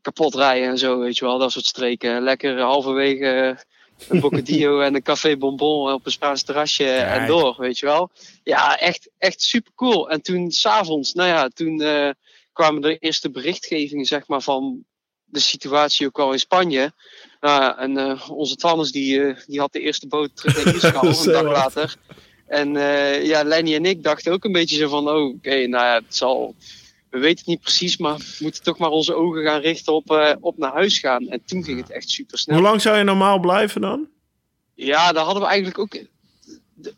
kapot 0.00 0.34
rijden 0.34 0.68
en 0.68 0.78
zo, 0.78 0.98
weet 0.98 1.16
je 1.16 1.24
wel. 1.24 1.38
Dat 1.38 1.52
soort 1.52 1.66
streken. 1.66 2.22
Lekker 2.22 2.60
halverwege 2.60 3.58
een 4.08 4.20
bocadillo 4.20 4.80
en 4.80 4.94
een 4.94 5.02
café 5.02 5.36
bonbon 5.36 5.92
op 5.92 6.06
een 6.06 6.12
Spaans 6.12 6.42
terrasje 6.42 6.90
en 6.90 7.26
door, 7.26 7.54
weet 7.58 7.78
je 7.78 7.86
wel. 7.86 8.10
Ja, 8.44 8.78
echt, 8.78 9.10
echt 9.18 9.42
super 9.42 9.72
cool. 9.74 10.10
En 10.10 10.22
toen 10.22 10.50
s'avonds, 10.50 11.12
nou 11.12 11.28
ja, 11.28 11.48
toen 11.48 11.80
uh, 11.80 12.10
kwamen 12.52 12.82
de 12.82 12.98
eerste 12.98 13.30
berichtgevingen, 13.30 14.04
zeg 14.04 14.26
maar, 14.26 14.42
van 14.42 14.84
de 15.24 15.40
situatie 15.40 16.06
ook 16.06 16.18
al 16.18 16.32
in 16.32 16.38
Spanje. 16.38 16.92
Uh, 17.46 17.72
en 17.76 17.98
uh, 17.98 18.30
onze 18.30 18.56
Twannes 18.56 18.92
die, 18.92 19.18
uh, 19.18 19.36
die 19.46 19.60
had 19.60 19.72
de 19.72 19.80
eerste 19.80 20.06
boot 20.06 20.36
terug 20.36 20.64
naar 20.64 20.74
Israël 20.74 21.02
een 21.24 21.32
dag 21.32 21.52
later. 21.52 21.96
En 22.46 22.72
ja, 23.24 23.42
Lenny 23.44 23.74
en 23.74 23.84
ik 23.84 24.02
dachten 24.02 24.32
ook 24.32 24.44
een 24.44 24.52
beetje 24.52 24.76
zo 24.76 24.88
van, 24.88 25.08
oh, 25.08 25.24
oké, 25.24 25.36
okay, 25.36 25.64
nou 25.64 25.84
ja, 25.84 25.94
het 25.94 26.16
zal, 26.16 26.54
we 27.10 27.18
weten 27.18 27.38
het 27.38 27.46
niet 27.46 27.60
precies, 27.60 27.96
maar 27.96 28.16
we 28.16 28.36
moeten 28.38 28.62
toch 28.62 28.78
maar 28.78 28.90
onze 28.90 29.14
ogen 29.14 29.42
gaan 29.42 29.60
richten 29.60 29.94
op, 29.94 30.36
op 30.40 30.58
naar 30.58 30.72
huis 30.72 30.98
gaan. 30.98 31.28
En 31.28 31.42
toen 31.44 31.64
ging 31.64 31.80
het 31.80 31.90
echt 31.90 32.10
super 32.10 32.38
snel. 32.38 32.56
Hoe 32.56 32.66
lang 32.66 32.80
zou 32.80 32.98
je 32.98 33.04
normaal 33.04 33.38
blijven 33.38 33.80
dan? 33.80 34.08
Ja, 34.74 35.12
daar 35.12 35.24
hadden 35.24 35.42
we 35.42 35.48
eigenlijk 35.48 35.78
ook, 35.78 35.98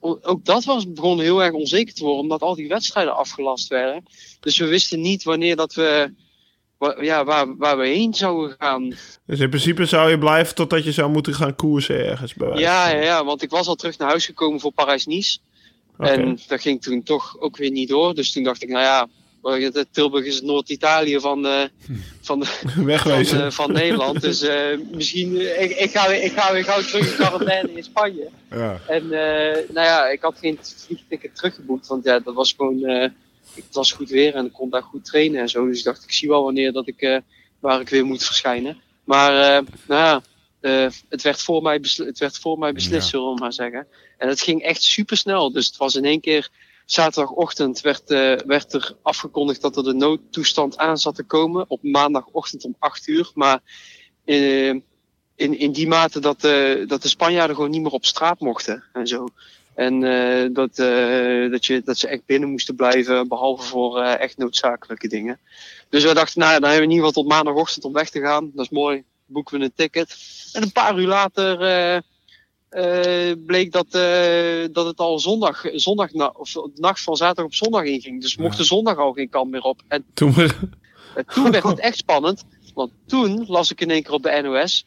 ook 0.01 0.45
dat 0.45 0.65
was, 0.65 0.93
begon 0.93 1.21
heel 1.21 1.43
erg 1.43 1.53
onzeker 1.53 1.95
te 1.95 2.05
worden, 2.05 2.23
omdat 2.23 2.43
al 2.43 2.55
die 2.55 2.69
wedstrijden 2.69 3.17
afgelast 3.17 3.69
werden. 3.69 4.05
Dus 4.41 4.59
we 4.59 4.67
wisten 4.67 5.01
niet 5.01 5.23
wanneer 5.23 5.57
dat 5.57 5.75
we 5.75 6.13
ja, 7.01 7.25
waar, 7.25 7.57
waar 7.57 7.79
we 7.79 7.87
heen 7.87 8.15
zouden 8.15 8.57
gaan. 8.59 8.95
Dus 9.27 9.41
in 9.41 9.49
principe 9.49 9.85
zou 9.85 10.11
je 10.11 10.19
blijven 10.19 10.55
totdat 10.55 10.85
je 10.85 10.93
zou 10.93 11.11
moeten 11.11 11.35
gaan 11.35 11.57
koersen 11.57 12.07
ergens 12.07 12.35
bij 12.35 12.49
ja, 12.49 12.89
ja, 12.89 13.03
ja, 13.03 13.25
want 13.25 13.43
ik 13.43 13.51
was 13.51 13.67
al 13.67 13.75
terug 13.75 13.99
naar 13.99 14.09
huis 14.09 14.27
gekomen 14.27 14.61
voor 14.61 14.73
Parijs-Nice. 14.73 15.39
Okay. 15.99 16.15
En 16.15 16.39
dat 16.47 16.61
ging 16.61 16.83
toen 16.83 17.03
toch 17.03 17.41
ook 17.41 17.57
weer 17.57 17.71
niet 17.71 17.89
door. 17.89 18.15
Dus 18.15 18.33
toen 18.33 18.43
dacht 18.43 18.63
ik, 18.63 18.69
nou 18.69 18.83
ja, 18.83 19.09
Tilburg 19.91 20.25
is 20.25 20.35
het 20.35 20.45
Noord-Italië 20.45 21.21
van, 21.21 21.47
uh, 21.47 21.63
van, 22.21 22.45
Wegwezen. 22.85 23.37
van, 23.37 23.47
uh, 23.47 23.53
van 23.53 23.73
Nederland. 23.73 24.21
Dus 24.21 24.43
uh, 24.43 24.79
misschien, 24.91 25.61
ik, 25.63 25.71
ik, 25.71 25.91
ga, 25.91 26.07
ik 26.07 26.33
ga 26.33 26.53
weer 26.53 26.65
gauw 26.65 26.81
terug 26.81 27.11
in 27.11 27.17
quarantaine 27.17 27.73
in 27.73 27.85
Spanje. 27.85 28.29
Ja. 28.51 28.81
En 28.87 29.09
nou 29.69 29.87
ja, 29.87 30.09
ik 30.09 30.23
had 30.23 30.39
geen 30.39 30.59
vliegticket 30.87 31.37
teruggeboekt, 31.37 31.87
want 31.87 32.05
ja, 32.05 32.19
dat 32.19 32.35
was 32.35 32.55
gewoon 32.57 33.11
het 33.55 33.75
was 33.75 33.93
goed 33.93 34.11
weer 34.11 34.35
en 34.35 34.47
ik 34.47 34.53
kon 34.53 34.71
daar 34.71 34.83
goed 34.83 35.05
trainen 35.05 35.41
en 35.41 35.49
zo. 35.49 35.67
Dus 35.67 35.79
ik 35.79 35.85
dacht, 35.85 36.05
ik 36.05 36.13
zie 36.13 36.29
wel 36.29 36.45
wanneer 36.45 36.73
dat 36.73 36.87
ik, 36.87 37.03
uh, 37.03 37.19
waar 37.59 37.81
ik 37.81 37.89
weer 37.89 38.05
moet 38.05 38.25
verschijnen. 38.25 38.81
Maar 39.05 39.33
uh, 39.33 39.69
nou 39.87 40.03
ja, 40.03 40.23
uh, 40.61 40.91
het, 41.09 41.23
werd 41.23 41.43
voor 41.43 41.63
mij 41.63 41.81
het 41.97 42.19
werd 42.19 42.39
voor 42.39 42.59
mij 42.59 42.73
beslist, 42.73 43.09
zullen 43.09 43.35
we 43.35 43.41
maar 43.41 43.53
zeggen. 43.53 43.87
En 44.19 44.29
het 44.29 44.41
ging 44.41 44.63
echt 44.63 44.83
super 44.83 45.17
snel. 45.17 45.53
Dus 45.53 45.67
het 45.67 45.77
was 45.77 45.95
in 45.95 46.05
één 46.05 46.21
keer, 46.21 46.51
zaterdagochtend 46.85 47.81
werd, 47.81 48.09
werd 48.47 48.73
er 48.73 48.97
afgekondigd 49.03 49.61
dat 49.61 49.77
er 49.77 49.85
de 49.85 49.93
noodtoestand 49.93 50.79
aan 50.79 50.99
zat 50.99 51.15
te 51.15 51.23
komen. 51.23 51.65
Op 51.69 51.83
maandagochtend 51.83 52.65
om 52.65 52.77
8 52.79 53.07
uur. 53.07 53.31
Maar 53.35 53.61
in, 54.25 54.85
in 55.35 55.73
die 55.73 55.89
mate 55.89 56.21
dat, 56.21 56.41
dat 56.89 57.03
de 57.03 57.09
Spanjaarden 57.09 57.57
gewoon 57.57 57.71
niet 57.71 57.83
meer 57.83 57.93
op 57.93 58.05
straat 58.05 58.41
mochten 58.41 58.85
en 58.93 59.07
zo. 59.07 59.29
En 59.79 60.03
uh, 60.03 60.49
dat, 60.53 60.79
uh, 60.79 61.51
dat, 61.51 61.67
je, 61.67 61.83
dat 61.85 61.99
ze 61.99 62.09
echt 62.09 62.27
binnen 62.27 62.49
moesten 62.51 62.75
blijven, 62.75 63.29
behalve 63.29 63.63
voor 63.63 63.99
uh, 63.99 64.21
echt 64.21 64.37
noodzakelijke 64.37 65.09
dingen. 65.09 65.39
Dus 65.89 66.05
we 66.05 66.15
dachten, 66.15 66.41
nou 66.41 66.53
ja, 66.53 66.59
dan 66.59 66.71
hebben 66.71 66.87
we 66.89 66.93
in 66.93 66.97
ieder 66.97 67.07
geval 67.07 67.23
tot 67.23 67.33
maandagochtend 67.33 67.85
om 67.85 67.93
weg 67.93 68.11
te 68.11 68.21
gaan. 68.21 68.51
Dat 68.55 68.65
is 68.65 68.71
mooi, 68.71 69.05
boeken 69.27 69.59
we 69.59 69.65
een 69.65 69.73
ticket. 69.75 70.17
En 70.53 70.63
een 70.63 70.73
paar 70.73 70.99
uur 70.99 71.07
later 71.07 71.57
bleek 73.47 73.73
dat, 73.73 73.91
dat 74.73 74.87
het 74.87 74.99
al 74.99 75.19
zondag, 75.19 75.65
zondag 75.73 76.13
na, 76.13 76.33
of 76.37 76.53
de 76.53 76.71
nacht 76.75 77.03
van 77.03 77.17
zaterdag 77.17 77.45
op 77.45 77.55
zondag 77.55 77.85
inging. 77.85 78.21
Dus 78.21 78.37
mocht 78.37 78.57
de 78.57 78.65
zondag 78.65 78.97
al 78.97 79.13
geen 79.13 79.29
kant 79.29 79.51
meer 79.51 79.63
op. 79.63 79.81
En 79.89 80.05
toen, 80.15 80.35
toen 81.35 81.51
werd 81.51 81.65
het 81.75 81.81
echt 81.81 81.97
spannend. 81.97 82.45
Want 82.75 82.91
toen 83.07 83.45
las 83.47 83.71
ik 83.71 83.81
in 83.81 83.91
één 83.91 84.03
keer 84.03 84.13
op 84.13 84.23
de 84.23 84.41
NOS 84.43 84.87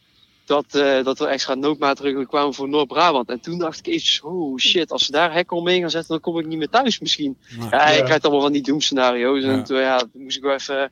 dat, 0.51 0.65
uh, 0.75 1.03
dat 1.03 1.19
er 1.19 1.27
extra 1.27 1.53
noodmaatregelen 1.53 2.27
kwamen 2.27 2.53
voor 2.53 2.69
Noord-Brabant. 2.69 3.29
En 3.29 3.39
toen 3.39 3.57
dacht 3.57 3.79
ik 3.79 3.87
eventjes, 3.87 4.21
oh 4.21 4.57
shit, 4.57 4.91
als 4.91 5.05
ze 5.05 5.11
daar 5.11 5.33
hekken 5.33 5.57
omheen 5.57 5.81
gaan 5.81 5.89
zetten, 5.89 6.09
dan 6.09 6.19
kom 6.19 6.39
ik 6.39 6.45
niet 6.45 6.57
meer 6.57 6.69
thuis 6.69 6.99
misschien. 6.99 7.37
ja, 7.59 7.67
ja, 7.71 7.85
ik 7.85 8.03
krijg 8.03 8.21
allemaal 8.21 8.41
van 8.41 8.51
die 8.51 8.61
doemscenario's. 8.61 9.43
Ja. 9.43 9.49
En 9.49 9.63
toen, 9.63 9.79
ja, 9.79 10.03
moest 10.13 10.37
ik 10.37 10.43
wel 10.43 10.53
even, 10.53 10.91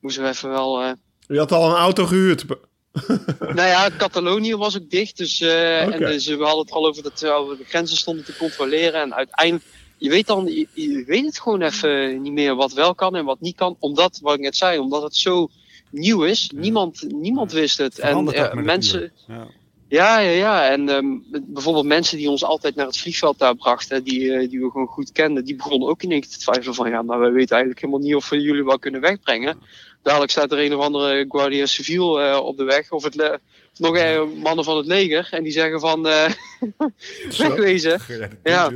moesten 0.00 0.22
we 0.22 0.28
even 0.28 0.48
wel... 0.48 0.82
Uh... 0.82 0.90
Je 1.26 1.38
had 1.38 1.52
al 1.52 1.70
een 1.70 1.76
auto 1.76 2.06
gehuurd? 2.06 2.44
nou 3.58 3.68
ja, 3.68 3.90
Catalonië 3.98 4.56
was 4.56 4.76
ook 4.76 4.90
dicht. 4.90 5.16
Dus, 5.16 5.40
uh, 5.40 5.48
okay. 5.48 5.90
en 5.90 5.98
dus 5.98 6.26
we 6.26 6.44
hadden 6.44 6.64
het 6.64 6.70
al 6.70 6.86
over 6.86 7.02
dat 7.02 7.20
we 7.20 7.54
de 7.58 7.64
grenzen 7.64 7.96
stonden 7.96 8.24
te 8.24 8.36
controleren. 8.36 9.00
En 9.00 9.14
uiteindelijk, 9.14 9.64
je 9.98 10.08
weet 10.08 10.26
dan, 10.26 10.46
je, 10.46 10.68
je 10.74 11.04
weet 11.06 11.24
het 11.24 11.40
gewoon 11.40 11.62
even 11.62 12.22
niet 12.22 12.32
meer 12.32 12.54
wat 12.54 12.72
wel 12.72 12.94
kan 12.94 13.16
en 13.16 13.24
wat 13.24 13.40
niet 13.40 13.56
kan. 13.56 13.76
Omdat, 13.78 14.18
wat 14.22 14.34
ik 14.34 14.40
net 14.40 14.56
zei, 14.56 14.78
omdat 14.78 15.02
het 15.02 15.16
zo 15.16 15.48
nieuw 15.90 16.24
is. 16.24 16.50
Ja. 16.54 16.60
Niemand, 16.60 17.04
niemand 17.12 17.52
wist 17.52 17.78
het. 17.78 17.98
en 17.98 18.28
uh, 18.34 18.52
mensen. 18.52 19.12
Ja. 19.26 19.46
ja, 19.88 20.18
ja, 20.18 20.30
ja. 20.30 20.70
En 20.70 20.88
um, 20.88 21.24
bijvoorbeeld 21.30 21.86
mensen 21.86 22.18
die 22.18 22.30
ons 22.30 22.44
altijd 22.44 22.74
naar 22.74 22.86
het 22.86 22.98
vliegveld 22.98 23.38
daar 23.38 23.54
brachten, 23.54 24.04
die, 24.04 24.20
uh, 24.20 24.50
die 24.50 24.60
we 24.60 24.70
gewoon 24.70 24.86
goed 24.86 25.12
kenden, 25.12 25.44
die 25.44 25.56
begonnen 25.56 25.88
ook 25.88 26.02
in 26.02 26.10
één 26.10 26.20
keer 26.20 26.30
te 26.30 26.38
twijfelen 26.38 26.74
van 26.74 26.90
ja, 26.90 27.02
maar 27.02 27.18
wij 27.18 27.32
weten 27.32 27.50
eigenlijk 27.50 27.80
helemaal 27.80 28.02
niet 28.02 28.14
of 28.14 28.28
we 28.28 28.40
jullie 28.40 28.64
wel 28.64 28.78
kunnen 28.78 29.00
wegbrengen. 29.00 29.58
Dadelijk 30.02 30.30
staat 30.30 30.52
er 30.52 30.58
een 30.58 30.74
of 30.74 30.84
andere 30.84 31.24
Guardia 31.28 31.66
Civil 31.66 32.20
uh, 32.20 32.40
op 32.42 32.56
de 32.56 32.64
weg, 32.64 32.90
of 32.92 33.02
het 33.02 33.40
nog 33.76 33.98
een 33.98 34.28
mannen 34.28 34.64
van 34.64 34.76
het 34.76 34.86
leger, 34.86 35.28
en 35.30 35.42
die 35.42 35.52
zeggen 35.52 35.80
van 35.80 36.02
wegwezen. 37.38 38.00
Ja. 38.42 38.72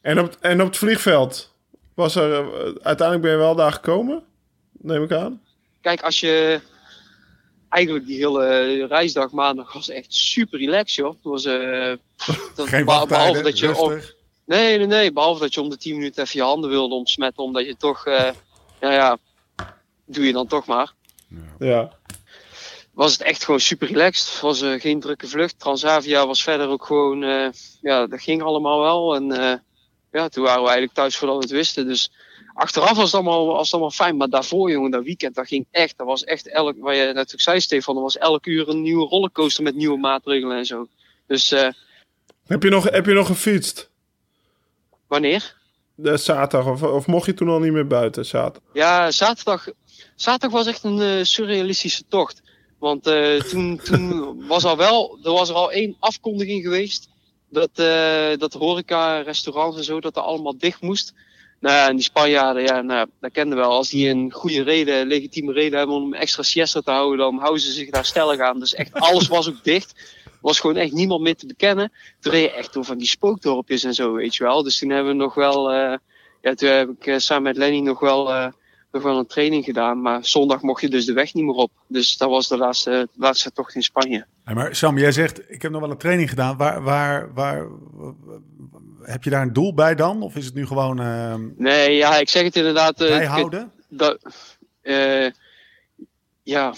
En, 0.00 0.20
op, 0.20 0.36
en 0.40 0.60
op 0.60 0.66
het 0.66 0.76
vliegveld 0.76 1.52
was 1.94 2.14
er 2.14 2.44
uiteindelijk 2.82 3.20
ben 3.20 3.30
je 3.30 3.36
wel 3.36 3.54
daar 3.54 3.72
gekomen, 3.72 4.22
neem 4.72 5.02
ik 5.02 5.12
aan. 5.12 5.40
Kijk, 5.86 6.02
als 6.02 6.20
je 6.20 6.60
eigenlijk 7.68 8.06
die 8.06 8.16
hele 8.16 8.86
reisdag 8.86 9.30
maandag 9.30 9.72
was 9.72 9.88
echt 9.88 10.14
super 10.14 10.58
relaxed, 10.58 10.94
joh. 10.94 11.08
Het 11.08 11.22
was, 11.22 11.44
uh, 11.44 11.94
dat, 12.56 12.68
Geen 12.68 12.84
behalve 12.84 13.42
dat 13.42 13.58
je 13.58 13.76
om, 13.76 14.00
nee, 14.44 14.78
nee, 14.78 14.86
nee. 14.86 15.12
Behalve 15.12 15.40
dat 15.40 15.54
je 15.54 15.60
om 15.60 15.70
de 15.70 15.76
10 15.76 15.94
minuten 15.94 16.22
even 16.22 16.40
je 16.40 16.46
handen 16.46 16.70
wilde 16.70 16.94
omsmetten, 16.94 17.42
omdat 17.42 17.66
je 17.66 17.76
toch, 17.76 18.06
uh, 18.06 18.30
ja, 18.80 18.92
ja, 18.92 19.18
doe 20.04 20.26
je 20.26 20.32
dan 20.32 20.46
toch 20.46 20.66
maar. 20.66 20.92
Ja. 21.28 21.66
ja. 21.66 21.92
Was 22.92 23.12
het 23.12 23.22
echt 23.22 23.44
gewoon 23.44 23.60
super 23.60 23.88
relaxed. 23.88 24.32
Het 24.32 24.40
was 24.40 24.62
uh, 24.62 24.80
geen 24.80 25.00
drukke 25.00 25.28
vlucht. 25.28 25.58
Transavia 25.58 26.26
was 26.26 26.42
verder 26.42 26.68
ook 26.68 26.84
gewoon, 26.84 27.20
ja, 27.80 28.06
dat 28.06 28.22
ging 28.22 28.42
allemaal 28.42 28.80
wel. 28.80 29.14
En 29.14 29.24
ja, 30.12 30.28
toen 30.28 30.44
waren 30.44 30.62
we 30.62 30.68
eigenlijk 30.68 30.94
thuis 30.94 31.16
voordat 31.16 31.36
we 31.36 31.42
het 31.42 31.52
wisten. 31.52 31.86
Dus 31.86 32.10
achteraf 32.56 32.96
was 32.96 33.04
het, 33.04 33.14
allemaal, 33.14 33.46
was 33.46 33.64
het 33.64 33.72
allemaal 33.72 33.90
fijn. 33.90 34.16
Maar 34.16 34.28
daarvoor, 34.28 34.70
jongen, 34.70 34.90
dat 34.90 35.04
weekend, 35.04 35.34
dat 35.34 35.46
ging 35.46 35.66
echt. 35.70 35.98
Dat 35.98 36.06
was 36.06 36.24
echt 36.24 36.48
elk, 36.48 36.76
wat 36.78 36.96
je 36.96 37.04
natuurlijk 37.04 37.40
zei, 37.40 37.60
Stefan, 37.60 37.94
dat 37.94 38.02
was 38.02 38.18
elk 38.18 38.46
uur 38.46 38.68
een 38.68 38.82
nieuwe 38.82 39.06
rollercoaster 39.06 39.62
met 39.62 39.74
nieuwe 39.74 39.98
maatregelen 39.98 40.56
en 40.56 40.66
zo. 40.66 40.88
Dus. 41.26 41.52
Uh, 41.52 41.68
heb, 42.46 42.62
je 42.62 42.68
nog, 42.68 42.84
heb 42.90 43.06
je 43.06 43.12
nog 43.12 43.26
gefietst? 43.26 43.90
Wanneer? 45.06 45.54
De 45.94 46.16
zaterdag, 46.16 46.72
of, 46.72 46.82
of 46.82 47.06
mocht 47.06 47.26
je 47.26 47.34
toen 47.34 47.48
al 47.48 47.58
niet 47.58 47.72
meer 47.72 47.86
buiten, 47.86 48.26
zaterdag? 48.26 48.72
Ja, 48.72 49.10
zaterdag. 49.10 49.68
Zaterdag 50.14 50.58
was 50.58 50.66
echt 50.66 50.84
een 50.84 50.98
uh, 50.98 51.24
surrealistische 51.24 52.02
tocht. 52.08 52.42
Want 52.78 53.06
uh, 53.06 53.40
toen, 53.40 53.80
toen 53.84 54.36
was 54.48 54.64
al 54.64 54.76
wel, 54.76 55.18
er 55.22 55.32
was 55.32 55.48
er 55.48 55.54
al 55.54 55.72
één 55.72 55.96
afkondiging 55.98 56.62
geweest. 56.62 57.08
Dat, 57.50 57.70
uh, 57.74 58.36
dat 58.36 58.52
horeca, 58.52 59.20
restaurants 59.20 59.76
en 59.76 59.84
zo, 59.84 60.00
dat 60.00 60.16
er 60.16 60.22
allemaal 60.22 60.58
dicht 60.58 60.80
moest. 60.80 61.14
Nou 61.60 61.74
ja, 61.74 61.88
en 61.88 61.96
die 61.96 62.04
Spanjaarden, 62.04 62.62
ja, 62.62 62.80
nou, 62.80 63.08
dat 63.20 63.32
kenden 63.32 63.58
wel. 63.58 63.70
Als 63.70 63.88
die 63.88 64.08
een 64.08 64.32
goede 64.32 64.62
reden, 64.62 65.06
legitieme 65.06 65.52
reden 65.52 65.78
hebben 65.78 65.96
om 65.96 66.14
extra 66.14 66.42
siesta 66.42 66.80
te 66.80 66.90
houden, 66.90 67.18
dan 67.18 67.38
houden 67.38 67.60
ze 67.60 67.72
zich 67.72 67.90
daar 67.90 68.04
stellig 68.04 68.40
aan. 68.40 68.60
Dus 68.60 68.74
echt 68.74 68.92
alles 68.92 69.28
was 69.28 69.48
ook 69.48 69.64
dicht. 69.64 70.14
Was 70.40 70.60
gewoon 70.60 70.76
echt 70.76 70.92
niemand 70.92 71.20
meer 71.20 71.36
te 71.36 71.46
bekennen. 71.46 71.92
Toen 72.20 72.32
reed 72.32 72.42
je 72.42 72.56
echt 72.56 72.72
door 72.72 72.84
van 72.84 72.98
die 72.98 73.06
spookdorpjes 73.06 73.84
en 73.84 73.94
zo, 73.94 74.12
weet 74.12 74.36
je 74.36 74.44
wel. 74.44 74.62
Dus 74.62 74.78
toen 74.78 74.90
hebben 74.90 75.12
we 75.12 75.22
nog 75.22 75.34
wel, 75.34 75.74
uh, 75.74 75.96
ja, 76.42 76.54
toen 76.54 76.68
heb 76.68 76.88
ik 76.88 77.06
uh, 77.06 77.18
samen 77.18 77.42
met 77.42 77.56
Lenny 77.56 77.80
nog 77.80 78.00
wel, 78.00 78.52
uh, 78.96 79.02
nog 79.02 79.12
wel 79.12 79.18
een 79.18 79.26
training 79.26 79.64
gedaan. 79.64 80.02
Maar 80.02 80.24
zondag 80.24 80.62
mocht 80.62 80.80
je 80.80 80.88
dus 80.88 81.04
de 81.04 81.12
weg 81.12 81.34
niet 81.34 81.44
meer 81.44 81.54
op. 81.54 81.70
Dus 81.86 82.16
dat 82.16 82.28
was 82.30 82.48
de 82.48 82.56
laatste, 82.56 82.90
de 83.12 83.20
laatste 83.20 83.52
tocht 83.52 83.74
in 83.74 83.82
Spanje. 83.82 84.26
Hey, 84.44 84.54
maar 84.54 84.74
Sam, 84.76 84.98
jij 84.98 85.12
zegt, 85.12 85.50
ik 85.50 85.62
heb 85.62 85.70
nog 85.70 85.80
wel 85.80 85.90
een 85.90 85.96
training 85.98 86.28
gedaan. 86.28 86.56
Waar, 86.56 86.82
waar, 86.82 87.34
waar, 87.34 87.66
heb 89.02 89.24
je 89.24 89.30
daar 89.30 89.42
een 89.42 89.52
doel 89.52 89.74
bij 89.74 89.94
dan? 89.94 90.22
Of 90.22 90.36
is 90.36 90.44
het 90.44 90.54
nu 90.54 90.66
gewoon 90.66 91.00
uh, 91.00 91.34
Nee, 91.56 91.96
ja, 91.96 92.16
ik 92.18 92.28
zeg 92.28 92.42
het 92.42 92.56
inderdaad. 92.56 93.00
eh, 93.00 93.08
bijhouden? 93.08 93.70
dat, 93.88 94.18
eh, 94.82 95.30
ja, 96.42 96.74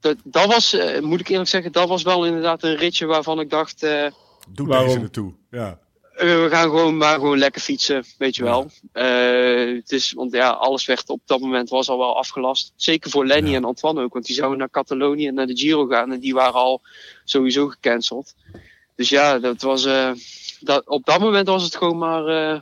dat, 0.00 0.16
dat 0.24 0.46
was, 0.46 0.72
eh, 0.72 1.00
moet 1.02 1.20
ik 1.20 1.28
eerlijk 1.28 1.48
zeggen, 1.48 1.72
dat 1.72 1.88
was 1.88 2.02
wel 2.02 2.26
inderdaad 2.26 2.62
een 2.62 2.76
ritje 2.76 3.06
waarvan 3.06 3.40
ik 3.40 3.50
dacht, 3.50 3.82
eh, 3.82 4.06
Doe 4.48 4.66
Waarom? 4.66 4.88
deze 4.88 5.00
ertoe. 5.00 5.32
Ja. 5.50 5.78
Eh, 6.16 6.42
we 6.42 6.46
gaan 6.50 6.62
gewoon 6.62 6.96
maar 6.96 7.14
gewoon 7.14 7.38
lekker 7.38 7.60
fietsen, 7.60 8.04
weet 8.18 8.36
je 8.36 8.42
wel. 8.42 8.70
Eh, 8.92 9.74
het 9.74 9.92
is, 9.92 10.12
want 10.12 10.32
ja, 10.32 10.48
alles 10.50 10.86
werd 10.86 11.08
op 11.08 11.20
dat 11.24 11.40
moment 11.40 11.68
was 11.68 11.88
al 11.88 11.98
wel 11.98 12.16
afgelast. 12.16 12.72
Zeker 12.76 13.10
voor 13.10 13.26
Lenny 13.26 13.50
Ja. 13.50 13.56
en 13.56 13.64
Antoine 13.64 14.02
ook, 14.02 14.12
want 14.12 14.26
die 14.26 14.34
zouden 14.34 14.58
naar 14.58 14.70
Catalonië 14.70 15.26
en 15.26 15.34
naar 15.34 15.46
de 15.46 15.56
Giro 15.56 15.86
gaan 15.86 16.12
en 16.12 16.20
die 16.20 16.34
waren 16.34 16.60
al 16.60 16.82
sowieso 17.24 17.68
gecanceld. 17.68 18.34
Dus 18.96 19.08
ja, 19.08 19.38
dat 19.38 19.62
was, 19.62 19.84
eh, 19.84 20.10
dat, 20.60 20.88
op 20.88 21.04
dat 21.04 21.20
moment 21.20 21.46
was 21.46 21.62
het 21.62 21.76
gewoon 21.76 21.98
maar 21.98 22.26
eh, 22.26 22.60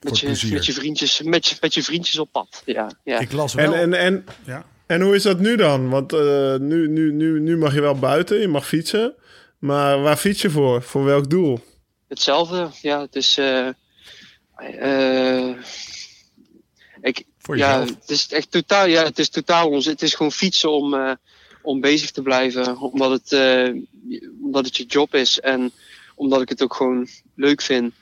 met, 0.00 0.18
je, 0.18 0.26
met, 0.50 0.66
je 0.66 0.72
vriendjes, 0.72 1.22
met, 1.22 1.46
je, 1.46 1.56
met 1.60 1.74
je 1.74 1.82
vriendjes 1.82 2.18
op 2.18 2.28
pad. 2.32 2.62
Ja, 2.64 2.90
ja. 3.04 3.18
Ik 3.18 3.32
las 3.32 3.54
wel... 3.54 3.74
En, 3.74 3.80
en, 3.80 3.94
en, 3.94 4.24
ja. 4.46 4.64
en 4.86 5.00
hoe 5.00 5.14
is 5.14 5.22
dat 5.22 5.38
nu 5.38 5.56
dan? 5.56 5.88
Want 5.88 6.12
eh, 6.12 6.54
nu, 6.56 6.88
nu, 6.88 7.12
nu, 7.12 7.40
nu 7.40 7.56
mag 7.56 7.74
je 7.74 7.80
wel 7.80 7.98
buiten, 7.98 8.40
je 8.40 8.48
mag 8.48 8.66
fietsen. 8.66 9.14
Maar 9.58 10.00
waar 10.00 10.16
fiets 10.16 10.42
je 10.42 10.50
voor? 10.50 10.82
Voor 10.82 11.04
welk 11.04 11.30
doel? 11.30 11.60
Hetzelfde, 12.10 12.70
ja, 12.82 13.00
het 13.00 13.16
is. 13.16 13.38
eh 13.38 13.68
eh, 14.56 15.48
ik, 17.00 17.24
Voor 17.38 17.56
ja, 17.56 17.80
het 17.80 18.10
is 18.10 18.28
echt 18.28 18.50
totaal, 18.50 18.86
ja, 18.86 19.04
het 19.04 19.18
is 19.18 19.28
totaal 19.28 19.68
ons. 19.68 19.86
Het 19.86 20.02
is 20.02 20.14
gewoon 20.14 20.32
fietsen 20.32 20.70
om, 20.70 20.94
eh, 20.94 21.12
om 21.62 21.80
bezig 21.80 22.10
te 22.10 22.22
blijven, 22.22 22.78
omdat 22.78 23.10
het, 23.10 23.32
omdat 24.42 24.64
het 24.64 24.76
je 24.76 24.84
job 24.84 25.14
is 25.14 25.40
en 25.40 25.72
omdat 26.14 26.42
ik 26.42 26.48
het 26.48 26.62
ook 26.62 26.74
gewoon 26.74 27.08
leuk 27.34 27.62
vind. 27.62 27.94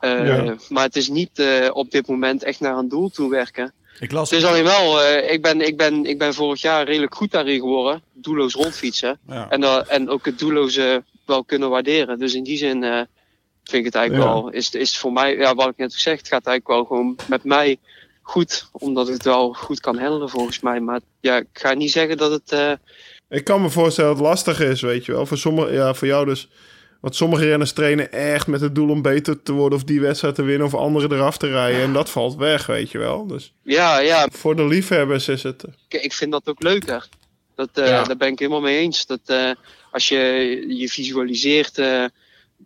Ja. 0.00 0.56
Maar 0.68 0.84
het 0.84 0.96
is 0.96 1.08
niet 1.08 1.42
op 1.72 1.90
dit 1.90 2.06
moment 2.06 2.42
echt 2.42 2.60
naar 2.60 2.76
een 2.76 2.88
doel 2.88 3.08
toe 3.08 3.30
werken. 3.30 3.72
Ik 3.98 4.12
las... 4.12 4.30
Het 4.30 4.38
is 4.38 4.44
alleen 4.44 4.64
wel, 4.64 5.12
ik, 5.12 5.42
ben, 5.42 5.60
ik, 5.60 5.76
ben, 5.76 6.04
ik 6.04 6.18
ben 6.18 6.34
vorig 6.34 6.60
jaar 6.60 6.84
redelijk 6.84 7.14
goed 7.14 7.30
daarin 7.30 7.60
geworden, 7.60 8.02
doelloos 8.12 8.54
rondfietsen. 8.54 9.18
Ja. 9.28 9.50
En, 9.50 9.88
en 9.88 10.08
ook 10.08 10.24
het 10.24 10.38
doelloze 10.38 11.04
wel 11.26 11.44
kunnen 11.44 11.70
waarderen. 11.70 12.18
Dus 12.18 12.34
in 12.34 12.42
die 12.42 12.56
zin 12.56 13.06
vind 13.70 13.86
ik 13.86 13.92
het 13.92 13.94
eigenlijk 13.94 14.28
Ja. 14.28 14.34
wel, 14.34 14.50
is, 14.50 14.70
is 14.70 14.88
het 14.90 14.98
voor 14.98 15.12
mij, 15.12 15.36
ja, 15.36 15.54
wat 15.54 15.68
ik 15.68 15.76
net 15.76 15.92
zeg, 15.92 16.18
het 16.18 16.28
gaat 16.28 16.46
eigenlijk 16.46 16.68
wel 16.68 16.84
gewoon 16.84 17.16
met 17.26 17.44
mij 17.44 17.78
goed. 18.22 18.68
Omdat 18.72 19.06
ik 19.08 19.14
het 19.14 19.24
wel 19.24 19.52
goed 19.52 19.80
kan 19.80 19.98
handelen 19.98 20.28
volgens 20.28 20.60
mij. 20.60 20.80
Maar 20.80 21.00
ja, 21.20 21.36
ik 21.36 21.46
ga 21.52 21.72
niet 21.74 21.90
zeggen 21.90 22.16
dat 22.16 22.30
het, 22.30 22.52
eh, 22.52 22.72
Ik 23.28 23.44
kan 23.44 23.62
me 23.62 23.70
voorstellen 23.70 24.10
dat 24.10 24.18
het 24.18 24.28
lastig 24.28 24.60
is, 24.60 24.80
weet 24.80 25.04
je 25.04 25.12
wel. 25.12 25.26
Voor, 25.26 25.38
sommige, 25.38 25.72
ja, 25.72 25.94
voor 25.94 26.08
jou 26.08 26.26
dus. 26.26 26.48
Want 27.00 27.16
sommige 27.16 27.44
renners 27.46 27.72
trainen 27.72 28.12
echt 28.12 28.46
met 28.46 28.60
het 28.60 28.74
doel 28.74 28.88
om 28.90 29.02
beter 29.02 29.42
te 29.42 29.52
worden 29.52 29.78
of 29.78 29.84
die 29.84 30.00
wedstrijd 30.00 30.34
te 30.34 30.42
winnen 30.42 30.66
of 30.66 30.74
anderen 30.74 31.12
eraf 31.12 31.36
te 31.38 31.48
rijden. 31.48 31.80
En 31.82 31.92
dat 31.92 32.10
valt 32.10 32.36
weg, 32.36 32.66
weet 32.66 32.90
je 32.90 32.98
wel. 32.98 33.26
Dus 33.26 33.52
ja, 33.62 33.98
ja, 34.00 34.28
voor 34.32 34.56
de 34.56 34.66
liefhebbers 34.66 35.28
is 35.28 35.42
het. 35.42 35.64
eh, 35.64 35.72
ik, 35.88 36.02
ik 36.02 36.12
vind 36.12 36.32
dat 36.32 36.48
ook 36.48 36.62
leuker. 36.62 37.08
Dat, 37.54 37.68
eh, 37.74 37.86
Ja. 37.86 38.04
Daar 38.04 38.16
ben 38.16 38.28
ik 38.32 38.38
helemaal 38.38 38.60
mee 38.60 38.78
eens. 38.78 39.06
Dat 39.06 39.20
eh, 39.26 39.50
als 39.90 40.08
je 40.08 40.18
je 40.68 40.88
visualiseert, 40.88 41.78
eh, 41.78 42.04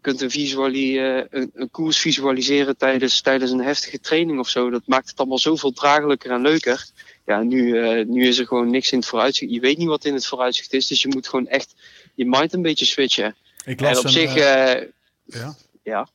kunt 0.01 0.21
een, 0.21 0.31
visuali 0.31 0.99
eh, 0.99 1.25
een, 1.31 1.51
een 1.55 1.71
koers 1.71 1.99
visualiseren 1.99 2.77
tijdens, 2.77 3.21
tijdens 3.21 3.51
een 3.51 3.61
heftige 3.65 4.01
training 4.01 4.39
of 4.39 4.49
zo. 4.49 4.71
Dat 4.71 4.83
maakt 4.87 5.09
het 5.09 5.19
allemaal 5.19 5.39
zoveel 5.39 5.73
draaglijker 5.73 6.31
en 6.31 6.41
leuker. 6.43 6.87
Ja, 7.27 7.43
nu, 7.43 7.79
eh, 7.79 8.07
nu 8.07 8.27
is 8.27 8.39
er 8.39 8.47
gewoon 8.47 8.71
niks 8.71 8.93
in 8.93 8.99
het 8.99 9.07
vooruitzicht. 9.09 9.53
Je 9.53 9.61
weet 9.61 9.79
niet 9.79 9.89
wat 9.89 10.05
in 10.05 10.15
het 10.15 10.27
vooruitzicht 10.27 10.73
is, 10.73 10.87
dus 10.87 11.03
je 11.03 11.09
moet 11.09 11.29
gewoon 11.29 11.47
echt 11.47 11.75
je 12.15 12.27
mind 12.27 12.53
een 12.53 12.63
beetje 12.63 12.85
switchen. 12.85 13.35
Ik 13.65 13.81
En 13.81 13.87
las 13.87 13.99
op 13.99 14.05
een, 14.05 14.11
zich, 14.11 14.37
eh, 14.37 14.83
ja. 15.25 15.55
ja. 15.83 16.09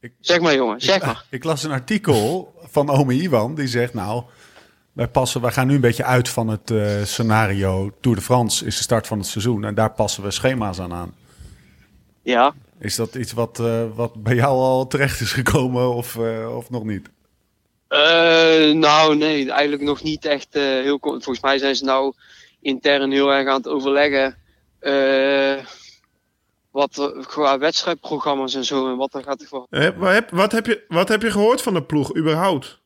Ik- 0.00 0.12
Zeg 0.20 0.40
maar 0.40 0.54
jongen, 0.54 0.80
zeg 0.80 0.96
ik, 0.96 1.02
maar. 1.02 1.24
ik 1.30 1.44
las 1.44 1.62
een 1.64 1.70
artikel 1.70 2.54
van 2.62 2.90
ome 2.90 3.14
Iwan. 3.14 3.54
Die 3.54 3.66
zegt, 3.66 3.94
nou, 3.94 4.22
wij, 4.92 5.08
passen, 5.08 5.40
wij 5.40 5.52
gaan 5.52 5.66
nu 5.66 5.74
een 5.74 5.80
beetje 5.80 6.04
uit 6.04 6.28
van 6.28 6.48
het 6.48 6.72
scenario... 7.08 7.92
Tour 8.00 8.16
de 8.16 8.22
France 8.22 8.66
is 8.66 8.76
de 8.76 8.82
start 8.82 9.06
van 9.06 9.18
het 9.18 9.26
seizoen. 9.26 9.64
En 9.64 9.74
daar 9.74 9.90
passen 9.92 10.22
we 10.22 10.30
schema's 10.30 10.80
aan 10.80 10.92
aan. 10.92 11.14
Ja. 12.22 12.54
Is 12.82 12.96
dat 12.96 13.14
iets 13.14 13.32
wat, 13.32 13.58
eh, 13.60 13.84
wat 13.94 14.22
bij 14.22 14.34
jou 14.34 14.50
al 14.58 14.86
terecht 14.86 15.20
is 15.20 15.32
gekomen 15.32 15.94
of, 15.94 16.16
eh, 16.16 16.56
of 16.56 16.70
nog 16.70 16.84
niet? 16.84 17.08
Eh, 17.88 18.70
nou, 18.72 19.16
nee, 19.16 19.50
eigenlijk 19.50 19.82
nog 19.82 20.02
niet 20.02 20.24
echt 20.24 20.48
eh, 20.54 20.62
heel. 20.62 20.98
Volgens 21.00 21.40
mij 21.40 21.58
zijn 21.58 21.76
ze 21.76 21.84
nou 21.84 22.12
intern 22.60 23.10
heel 23.10 23.32
erg 23.32 23.48
aan 23.48 23.56
het 23.56 23.68
overleggen. 23.68 24.36
eh, 24.78 25.64
wat 26.70 26.96
er- 26.96 27.26
qua 27.26 27.58
wedstrijdprogramma's 27.58 28.54
en 28.54 28.64
zo 28.64 28.90
en 28.90 28.96
wat 28.96 29.14
er 29.14 29.22
gaat. 29.22 29.44
voor- 29.48 29.66
Heb, 29.70 29.96
wat, 29.96 30.12
heb, 30.12 30.30
wat, 30.30 30.52
heb 30.52 30.66
je, 30.66 30.84
wat 30.88 31.08
heb 31.08 31.22
je 31.22 31.30
gehoord 31.30 31.62
van 31.62 31.74
de 31.74 31.82
ploeg 31.82 32.16
überhaupt? 32.16 32.78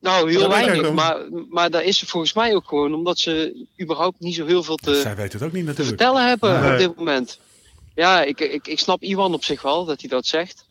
Nou, 0.00 0.30
heel 0.30 0.48
weinig, 0.48 0.92
maar, 0.92 1.16
maar 1.48 1.70
daar 1.70 1.82
is 1.82 2.00
het 2.00 2.08
volgens 2.10 2.32
mij 2.34 2.54
ook 2.54 2.68
gewoon 2.68 2.94
omdat 2.94 3.18
ze 3.18 3.66
überhaupt 3.82 4.20
niet 4.20 4.34
zo 4.34 4.46
heel 4.46 4.62
veel 4.62 4.76
te 4.76 4.94
Zij 4.94 5.16
weet 5.16 5.32
het 5.32 5.42
ook 5.42 5.52
niet 5.52 5.64
natuurlijk. 5.66 5.88
vertellen 6.00 6.28
hebben 6.28 6.60
Nee. 6.60 6.72
op 6.72 6.78
dit 6.78 6.96
moment. 6.96 7.40
Ja, 7.94 8.22
ik, 8.22 8.40
ik, 8.40 8.66
ik 8.66 8.78
snap 8.78 9.02
Iwan 9.02 9.34
op 9.34 9.44
zich 9.44 9.62
wel 9.62 9.84
dat 9.84 10.00
hij 10.00 10.08
dat 10.10 10.26
zegt. 10.26 10.66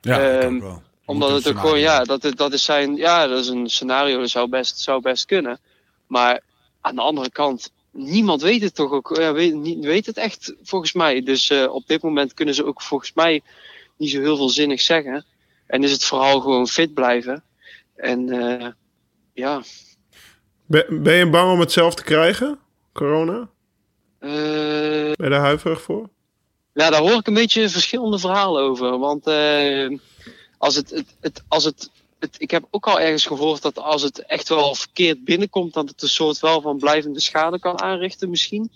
Ja, 0.00 0.18
ik 0.20 0.42
Ehm, 0.42 0.54
ook 0.54 0.60
wel. 0.62 0.82
Omdat 1.04 1.30
het 1.30 1.48
ook 1.48 1.58
gewoon, 1.60 1.78
ja, 1.80 2.04
dat, 2.04 2.22
het- 2.22 2.36
dat 2.36 2.52
is 2.52 2.64
zijn, 2.64 2.96
ja, 2.96 3.26
dat 3.26 3.38
is 3.40 3.48
een 3.48 3.68
scenario, 3.70 4.18
dat 4.20 4.28
zou 4.30 4.48
best, 4.48 4.78
zou 4.78 5.00
best 5.02 5.24
kunnen. 5.26 5.58
Maar 6.06 6.40
aan 6.80 6.94
de 6.94 7.00
andere 7.00 7.30
kant, 7.30 7.72
niemand 7.90 8.42
weet 8.42 8.62
het 8.62 8.74
toch 8.74 8.90
ook, 8.92 9.16
ja, 9.20 9.32
weet, 9.32 9.54
niet, 9.54 9.84
weet 9.84 10.06
het 10.06 10.16
echt 10.16 10.54
volgens 10.62 10.92
mij. 10.92 11.22
Dus 11.22 11.50
eh, 11.50 11.74
op 11.74 11.86
dit 11.86 12.02
moment 12.02 12.34
kunnen 12.34 12.54
ze 12.54 12.64
ook 12.64 12.82
volgens 12.82 13.12
mij 13.12 13.42
niet 13.96 14.10
zo 14.10 14.20
heel 14.20 14.36
veel 14.36 14.48
zinnig 14.48 14.80
zeggen. 14.80 15.24
En 15.66 15.82
is 15.82 15.92
het 15.92 16.04
vooral 16.04 16.40
gewoon 16.40 16.68
fit 16.68 16.94
blijven. 16.94 17.44
En 17.96 18.30
eh, 18.60 18.68
ja, 19.32 19.62
Ben, 20.66 21.02
ben 21.02 21.14
je 21.14 21.30
bang 21.30 21.52
om 21.52 21.60
het 21.60 21.72
zelf 21.72 21.94
te 21.94 22.02
krijgen? 22.04 22.58
Corona? 22.92 23.48
eh, 24.18 24.30
Ben 24.30 25.14
je 25.24 25.28
daar 25.28 25.40
huiverig 25.40 25.82
voor? 25.82 26.08
Ja, 26.78 26.90
daar 26.90 27.00
hoor 27.00 27.18
ik 27.18 27.26
een 27.26 27.34
beetje 27.34 27.68
verschillende 27.68 28.18
verhalen 28.18 28.62
over. 28.62 28.98
Want 28.98 29.26
eh, 29.26 29.98
als 30.58 30.74
het, 30.74 30.90
het, 30.90 31.06
het, 31.20 31.42
als 31.48 31.64
het, 31.64 31.90
het, 32.18 32.34
ik 32.38 32.50
heb 32.50 32.64
ook 32.70 32.86
al 32.86 33.00
ergens 33.00 33.26
gehoord 33.26 33.62
dat 33.62 33.78
als 33.78 34.02
het 34.02 34.18
echt 34.26 34.48
wel 34.48 34.74
verkeerd 34.74 35.24
binnenkomt, 35.24 35.74
dat 35.74 35.88
het 35.88 36.02
een 36.02 36.08
soort 36.08 36.40
wel 36.40 36.60
van 36.60 36.78
blijvende 36.78 37.20
schade 37.20 37.58
kan 37.58 37.80
aanrichten 37.80 38.30
misschien. 38.30 38.70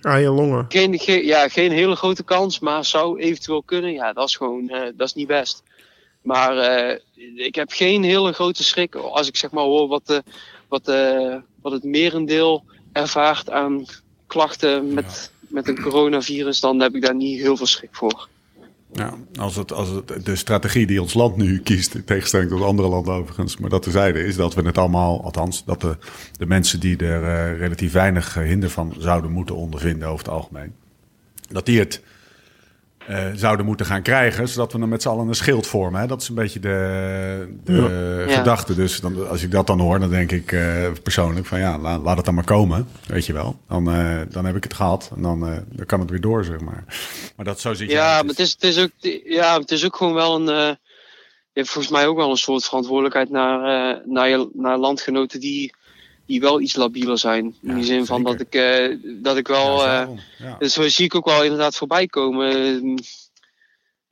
Aan 0.00 0.20
je 0.20 0.30
longen. 0.30 0.64
Geen, 0.68 0.98
geen, 0.98 1.24
ja, 1.24 1.48
geen 1.48 1.72
hele 1.72 1.96
grote 1.96 2.22
kans, 2.24 2.58
maar 2.58 2.84
zou 2.84 3.20
eventueel 3.20 3.62
kunnen. 3.62 3.92
Ja, 3.92 4.12
dat 4.12 4.28
is 4.28 4.36
gewoon, 4.36 4.68
eh, 4.68 4.92
dat 4.96 5.06
is 5.08 5.14
niet 5.14 5.26
best. 5.26 5.62
Maar 6.22 6.58
eh, 6.58 6.98
ik 7.34 7.54
heb 7.54 7.70
geen 7.70 8.02
hele 8.02 8.32
grote 8.32 8.64
schrik 8.64 8.94
als 8.94 9.28
ik 9.28 9.36
zeg 9.36 9.50
maar 9.50 9.64
hoor 9.64 9.88
wat, 9.88 10.06
de, 10.06 10.22
wat, 10.68 10.84
de, 10.84 11.40
wat 11.62 11.72
het 11.72 11.84
merendeel 11.84 12.64
ervaart 12.92 13.50
aan 13.50 13.84
klachten 14.26 14.94
met, 14.94 15.30
met 15.48 15.68
een 15.68 15.82
coronavirus, 15.82 16.60
dan 16.60 16.80
heb 16.80 16.94
ik 16.94 17.02
daar 17.02 17.14
niet 17.14 17.40
heel 17.40 17.56
veel 17.56 17.66
schrik 17.66 17.88
voor. 17.92 18.28
Ja, 18.92 19.14
als 19.38 19.56
het, 19.56 19.72
als 19.72 19.88
het, 19.88 20.24
de 20.24 20.36
strategie 20.36 20.86
die 20.86 21.02
ons 21.02 21.14
land 21.14 21.36
nu 21.36 21.58
kiest, 21.60 21.94
in 21.94 22.04
tegenstelling 22.04 22.50
tot 22.50 22.62
andere 22.62 22.88
landen 22.88 23.14
overigens, 23.14 23.56
maar 23.56 23.70
dat 23.70 23.82
terzijde, 23.82 24.24
is 24.24 24.36
dat 24.36 24.54
we 24.54 24.62
het 24.62 24.78
allemaal, 24.78 25.24
althans, 25.24 25.64
dat 25.64 25.80
de, 25.80 25.96
de 26.38 26.46
mensen 26.46 26.80
die 26.80 26.96
er 26.96 27.22
eh, 27.22 27.58
relatief 27.58 27.92
weinig 27.92 28.36
eh, 28.36 28.42
hinder 28.42 28.70
van 28.70 28.94
zouden 28.98 29.32
moeten 29.32 29.56
ondervinden 29.56 30.08
over 30.08 30.24
het 30.24 30.34
algemeen, 30.34 30.74
dat 31.48 31.66
die 31.66 31.78
het 31.78 32.02
eh, 33.06 33.24
zouden 33.34 33.66
moeten 33.66 33.86
gaan 33.86 34.02
krijgen, 34.02 34.48
zodat 34.48 34.72
we 34.72 34.78
dan 34.78 34.88
met 34.88 35.02
z'n 35.02 35.08
allen 35.08 35.28
een 35.28 35.34
schild 35.34 35.66
vormen. 35.66 36.00
Hè? 36.00 36.06
Dat 36.06 36.22
is 36.22 36.28
een 36.28 36.34
beetje 36.34 36.60
de, 36.60 37.54
de 37.64 38.24
Ja. 38.28 38.34
gedachte. 38.36 38.74
Dus 38.74 39.00
dan, 39.00 39.28
als 39.28 39.42
ik 39.42 39.50
dat 39.50 39.66
dan 39.66 39.80
hoor, 39.80 39.98
dan 39.98 40.10
denk 40.10 40.32
ik 40.32 40.52
eh, 40.52 40.90
persoonlijk 41.02 41.46
van 41.46 41.58
ja, 41.58 41.78
laat, 41.78 42.02
laat 42.02 42.16
het 42.16 42.24
dan 42.24 42.34
maar 42.34 42.44
komen, 42.44 42.88
weet 43.06 43.26
je 43.26 43.32
wel. 43.32 43.58
Dan, 43.68 43.90
eh, 43.92 44.20
dan 44.30 44.44
heb 44.44 44.56
ik 44.56 44.62
het 44.64 44.74
gehad 44.74 45.10
en 45.16 45.22
dan, 45.22 45.40
dan 45.70 45.86
kan 45.86 46.00
het 46.00 46.10
weer 46.10 46.20
door, 46.20 46.44
zeg 46.44 46.60
maar. 46.60 46.84
Maar 47.36 47.44
dat 47.44 47.60
zo 47.60 47.70
je 47.76 47.88
Ja, 47.88 48.16
maar 48.16 48.30
het 48.30 48.38
is, 48.38 48.52
het, 48.52 48.62
is 48.62 48.78
ook, 48.78 48.90
ja, 49.24 49.58
het 49.58 49.70
is 49.70 49.84
ook 49.84 49.96
gewoon 49.96 50.14
wel 50.14 50.34
een. 50.36 50.44
je 50.44 51.62
hebt 51.62 51.68
volgens 51.70 51.92
mij 51.92 52.06
ook 52.06 52.16
wel 52.16 52.30
een 52.30 52.36
soort 52.36 52.64
verantwoordelijkheid 52.64 53.30
naar, 53.30 54.00
naar, 54.06 54.28
je, 54.28 54.50
naar 54.52 54.78
landgenoten 54.78 55.40
die, 55.40 55.74
die 56.26 56.40
wel 56.40 56.60
iets 56.60 56.76
labieler 56.76 57.18
zijn. 57.18 57.56
In 57.62 57.74
die 57.74 57.84
zin 57.84 58.06
van 58.06 58.22
dat 58.22 58.40
ik, 58.40 58.54
eh, 58.54 58.96
dat 59.02 59.36
ik 59.36 59.48
wel. 59.48 59.82
Ja, 59.82 60.02
eh. 60.02 60.18
Ja. 60.38 60.56
dus 60.58 60.74
zie 60.74 61.04
ik 61.04 61.14
ook 61.14 61.24
wel 61.24 61.42
inderdaad 61.42 61.76
voorbij 61.76 62.06
komen. 62.06 63.00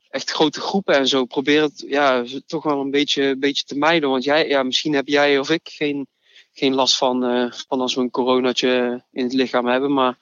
Echt 0.09 0.31
grote 0.31 0.61
groepen 0.61 0.95
en 0.95 1.07
zo. 1.07 1.25
Probeer 1.25 1.61
het 1.61 1.83
ja, 1.87 2.23
toch 2.45 2.63
wel 2.63 2.79
een 2.79 2.91
beetje, 2.91 3.23
een 3.23 3.39
beetje 3.39 3.63
te 3.63 3.77
mijden. 3.77 4.09
Want 4.09 4.23
jij, 4.23 4.47
ja, 4.47 4.63
misschien 4.63 4.93
heb 4.93 5.07
jij 5.07 5.39
of 5.39 5.49
ik 5.49 5.61
geen, 5.63 6.07
geen 6.53 6.73
last 6.73 6.97
van, 6.97 7.23
eh, 7.23 7.51
van 7.67 7.81
als 7.81 7.95
we 7.95 8.01
een 8.01 8.11
coronatje 8.11 9.03
in 9.11 9.23
het 9.23 9.33
lichaam 9.33 9.67
hebben. 9.67 9.93
Maar 9.93 10.17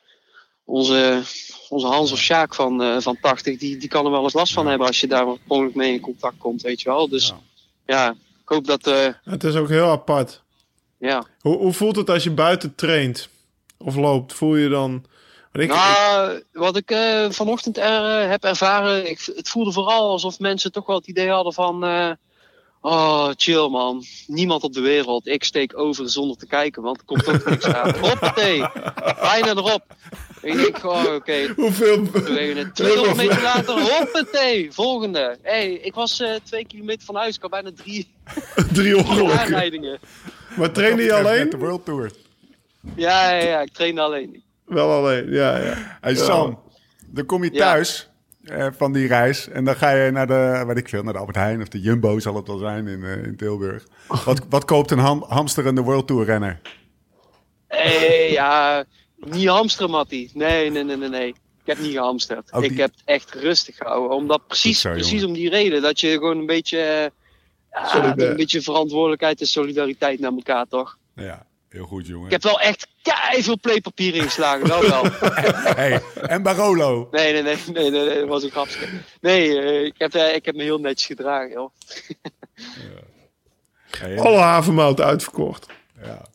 onze, 0.64 1.22
onze 1.70 1.88
Hans 1.88 2.12
of 2.12 2.20
Sjaak 2.20 2.56
van, 2.56 3.02
van 3.02 3.18
80, 3.22 3.58
die, 3.58 3.78
die 3.78 3.90
kan 3.90 4.06
er 4.06 4.12
wel 4.12 4.24
eens 4.24 4.34
last 4.34 4.54
van 4.54 4.68
hebben 4.68 4.88
als 4.88 5.02
je 5.02 5.08
daar 5.08 5.28
ongeluk 5.48 5.76
mee 5.76 5.94
in 5.94 6.00
contact 6.00 6.38
komt, 6.38 6.62
weet 6.62 6.82
je 6.82 6.90
wel. 6.90 7.10
Dus 7.10 7.28
Ja. 7.28 7.40
ja, 7.86 8.10
ik 8.12 8.50
hoop 8.50 8.66
dat. 8.66 8.86
Het 9.24 9.44
is 9.44 9.56
ook 9.56 9.70
heel 9.70 9.90
apart. 9.90 10.43
Ja. 11.08 11.26
Hoe, 11.40 11.58
hoe 11.58 11.74
voelt 11.74 11.96
het 11.96 12.10
als 12.10 12.24
je 12.24 12.32
buiten 12.32 12.76
traint 12.76 13.30
of 13.78 13.96
loopt? 13.96 14.34
Voel 14.34 14.56
je 14.56 14.70
dan... 14.70 15.06
Want 15.52 15.66
ik, 15.66 15.76
nou, 15.76 16.44
wat 16.52 16.78
ik 16.78 16.92
eh, 16.92 17.30
vanochtend 17.30 17.78
er, 17.78 18.22
eh, 18.22 18.30
heb 18.30 18.44
ervaren, 18.44 19.10
ik, 19.10 19.32
het 19.36 19.50
voelde 19.50 19.72
vooral 19.72 20.10
alsof 20.10 20.40
mensen 20.40 20.72
toch 20.72 20.86
wel 20.86 20.96
het 20.96 21.08
idee 21.08 21.30
hadden 21.30 21.54
van... 21.54 21.84
eh, 21.84 22.12
oh, 22.82 23.30
chill 23.36 23.68
man, 23.70 24.04
niemand 24.28 24.64
op 24.64 24.74
de 24.74 24.82
wereld. 24.82 25.28
Ik 25.28 25.44
steek 25.44 25.78
over 25.78 26.10
zonder 26.10 26.38
te 26.38 26.48
kijken, 26.48 26.82
want 26.82 26.98
er 26.98 27.06
komt 27.06 27.28
ook 27.28 27.46
niks 27.50 27.66
aan. 27.66 27.98
Hoppatee, 28.10 28.68
bijna 29.22 29.50
erop. 29.50 29.84
Ik 30.44 30.56
denk, 30.58 30.84
oh, 30.84 31.14
oké, 31.16 31.48
hoeveel... 31.56 32.04
we 32.12 32.34
wegen 32.34 32.58
het 32.58 32.76
200 32.76 33.16
meter 33.18 33.42
later, 33.42 33.80
hoppatee, 33.82 34.72
volgende. 34.72 35.38
hey, 35.42 35.72
ik 35.74 35.94
was 35.94 36.20
eh, 36.22 36.30
twee 36.44 36.66
kilometer 36.68 37.06
van 37.06 37.16
huis, 37.16 37.36
ik 37.36 37.42
had 37.42 37.52
bijna 37.52 37.72
drie 37.76 38.12
Drie 38.74 38.98
ongelukken. 38.98 39.40
aanrijdingen. 39.40 40.00
Maar 40.58 40.72
trainde 40.72 41.02
je 41.04 41.10
Met 41.12 41.18
alleen? 41.26 41.50
de 41.50 41.58
World 41.58 41.86
Tour. 41.86 42.12
Ja, 42.96 43.32
ja, 43.36 43.44
ja, 43.46 43.62
ik 43.62 43.72
trainde 43.74 44.02
alleen. 44.02 44.44
Wel 44.66 44.92
alleen, 44.92 45.32
ja, 45.32 45.58
ja. 45.58 45.98
Hey 46.02 46.16
Sam, 46.16 46.60
dan 47.08 47.26
kom 47.26 47.44
je 47.44 47.52
thuis 47.52 48.10
eh, 48.44 48.68
van 48.78 48.94
die 48.94 49.08
reis 49.08 49.48
en 49.50 49.66
dan 49.66 49.76
ga 49.76 49.90
je 49.92 50.12
naar 50.12 50.28
de, 50.28 50.64
weet 50.68 50.78
ik 50.78 50.90
veel, 50.90 51.04
naar 51.04 51.14
de 51.14 51.20
Albert 51.20 51.38
Heijn 51.38 51.62
of 51.62 51.68
de 51.68 51.80
Jumbo 51.80 52.20
zal 52.20 52.36
het 52.36 52.48
wel 52.48 52.58
zijn 52.58 52.88
in, 52.88 53.04
eh, 53.04 53.24
in 53.24 53.36
Tilburg. 53.38 53.84
Wat, 54.26 54.42
wat 54.50 54.66
koopt 54.66 54.92
een 54.92 55.00
ham, 55.00 55.26
hamsterende 55.28 55.82
World 55.82 56.08
Tour 56.08 56.26
renner? 56.26 56.60
Hey, 57.68 58.32
ja, 58.32 58.84
niet 59.26 59.48
hamsteren, 59.48 59.90
Mattie. 59.90 60.32
Nee, 60.34 60.70
nee, 60.70 60.84
nee, 60.84 60.98
nee, 60.98 61.10
nee. 61.10 61.28
Ik 61.28 61.70
heb 61.70 61.80
niet 61.80 61.92
gehamsterd. 61.92 62.54
Ook 62.54 62.64
ik 62.64 62.78
heb 62.78 62.92
het 62.92 63.02
echt 63.06 63.34
rustig 63.34 63.76
gehouden. 63.76 64.18
Omdat 64.18 64.48
precies, 64.48 64.82
zo, 64.82 64.92
precies 64.92 65.12
jongen. 65.12 65.28
om 65.28 65.34
die 65.34 65.50
reden. 65.50 65.82
Dat 65.82 66.00
je 66.00 66.12
gewoon 66.12 66.38
een 66.38 66.46
beetje, 66.46 66.80
eh, 66.80 67.10
ja, 67.94 68.18
een 68.18 68.36
beetje 68.36 68.62
verantwoordelijkheid 68.62 69.40
en 69.40 69.48
solidariteit 69.48 70.20
naar 70.20 70.32
elkaar, 70.32 70.68
toch? 70.68 70.98
Ja, 71.16 71.46
heel 71.70 71.86
goed 71.86 72.08
jongen. 72.08 72.26
Ik 72.26 72.32
heb 72.32 72.44
wel 72.44 72.60
echt 72.60 72.88
veel 73.32 73.60
playpapier 73.60 74.16
ingeslagen, 74.16 74.68
wel 74.68 74.82
wel. 74.82 75.04
Hey, 75.76 76.02
en 76.22 76.42
Barolo. 76.44 77.08
Nee, 77.12 77.34
nee, 77.34 77.42
nee, 77.42 77.58
nee, 77.74 77.90
nee, 77.90 78.06
nee, 78.06 78.20
dat 78.20 78.28
was 78.28 78.44
een 78.44 78.52
grapje. 78.52 78.88
Nee, 79.22 79.60
eh, 79.62 79.84
ik, 79.86 79.94
heb, 79.98 80.14
eh, 80.14 80.36
ik 80.36 80.46
heb 80.46 80.56
me 80.56 80.64
heel 80.64 80.80
netjes 80.80 81.06
gedragen, 81.08 81.52
joh. 81.52 81.70
Hey, 83.98 84.20
Alle 84.20 84.38
havermout 84.38 85.02
uitverkocht. 85.02 85.66
ja. 86.04 86.26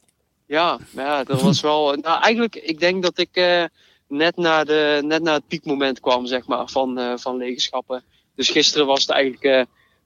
Ja, 0.48 0.78
ja, 0.90 1.24
dat 1.24 1.40
was 1.40 1.60
wel. 1.60 1.92
Nou, 2.02 2.22
eigenlijk, 2.22 2.56
ik 2.56 2.80
denk 2.80 3.02
dat 3.02 3.18
ik 3.18 3.28
eh, 3.32 3.64
net, 4.08 4.36
na 4.36 4.64
de, 4.64 5.00
net 5.04 5.22
na 5.22 5.34
het 5.34 5.48
piekmoment 5.48 6.00
kwam, 6.00 6.26
zeg 6.26 6.46
maar, 6.46 6.68
van, 6.68 6.98
eh 6.98 7.12
van 7.16 7.36
legenschappen. 7.36 8.02
Dus 8.34 8.50
gisteren 8.50 8.86
was 8.86 9.00
het 9.00 9.10
eigenlijk, 9.10 9.42
eh, 9.42 9.64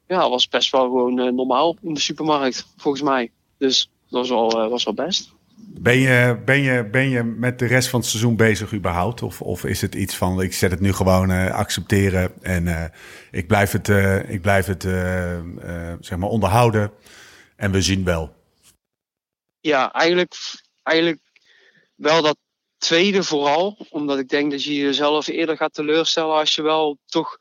ja, 0.08 0.28
was 0.28 0.48
best 0.48 0.70
wel 0.70 0.82
gewoon 0.82 1.34
normaal 1.34 1.76
in 1.82 1.94
de 1.94 2.00
supermarkt, 2.00 2.66
volgens 2.76 3.02
mij. 3.02 3.30
Dus 3.58 3.90
dat 4.08 4.28
was 4.28 4.28
wel, 4.28 4.70
was 4.70 4.84
wel 4.84 4.94
best. 4.94 5.32
Ben, 5.80 5.98
je, 5.98 6.40
ben, 6.44 6.60
je, 6.60 6.88
ben 6.90 7.08
je 7.08 7.22
met 7.22 7.58
de 7.58 7.66
rest 7.66 7.88
van 7.88 8.00
het 8.00 8.08
seizoen 8.08 8.36
bezig 8.36 8.72
überhaupt? 8.72 9.22
Of, 9.22 9.40
of 9.40 9.64
is 9.64 9.80
het 9.80 9.94
iets 9.94 10.16
van, 10.16 10.42
ik 10.42 10.52
zet 10.52 10.70
het 10.70 10.80
nu 10.80 10.92
gewoon 10.92 11.30
accepteren 11.50 12.32
en 12.42 12.68
eh, 12.68 12.84
ik 13.30 13.46
blijf 13.46 13.72
het, 13.72 13.88
eh, 13.88 14.30
ik 14.30 14.40
blijf 14.42 14.66
het 14.66 14.82
zeg 16.00 16.18
maar 16.18 16.28
onderhouden 16.28 16.90
en 17.56 17.70
we 17.70 17.82
zien 17.82 18.04
wel. 18.04 18.32
Ja, 19.62 19.92
eigenlijk, 19.92 20.34
eigenlijk 20.82 21.20
wel 21.94 22.22
dat 22.22 22.36
tweede 22.78 23.22
vooral. 23.22 23.86
Omdat 23.90 24.18
ik 24.18 24.28
denk 24.28 24.50
dat 24.50 24.64
je 24.64 24.74
jezelf 24.74 25.26
eerder 25.26 25.56
gaat 25.56 25.74
teleurstellen 25.74 26.34
als 26.34 26.54
je 26.54 26.62
wel 26.62 26.98
toch 27.06 27.38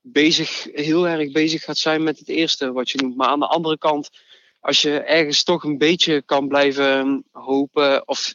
bezig, 0.00 0.68
heel 0.72 1.08
erg 1.08 1.32
bezig 1.32 1.62
gaat 1.62 1.76
zijn 1.76 2.02
met 2.02 2.18
het 2.18 2.28
eerste 2.28 2.72
wat 2.72 2.90
je 2.90 2.98
doet. 2.98 3.16
Maar 3.16 3.28
aan 3.28 3.40
de 3.40 3.46
andere 3.46 3.78
kant, 3.78 4.10
als 4.60 4.82
je 4.82 5.00
ergens 5.00 5.42
toch 5.42 5.64
een 5.64 5.78
beetje 5.78 6.22
kan 6.22 6.48
blijven 6.48 7.24
hopen, 7.30 8.08
of 8.08 8.34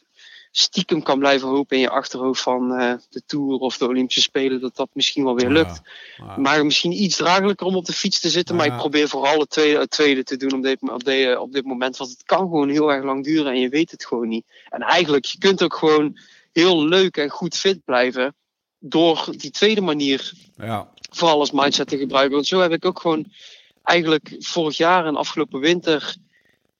stiekem 0.50 1.02
kan 1.02 1.18
blijven 1.18 1.48
hopen 1.48 1.76
in 1.76 1.82
je 1.82 1.90
achterhoofd 1.90 2.42
van 2.42 2.72
eh, 2.74 2.92
de 3.10 3.22
Tour 3.26 3.58
of 3.58 3.78
de 3.78 3.88
Olympische 3.88 4.20
Spelen, 4.20 4.60
dat 4.60 4.76
dat 4.76 4.88
misschien 4.92 5.24
wel 5.24 5.34
weer 5.34 5.50
lukt. 5.50 5.80
Ja, 6.16 6.24
maar- 6.24 6.40
Maar 6.40 6.64
misschien 6.64 7.02
iets 7.02 7.16
draaglijker 7.16 7.66
om 7.66 7.76
op 7.76 7.84
de 7.84 7.92
fiets 7.92 8.20
te 8.20 8.28
zitten. 8.28 8.56
Maar 8.56 8.66
ik 8.66 8.76
probeer 8.76 9.08
vooral 9.08 9.38
het 9.38 9.50
tweede, 9.50 9.78
het 9.78 9.90
tweede 9.90 10.22
te 10.22 10.36
doen 10.36 10.52
op 10.52 10.62
dit, 10.62 10.80
op, 10.82 11.04
de, 11.04 11.36
op 11.40 11.52
dit 11.52 11.64
moment. 11.64 11.96
Want 11.96 12.10
het 12.10 12.22
kan 12.24 12.38
gewoon 12.38 12.68
heel 12.68 12.92
erg 12.92 13.04
lang 13.04 13.24
duren 13.24 13.52
en 13.52 13.60
je 13.60 13.68
weet 13.68 13.90
het 13.90 14.04
gewoon 14.06 14.28
niet. 14.28 14.44
En 14.68 14.80
eigenlijk, 14.80 15.24
je 15.24 15.38
kunt 15.38 15.62
ook 15.62 15.74
gewoon 15.74 16.18
heel 16.52 16.84
leuk 16.84 17.16
en 17.16 17.28
goed 17.30 17.56
fit 17.56 17.84
blijven. 17.84 18.34
Door 18.78 19.28
die 19.36 19.50
tweede 19.50 19.80
manier 19.80 20.32
ja. 20.56 20.88
vooral 21.10 21.38
als 21.40 21.50
mindset 21.50 21.88
te 21.88 21.98
gebruiken. 21.98 22.34
Want 22.34 22.46
zo 22.46 22.60
heb 22.60 22.72
ik 22.72 22.84
ook 22.84 23.00
gewoon 23.00 23.24
eigenlijk 23.82 24.36
vorig 24.38 24.76
jaar 24.76 25.06
en 25.06 25.16
afgelopen 25.16 25.60
winter 25.60 26.16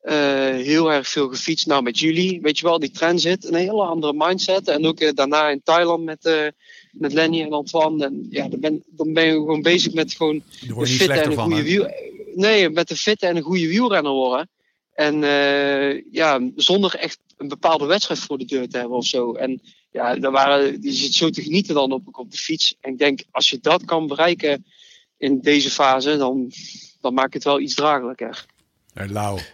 heel 0.02 0.92
erg 0.92 1.08
veel 1.08 1.28
gefietst. 1.28 1.66
Nou, 1.66 1.82
met 1.82 1.98
jullie, 1.98 2.40
weet 2.40 2.58
je 2.58 2.66
wel, 2.66 2.78
die 2.78 2.90
transit, 2.90 3.44
een 3.44 3.54
hele 3.54 3.82
andere 3.82 4.12
mindset. 4.16 4.68
En 4.68 4.86
ook 4.86 5.00
eh, 5.00 5.12
daarna 5.14 5.48
in 5.48 5.60
Thailand 5.64 6.04
met, 6.04 6.24
eh, 6.24 6.46
met 6.92 7.12
Lenny 7.12 7.42
en 7.42 7.52
Antoine. 7.52 8.04
En 8.04 8.26
ja, 8.30 8.48
dan 8.48 8.60
ben, 8.60 8.82
dan 8.86 9.12
ben 9.12 9.24
je 9.24 9.32
gewoon 9.32 9.62
bezig 9.62 9.92
met 9.92 10.12
gewoon 10.12 10.42
niet 10.60 10.88
fitte 10.88 11.12
en 11.12 11.26
een 11.26 11.34
van. 11.34 11.44
goede 11.44 11.62
wiel. 11.62 11.90
Nee, 12.34 12.70
met 12.70 12.90
een 12.90 12.96
fitte 12.96 13.26
en 13.26 13.36
een 13.36 13.42
goede 13.42 13.68
wielrenner 13.68 14.12
worden. 14.12 14.48
En 14.94 15.24
eh, 15.24 16.12
ja, 16.12 16.40
zonder 16.56 16.94
echt 16.94 17.18
een 17.36 17.48
bepaalde 17.48 17.86
wedstrijd 17.86 18.20
voor 18.20 18.38
de 18.38 18.44
deur 18.44 18.68
te 18.68 18.78
hebben 18.78 18.96
of 18.96 19.06
zo. 19.06 19.34
En 19.34 19.62
ja, 19.92 20.16
daar 20.16 20.30
waren, 20.30 20.82
je 20.82 20.92
zit 20.92 21.14
zo 21.14 21.30
te 21.30 21.42
genieten 21.42 21.74
dan 21.74 21.92
op, 21.92 22.02
op 22.12 22.30
de 22.30 22.36
fiets. 22.36 22.74
En 22.80 22.92
ik 22.92 22.98
denk, 22.98 23.20
als 23.30 23.50
je 23.50 23.58
dat 23.60 23.84
kan 23.84 24.06
bereiken 24.06 24.64
in 25.18 25.40
deze 25.40 25.70
fase, 25.70 26.16
dan, 26.16 26.52
dan 27.00 27.14
maakt 27.14 27.34
het 27.34 27.44
wel 27.44 27.60
iets 27.60 27.74
draaglijker. 27.74 28.46
Hey. 28.94 29.08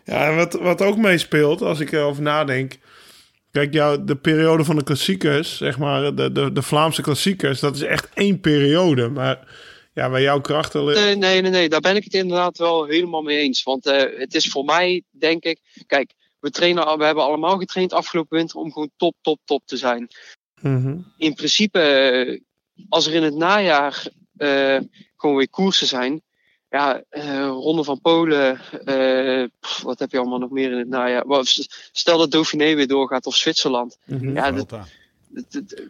Ja, 0.05 0.29
en 0.29 0.37
wat, 0.37 0.53
wat 0.53 0.83
ook 0.83 0.97
meespeelt, 0.97 1.63
als 1.63 1.81
ik 1.81 1.93
erover 1.93 2.23
nadenk. 2.23 2.79
Kijk, 3.51 3.73
jou, 3.73 4.05
de 4.05 4.17
periode 4.17 4.65
van 4.65 4.77
de 4.77 4.85
klassiekers, 4.85 5.57
zeg 5.57 5.79
maar, 5.79 6.15
de, 6.15 6.33
de, 6.33 6.53
de 6.53 6.63
Vlaamse 6.63 7.03
klassiekers, 7.03 7.61
dat 7.61 7.75
is 7.75 7.83
echt 7.83 8.09
één 8.15 8.41
periode. 8.41 9.09
Maar 9.09 9.39
ja, 9.95 10.11
bij 10.11 10.23
jouw 10.23 10.41
krachten. 10.41 10.85
Nee, 10.85 11.17
nee, 11.17 11.41
nee, 11.41 11.51
nee, 11.51 11.69
daar 11.69 11.81
ben 11.81 11.97
ik 11.97 12.05
het 12.05 12.15
inderdaad 12.15 12.59
wel 12.59 12.85
helemaal 12.85 13.23
mee 13.23 13.39
eens. 13.39 13.63
Want 13.63 13.87
eh, 13.87 14.19
het 14.19 14.35
is 14.35 14.49
voor 14.49 14.65
mij, 14.65 15.03
denk 15.11 15.45
ik, 15.45 15.61
kijk, 15.87 16.13
we, 16.41 16.51
trainen, 16.51 16.99
we 16.99 17.05
hebben 17.05 17.25
allemaal 17.25 17.59
getraind 17.59 17.93
afgelopen 17.93 18.37
winter 18.37 18.57
om 18.57 18.73
gewoon 18.73 18.91
top, 18.97 19.15
top, 19.21 19.41
top 19.45 19.63
te 19.65 19.77
zijn. 19.77 20.09
Mhm. 20.61 20.99
in 21.17 21.35
principe, 21.35 21.81
eh, 21.81 22.41
als 22.89 23.07
er 23.07 23.15
in 23.15 23.23
het 23.23 23.35
najaar 23.35 24.09
eh, 24.37 24.79
gewoon 25.17 25.37
weer 25.37 25.51
koersen 25.51 25.87
zijn. 25.87 26.23
Ja, 26.77 27.03
eh, 27.09 27.47
Ronde 27.49 27.85
van 27.85 28.01
Polen. 28.01 28.61
eh, 28.85 29.45
pff, 29.61 29.83
wat 29.83 29.99
heb 29.99 30.11
je 30.13 30.19
allemaal 30.19 30.39
nog 30.39 30.51
meer 30.51 30.71
in 30.73 30.79
het 30.79 30.89
najaar? 30.89 31.25
Stel 31.93 32.19
dat 32.19 32.31
Dauphiné 32.31 32.75
weer 32.75 32.87
doorgaat 32.87 33.27
of 33.27 33.37
Zwitserland. 33.37 33.99
Mhm. 34.05 34.35
Ja, 34.35 34.53
dat, 34.53 34.69
dat- 34.69 34.87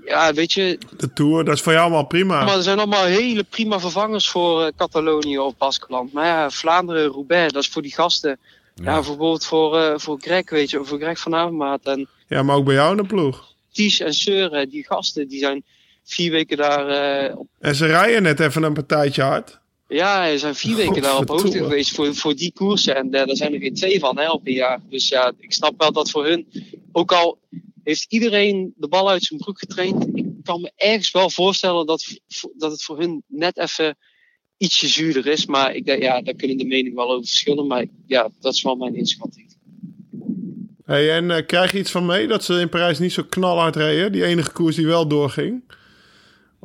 ja, 0.05 0.32
weet 0.32 0.53
je. 0.53 0.78
De 0.97 1.12
Tour, 1.12 1.45
dat 1.45 1.55
is 1.55 1.61
voor 1.61 1.72
jou 1.72 1.84
allemaal 1.84 2.07
prima. 2.07 2.45
Maar 2.45 2.57
er 2.57 2.62
zijn 2.62 2.78
allemaal 2.78 3.05
hele 3.05 3.45
prima 3.45 3.80
vervangers 3.80 4.28
voor 4.28 4.62
eh, 4.64 4.72
Catalonië 4.76 5.39
of 5.39 5.57
Baskeland. 5.57 6.12
Maar 6.12 6.26
ja, 6.26 6.51
Vlaanderen, 6.51 7.07
Roubaix, 7.07 7.53
dat 7.53 7.62
is 7.62 7.68
voor 7.68 7.82
die 7.82 7.95
gasten. 7.95 8.39
Ja, 8.74 8.84
Ja. 8.84 8.95
bijvoorbeeld 8.95 9.47
voor, 9.47 10.01
voor 10.01 10.18
Greg, 10.20 10.51
weet 10.51 10.70
je, 10.70 10.84
voor 10.84 10.99
Greg 10.99 11.18
van 11.18 11.34
Avermaat 11.34 11.80
en 11.84 12.09
Ja, 12.28 12.43
maar 12.43 12.57
ook 12.57 12.64
bij 12.64 12.74
jou 12.74 12.91
in 12.91 12.97
de 12.97 13.07
ploeg. 13.07 13.53
Ties 13.72 14.01
en 14.01 14.14
Seuren. 14.14 14.68
Die 14.68 14.84
gasten, 14.87 15.28
die 15.28 15.39
zijn 15.39 15.64
vier 16.05 16.30
weken 16.30 16.57
daar 16.57 16.89
eh, 16.89 17.39
op 17.39 17.47
En 17.61 17.74
ze 17.74 17.87
rijden 17.87 18.22
net 18.22 18.41
even 18.41 18.62
een 18.62 18.72
partijtje 18.74 19.22
hard. 19.22 19.59
Ja, 19.89 20.28
er 20.28 20.39
zijn 20.39 20.55
vier 20.55 20.76
weken 20.76 21.03
daar 21.03 21.18
op 21.18 21.28
hoogte 21.28 21.59
geweest 21.59 21.95
voor, 21.95 22.14
voor 22.14 22.34
die 22.34 22.53
koersen. 22.53 22.97
En 22.97 23.12
eh, 23.12 23.26
daar 23.26 23.37
zijn 23.37 23.55
er 23.55 23.61
geen 23.61 23.74
twee 23.74 23.99
van 23.99 24.18
hè, 24.18 24.30
op 24.30 24.47
een 24.47 24.53
jaar. 24.53 24.80
Dus 24.89 25.09
ja, 25.09 25.32
ik 25.39 25.53
snap 25.53 25.74
wel 25.80 25.93
dat 25.93 26.11
voor 26.11 26.26
hun... 26.26 26.47
Ook 26.93 27.12
al 27.12 27.39
heeft 27.82 28.07
iedereen 28.09 28.74
de 28.76 28.89
bal 28.89 29.11
uit 29.11 29.22
zijn 29.22 29.41
broek 29.41 29.59
getraind... 29.59 30.07
Ik 30.14 30.24
kan 30.43 30.61
me 30.61 30.72
ergens 30.76 31.11
wel 31.11 31.30
voorstellen 31.30 31.87
dat, 31.87 32.20
dat 32.57 32.70
het 32.70 32.82
voor 32.82 32.99
hun 32.99 33.22
net 33.26 33.59
even 33.59 33.97
ietsje 34.57 34.89
zuurder 34.89 35.26
is. 35.26 35.47
Maar 35.47 35.74
ik 35.74 35.84
denk, 35.84 36.03
ja, 36.03 36.22
daar 36.22 36.34
kunnen 36.34 36.57
de 36.57 36.64
meningen 36.64 36.97
wel 36.97 37.11
over 37.11 37.26
verschillen. 37.26 37.66
Maar 37.66 37.84
ja, 38.07 38.30
dat 38.41 38.55
is 38.55 38.62
wel 38.62 38.76
mijn 38.76 38.95
inschatting. 38.95 39.57
Hey, 40.84 41.12
en 41.12 41.30
eh, 41.30 41.47
krijg 41.47 41.72
je 41.72 41.78
iets 41.78 41.91
van 41.91 42.07
mee 42.07 42.26
dat 42.26 42.45
ze 42.45 42.61
in 42.61 42.68
Parijs 42.68 42.99
niet 42.99 43.12
zo 43.12 43.22
knalhard 43.28 43.76
reden? 43.76 44.12
Die 44.12 44.24
enige 44.24 44.53
koers 44.53 44.76
die 44.76 44.87
wel 44.87 45.09
doorging? 45.09 45.62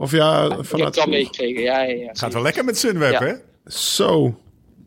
Of 0.01 0.11
ja, 0.11 0.45
Ik 0.45 0.51
heb 0.51 0.65
vanuit 0.65 0.95
het 0.95 1.03
al 1.03 1.09
meegekregen, 1.11 1.61
ja, 1.61 1.81
ja, 1.81 1.93
ja. 1.95 2.07
Het 2.07 2.19
gaat 2.19 2.33
wel 2.33 2.41
lekker 2.41 2.65
met 2.65 2.77
Sunweb, 2.77 3.11
Ja. 3.11 3.19
hè? 3.25 3.33
Zo. 3.71 4.39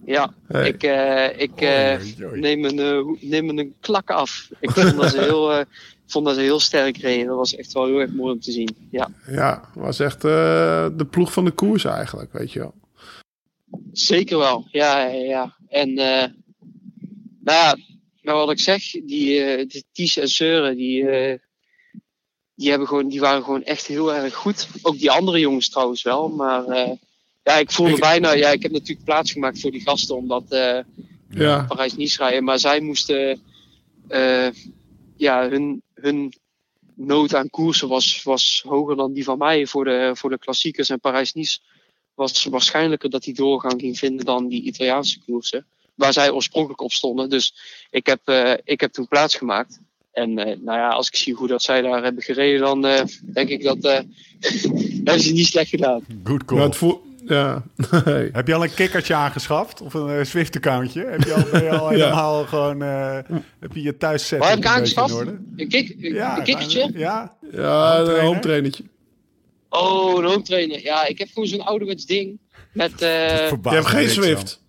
Ja, 0.05 0.35
Hey. 0.49 0.69
ik, 0.69 0.83
eh, 0.83 1.41
ik 1.41 1.61
eh, 1.61 1.97
neem, 2.33 2.65
een, 2.65 2.79
eh, 2.79 3.29
neem 3.31 3.59
een 3.59 3.75
klak 3.81 4.11
af. 4.11 4.49
Ik 4.61 4.71
vond 4.71 4.97
dat 4.97 5.11
ze 5.11 5.21
heel, 5.31 5.53
eh, 5.53 5.61
ik 5.61 6.11
vond 6.11 6.27
dat 6.27 6.35
ze 6.35 6.41
heel 6.41 6.61
sterk 6.61 6.97
reden. 6.97 7.27
Dat 7.27 7.37
was 7.37 7.55
echt 7.57 7.73
wel 7.73 7.87
heel 7.87 7.99
erg 8.01 8.13
mooi 8.13 8.33
om 8.33 8.41
te 8.41 8.53
zien. 8.53 8.77
Ja. 8.91 9.09
Ja, 9.31 9.71
was 9.75 9.99
echt 10.01 10.25
eh, 10.25 10.87
de 10.97 11.07
ploeg 11.11 11.33
van 11.33 11.45
de 11.45 11.51
koers 11.51 11.85
eigenlijk, 11.85 12.33
weet 12.33 12.53
je 12.53 12.59
wel. 12.59 12.75
Zeker 13.93 14.39
wel, 14.39 14.67
ja, 14.71 15.07
ja, 15.07 15.23
ja. 15.25 15.57
En 15.69 15.89
eh 15.99 16.29
nou 17.45 17.59
ja, 17.59 17.77
nou 18.23 18.39
wat 18.39 18.51
ik 18.51 18.61
zeg, 18.61 18.83
die, 18.91 19.41
eh 19.45 19.67
die 19.69 19.85
Ties 19.93 20.17
en 20.19 20.29
Seuren, 20.29 20.77
die, 20.77 21.09
eh, 21.09 21.39
die, 22.55 22.71
hebben 22.71 22.89
gewoon, 22.89 23.09
die 23.09 23.21
waren 23.21 23.45
gewoon 23.45 23.63
echt 23.63 23.87
heel 23.87 24.15
erg 24.15 24.35
goed. 24.35 24.69
Ook 24.83 24.99
die 24.99 25.11
andere 25.11 25.39
jongens 25.39 25.69
trouwens 25.69 26.03
wel, 26.03 26.29
maar 26.29 26.67
eh, 26.67 26.91
ja, 27.43 27.53
ik 27.55 27.71
voelde 27.71 27.93
Ik- 27.93 28.01
bijna, 28.01 28.33
ja, 28.33 28.49
ik 28.51 28.63
heb 28.63 28.73
natuurlijk 28.73 29.05
plaatsgemaakt 29.05 29.61
voor 29.61 29.71
die 29.71 29.81
gasten 29.83 30.17
omdat 30.17 30.45
eh 30.49 30.79
Ja. 31.31 31.65
Parijs-Nice 31.69 32.19
rijden, 32.19 32.45
maar 32.45 32.59
zij 32.59 32.81
moesten 32.81 33.43
eh, 34.09 34.49
ja, 35.17 35.49
hun, 35.49 35.83
hun 35.95 36.33
nood 36.95 37.35
aan 37.35 37.51
koersen 37.51 37.89
was, 37.89 38.23
was 38.23 38.63
hoger 38.67 38.97
dan 38.97 39.13
die 39.13 39.25
van 39.25 39.39
mij 39.39 39.67
voor 39.67 39.85
de, 39.85 40.11
voor 40.15 40.31
de 40.31 40.39
klassiekers 40.39 40.89
en 40.89 41.01
Parijs-Nice. 41.01 41.59
Was 42.15 42.45
waarschijnlijker 42.45 43.11
dat 43.11 43.23
die 43.23 43.35
doorgang 43.35 43.81
ging 43.81 43.99
vinden 43.99 44.25
dan 44.25 44.49
die 44.49 44.63
Italiaanse 44.63 45.19
koersen. 45.27 45.67
Waar 45.95 46.13
zij 46.13 46.31
oorspronkelijk 46.31 46.81
op 46.81 46.93
stonden. 46.93 47.29
Dus 47.31 47.55
ik 47.91 48.07
heb, 48.07 48.29
ik 48.65 48.81
heb 48.81 48.93
toen 48.93 49.09
plaatsgemaakt. 49.09 49.81
En 50.15 50.39
eh, 50.39 50.57
nou 50.61 50.79
ja, 50.79 50.89
als 50.89 51.09
ik 51.09 51.17
zie 51.17 51.35
hoe 51.35 51.49
dat 51.49 51.63
zij 51.63 51.81
daar 51.83 52.03
hebben 52.03 52.23
gereden, 52.23 52.61
dan 52.61 52.87
eh, 52.87 53.05
denk 53.21 53.49
ik 53.49 53.63
dat 53.63 53.85
eh 53.85 53.99
hebben 55.05 55.21
ze 55.21 55.33
niet 55.33 55.47
slecht 55.47 55.69
gedaan. 55.69 56.05
Good 56.25 56.45
call. 56.45 56.73
Voel- 56.73 57.03
ja. 57.27 57.63
Heb 58.33 58.47
je 58.47 58.55
al 58.55 58.63
een 58.65 58.75
kikkertje 58.75 59.15
aangeschaft? 59.15 59.81
Of 59.81 59.95
een 59.95 60.27
Swift-accountje? 60.27 61.05
Heb 61.07 61.23
je 61.23 61.33
al, 61.35 61.43
ben 61.53 61.63
je 61.63 61.71
al 61.71 61.89
helemaal 61.99 62.45
gewoon... 62.45 62.83
eh, 62.83 63.19
heb 63.61 63.73
je 63.75 63.83
je 63.83 63.97
thuis 63.97 64.31
Waar 64.31 64.49
heb 64.51 64.59
ik 64.59 64.67
aangeschaft? 64.67 65.11
in 65.13 65.17
orde? 65.19 65.39
Een, 65.57 65.69
kik, 65.69 65.97
een, 66.01 66.21
een 66.37 66.43
kikkertje? 66.43 66.91
Ja, 66.95 67.37
Ja, 67.53 67.99
een 67.99 68.21
home 68.21 68.39
trainertje. 68.39 68.85
Oh, 69.69 70.19
een 70.19 70.25
home 70.25 70.43
trainer. 70.43 70.83
Ja, 70.83 71.07
ik 71.07 71.19
heb 71.19 71.29
gewoon 71.33 71.49
zo'n 71.49 71.61
ouderwets 71.65 72.07
ding. 72.07 72.39
Met, 72.73 73.03
eh, 73.03 73.49
Je 73.51 73.59
hebt 73.63 73.87
geen 73.87 74.11
Swift. 74.11 74.63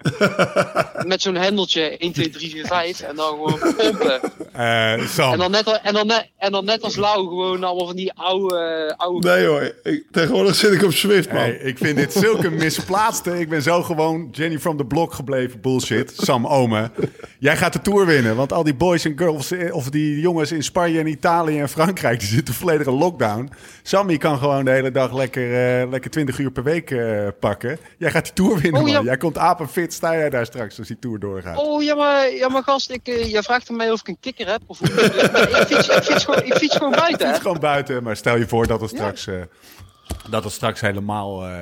met 1.06 1.22
zo'n 1.22 1.34
hendeltje 1.34 1.96
1, 1.98 2.12
2, 2.12 2.30
3, 2.30 2.50
4, 2.50 2.66
5. 2.66 3.00
En 3.00 3.16
dan 3.16 3.28
gewoon 3.28 3.58
pompen. 3.76 4.20
Eh 4.52 5.06
Sam, 5.06 5.32
En 5.32 5.38
dan 5.38 5.50
net, 5.50 5.66
al- 5.66 5.78
en 5.82 5.92
dan 5.94 6.06
net, 6.06 6.28
en 6.38 6.52
dan 6.52 6.64
net 6.64 6.82
als 6.82 6.96
Lau 6.96 7.26
gewoon 7.28 7.64
allemaal 7.64 7.86
van 7.86 7.96
die 7.96 8.12
oude... 8.14 8.94
oude 8.96 9.28
Nee 9.28 9.46
hoor, 9.46 9.74
ik, 9.82 10.04
tegenwoordig 10.10 10.54
zit 10.54 10.72
ik 10.72 10.82
op 10.82 10.92
Swift, 10.92 11.32
man. 11.32 11.42
Hey, 11.42 11.50
ik 11.50 11.78
vind 11.78 11.96
dit 11.96 12.12
zulke 12.12 12.50
misplaatste. 12.50 13.38
Ik 13.40 13.48
ben 13.48 13.62
zo 13.62 13.82
gewoon 13.82 14.28
Jenny 14.32 14.58
from 14.58 14.76
the 14.76 14.84
Block 14.84 15.12
gebleven. 15.12 15.60
Bullshit. 15.60 16.12
Sam 16.16 16.46
Ome. 16.46 16.90
Jij 17.38 17.56
gaat 17.56 17.72
de 17.72 17.80
Tour 17.80 18.06
winnen. 18.06 18.36
Want 18.36 18.52
al 18.52 18.62
die 18.64 18.74
boys 18.74 19.04
en 19.04 19.18
girls, 19.18 19.50
eh, 19.50 19.74
of 19.74 19.90
die 19.90 20.20
jongens 20.20 20.52
in 20.52 20.62
Spanje 20.62 20.98
en 20.98 21.06
Italië 21.06 21.60
en 21.60 21.68
Frankrijk... 21.68 22.20
die 22.20 22.28
zitten 22.28 22.54
volledig 22.54 22.86
in 22.86 22.92
lockdown. 22.98 23.50
Sammy 23.82 24.16
kan 24.16 24.38
gewoon 24.38 24.64
de 24.64 24.70
hele 24.70 24.90
dag 24.90 25.14
lekker, 25.14 25.80
eh, 25.82 25.90
lekker 25.90 26.10
20 26.10 26.38
uur 26.38 26.50
per 26.50 26.62
week 26.62 26.90
eh, 26.90 27.26
pakken. 27.40 27.78
Jij 27.98 28.10
gaat 28.10 28.24
die 28.24 28.32
Tour 28.32 28.58
winnen, 28.58 28.80
Oh, 28.82 28.88
ja. 28.88 28.94
man. 28.94 29.04
Jij 29.04 29.16
komt 29.16 29.38
apenfit, 29.38 29.89
sta 29.92 30.16
jij 30.16 30.30
daar 30.30 30.46
straks 30.46 30.78
als 30.78 30.88
die 30.88 30.98
Tour 30.98 31.18
doorgaat. 31.18 31.58
Oh, 31.58 31.82
ja 31.82 31.94
maar, 31.94 32.30
ja, 32.32 32.48
maar 32.48 32.62
gast, 32.62 32.90
ik, 32.90 33.08
eh, 33.08 33.30
jij 33.30 33.42
vraagt 33.42 33.70
aan 33.70 33.76
mij 33.76 33.90
of 33.90 34.00
ik 34.00 34.08
een 34.08 34.20
kikker 34.20 34.46
heb. 34.46 34.60
Of 34.66 34.80
ik, 34.82 34.90
fiets, 35.66 35.88
ik, 35.88 36.02
fiets 36.02 36.24
gewoon, 36.24 36.42
ik 36.42 36.54
fiets 36.54 36.76
gewoon 36.76 36.92
buiten, 36.92 37.26
hè? 37.26 37.32
is 37.32 37.38
gewoon 37.38 37.60
buiten, 37.60 38.02
maar 38.02 38.16
stel 38.16 38.36
je 38.36 38.48
voor 38.48 38.66
dat 38.66 38.80
het 38.80 38.90
straks, 38.90 39.26
eh, 39.26 39.34
dat 40.30 40.44
het 40.44 40.52
straks 40.52 40.80
helemaal 40.80 41.46
eh 41.46 41.58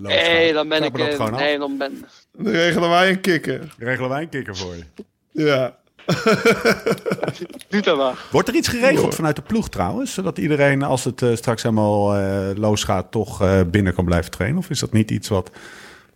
loopt. 0.00 0.14
Nee, 0.14 0.52
dan 0.52 0.68
ben 0.68 0.82
ik... 0.82 0.98
dat 0.98 1.10
gewoon 1.10 1.32
af. 1.32 1.40
nee, 1.40 1.58
dan 1.58 1.78
ben... 1.78 2.04
Dan 2.32 2.52
regelen 2.52 2.90
wij 2.90 3.10
een 3.10 3.20
kikker. 3.20 3.74
Regelen 3.78 4.10
wij 4.10 4.22
een 4.22 4.28
kikker 4.28 4.56
voor 4.56 4.74
je. 4.76 4.84
Ja. 5.32 5.78
Doe 7.68 7.80
dat 7.80 7.96
maar. 7.96 8.26
Wordt 8.30 8.48
er 8.48 8.54
iets 8.54 8.68
geregeld 8.68 9.14
vanuit 9.14 9.36
de 9.36 9.42
ploeg 9.42 9.68
trouwens? 9.68 10.14
Zodat 10.14 10.38
iedereen, 10.38 10.82
als 10.82 11.04
het 11.04 11.24
straks 11.34 11.62
helemaal 11.62 12.14
eh, 12.14 12.48
losgaat, 12.54 13.10
toch 13.10 13.42
eh, 13.42 13.60
binnen 13.66 13.94
kan 13.94 14.04
blijven 14.04 14.30
trainen? 14.30 14.58
Of 14.58 14.70
is 14.70 14.78
dat 14.80 14.92
niet 14.92 15.10
iets 15.10 15.28
wat, 15.28 15.50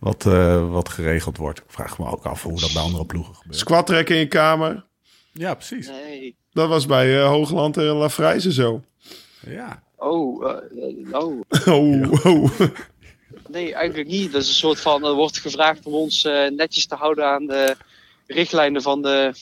wat, 0.05 0.25
eh, 0.25 0.71
wat 0.71 0.89
geregeld 0.89 1.37
wordt? 1.37 1.59
Ik 1.59 1.65
vraag 1.67 1.97
me 1.97 2.05
ook 2.05 2.25
af 2.25 2.43
hoe 2.43 2.59
dat 2.59 2.73
bij 2.73 2.81
andere 2.81 3.05
ploegen 3.05 3.35
gebeurt. 3.35 3.57
Squat 3.57 3.87
trekken 3.87 4.15
in 4.15 4.21
je 4.21 4.27
kamer. 4.27 4.85
Ja, 5.31 5.53
precies. 5.53 5.87
Nee. 5.87 6.35
Dat 6.51 6.69
was 6.69 6.85
bij 6.85 7.17
eh, 7.21 7.27
Hoogland 7.27 7.77
en 7.77 7.83
La 7.83 8.09
Frijze 8.09 8.53
zo. 8.53 8.83
Ja. 9.47 9.83
Oh, 9.95 10.49
eh, 10.49 11.21
oh. 11.21 11.41
Oh, 11.75 12.25
oh. 12.25 12.59
Nee, 13.47 13.73
eigenlijk 13.73 14.09
niet. 14.09 14.31
Dat 14.31 14.41
is 14.41 14.47
een 14.47 14.53
soort 14.53 14.79
van... 14.79 15.05
Er 15.05 15.13
wordt 15.13 15.39
gevraagd 15.39 15.85
om 15.85 15.93
ons 15.93 16.25
eh, 16.25 16.49
netjes 16.49 16.85
te 16.85 16.95
houden 16.95 17.25
aan 17.25 17.45
de 17.45 17.75
richtlijnen 18.27 18.81
van 18.81 19.01
de 19.01 19.33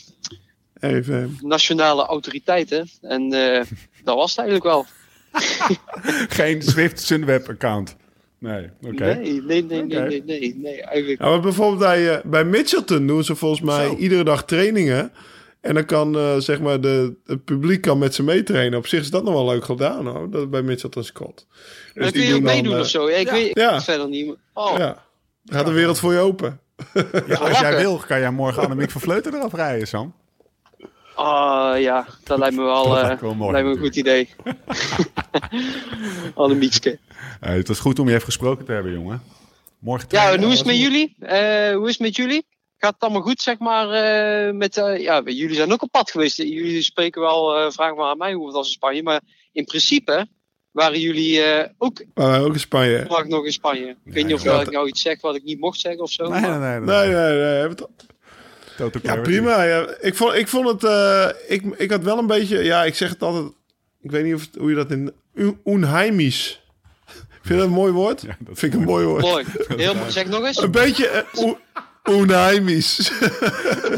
Even. 0.80 1.38
nationale 1.42 2.06
autoriteiten. 2.06 2.90
En 3.02 3.34
eh, 3.34 3.66
dat 4.04 4.16
was 4.16 4.36
het 4.36 4.40
eigenlijk 4.40 4.68
wel. 4.68 4.86
Geen 6.40 6.62
Swift 6.62 7.02
Sunweb 7.02 7.50
account. 7.50 7.96
Nee, 8.44 8.70
oké. 8.82 9.04
Nee, 9.04 9.42
nee, 9.42 9.64
nee, 9.64 9.84
nee, 9.84 10.00
nee, 10.02 10.24
nee, 10.26 10.56
nee, 10.58 10.82
eigenlijk. 10.82 11.22
Ja, 11.22 11.30
maar 11.30 11.40
bijvoorbeeld 11.40 11.80
bij, 11.80 12.16
eh, 12.16 12.24
bij 12.26 12.44
Mitchelton 12.44 13.08
doen 13.08 13.24
ze 13.24 13.36
volgens 13.36 13.62
mij 13.62 13.86
Zo. 13.86 13.96
iedere 13.96 14.24
dag 14.24 14.46
trainingen. 14.46 15.12
En 15.62 15.74
dan 15.74 15.86
kan 15.86 16.16
eh, 16.18 16.38
zeg 16.38 16.60
maar 16.60 16.82
de, 16.82 17.14
het 17.26 17.44
publiek 17.44 17.82
kan 17.82 17.98
met 17.98 18.14
ze 18.16 18.24
meetrainen. 18.24 18.80
Op 18.80 18.88
zich 18.88 19.00
is 19.00 19.10
dat 19.10 19.24
nog 19.24 19.34
wel 19.34 19.46
leuk 19.46 19.64
gedaan 19.66 20.08
hoor. 20.08 20.30
Dat 20.30 20.50
bij 20.50 20.62
Mitchelton 20.62 21.04
Scott. 21.04 21.48
Dus 21.94 22.04
dan 22.04 22.12
kun 22.12 22.22
die 22.22 22.30
je 22.30 22.36
ook 22.36 22.42
meedoen 22.42 22.74
eh, 22.74 22.80
of 22.80 22.88
zo. 22.88 23.10
Ja, 23.10 23.16
ik 23.16 23.28
ja. 23.28 23.34
weet 23.34 23.58
Ja. 23.58 23.74
het 23.74 23.84
verder 23.84 24.08
niet. 24.10 24.36
Oh, 24.54 24.74
Ja. 24.78 25.06
Gaat 25.46 25.66
de 25.66 25.72
wereld 25.72 26.00
voor 26.00 26.14
je 26.14 26.20
open. 26.20 26.60
Ja, 27.28 27.36
als 27.36 27.60
jij 27.60 27.78
wil, 27.78 28.02
kan 28.08 28.20
jij 28.20 28.32
morgen 28.32 28.64
Annemiek 28.64 28.92
van 28.92 29.02
Vleuten 29.02 29.34
eraf 29.34 29.54
rijden, 29.54 29.88
Sam. 29.88 30.14
Ah, 31.16 31.80
ja, 31.82 32.06
dat 32.24 32.38
lijkt 32.40 32.56
me 32.56 32.64
wel, 32.64 32.88
Dat 32.88 32.98
eh, 32.98 33.04
lijkt 33.04 33.22
wel 33.22 33.36
mooi 33.36 33.52
lijkt 33.52 33.68
me 33.68 33.74
een 33.74 33.80
goed 33.80 33.96
idee. 33.96 34.30
Annemiekske. 36.36 37.00
Eh, 37.40 37.54
het 37.54 37.68
was 37.68 37.80
goed 37.80 38.00
om 38.00 38.08
je 38.08 38.14
even 38.14 38.26
gesproken 38.26 38.66
te 38.66 38.72
hebben, 38.72 38.92
jongen. 38.94 39.22
Morgen 39.80 40.08
Ja, 40.12 40.32
en 40.32 40.44
hoe 40.44 40.52
is 40.52 40.58
het 40.58 40.68
met 40.68 40.80
jullie? 40.80 41.16
Eh, 41.20 41.76
hoe 41.76 41.84
is 41.88 41.92
het 41.92 42.00
met 42.00 42.16
jullie? 42.16 42.46
Gaat 42.78 42.94
het 42.94 43.02
allemaal 43.04 43.22
goed, 43.22 43.42
zeg 43.42 43.60
maar? 43.60 43.90
eh, 43.90 44.54
met, 44.54 44.78
eh, 44.78 45.00
ja, 45.02 45.22
jullie 45.26 45.56
zijn 45.56 45.72
ook 45.74 45.82
op 45.82 45.92
pad 45.92 46.12
geweest. 46.12 46.38
Jullie 46.38 46.82
spreken 46.82 47.22
wel, 47.22 47.56
eh 47.58 47.72
vragen 47.72 47.96
maar 47.96 48.10
aan 48.10 48.18
mij 48.18 48.34
hoe 48.34 48.46
het 48.46 48.56
was 48.56 48.68
in 48.68 48.74
Spanje. 48.74 49.04
Maar 49.04 49.22
in 49.52 49.66
principe 49.66 50.28
waren 50.72 51.00
jullie 51.00 51.42
eh, 51.42 51.70
ook 51.78 52.04
ook 52.16 52.54
in 52.54 52.60
Spanje. 52.60 53.06
mag 53.10 53.26
nog 53.28 53.46
in 53.46 53.52
Spanje. 53.52 53.96
Ik 54.06 54.14
weet 54.14 54.26
niet 54.26 54.34
of 54.34 54.46
ik 54.62 54.72
nou 54.72 54.88
iets 54.88 55.02
zeg 55.02 55.22
wat 55.22 55.36
ik 55.36 55.44
niet 55.44 55.60
mocht 55.60 55.80
zeggen 55.80 56.02
of 56.02 56.12
zo. 56.12 56.28
Nee, 56.28 56.42
maar- 56.42 56.60
nee, 56.60 56.80
nee. 56.80 57.16
nee. 57.16 57.68
Nee, 57.68 57.76
Total 58.78 59.02
Ja, 59.04 59.16
prima. 59.22 59.64
Ja. 59.64 59.88
Ik, 60.02 60.16
vond, 60.16 60.34
ik 60.34 60.48
vond 60.48 60.68
het... 60.68 60.84
eh, 60.84 61.28
ik, 61.48 61.64
ik 61.78 61.92
had 61.92 62.04
wel 62.04 62.18
een 62.18 62.28
beetje... 62.28 62.64
Ja, 62.64 62.84
ik 62.84 62.96
zeg 62.96 63.10
het 63.10 63.22
altijd... 63.22 63.46
Ik 64.02 64.12
weet 64.12 64.24
niet 64.24 64.34
of, 64.36 64.42
het- 64.42 64.56
hoe 64.56 64.70
je 64.70 64.76
dat 64.76 64.92
in... 64.92 65.14
un- 65.36 65.60
Unheimisch. 65.66 66.62
Vind 67.06 67.48
je 67.48 67.56
dat 67.56 67.64
een 67.66 67.70
mooi 67.72 67.92
woord? 67.92 68.22
Ja, 68.22 68.36
dat 68.40 68.60
Vind 68.60 68.74
ik 68.74 68.80
een 68.80 68.86
mooi 68.86 69.06
woord. 69.06 69.22
Mooi. 69.22 69.46
Heel 69.68 69.96
mooi. 69.96 70.12
Zeg 70.12 70.26
nog 70.28 70.46
eens. 70.46 70.62
Een 70.62 70.72
beetje 70.72 71.26
uh, 71.36 71.44
un- 71.44 71.58
unheimisch 72.20 73.12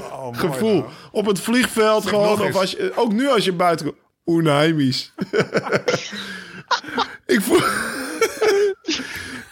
Oh, 0.02 0.24
mooi, 0.24 0.38
gevoel. 0.52 0.74
nou. 0.80 0.90
Op 1.12 1.26
het 1.26 1.40
vliegveld 1.40 2.02
Zeg 2.04 2.12
gewoon. 2.12 2.42
Of 2.42 2.56
als 2.56 2.72
je, 2.72 2.92
ook 2.96 3.12
nu 3.14 3.28
als 3.28 3.46
je 3.46 3.54
buiten 3.54 3.86
komt. 3.86 4.38
Unheimisch. 4.40 5.14
ik 7.26 7.42
voel... 7.42 7.60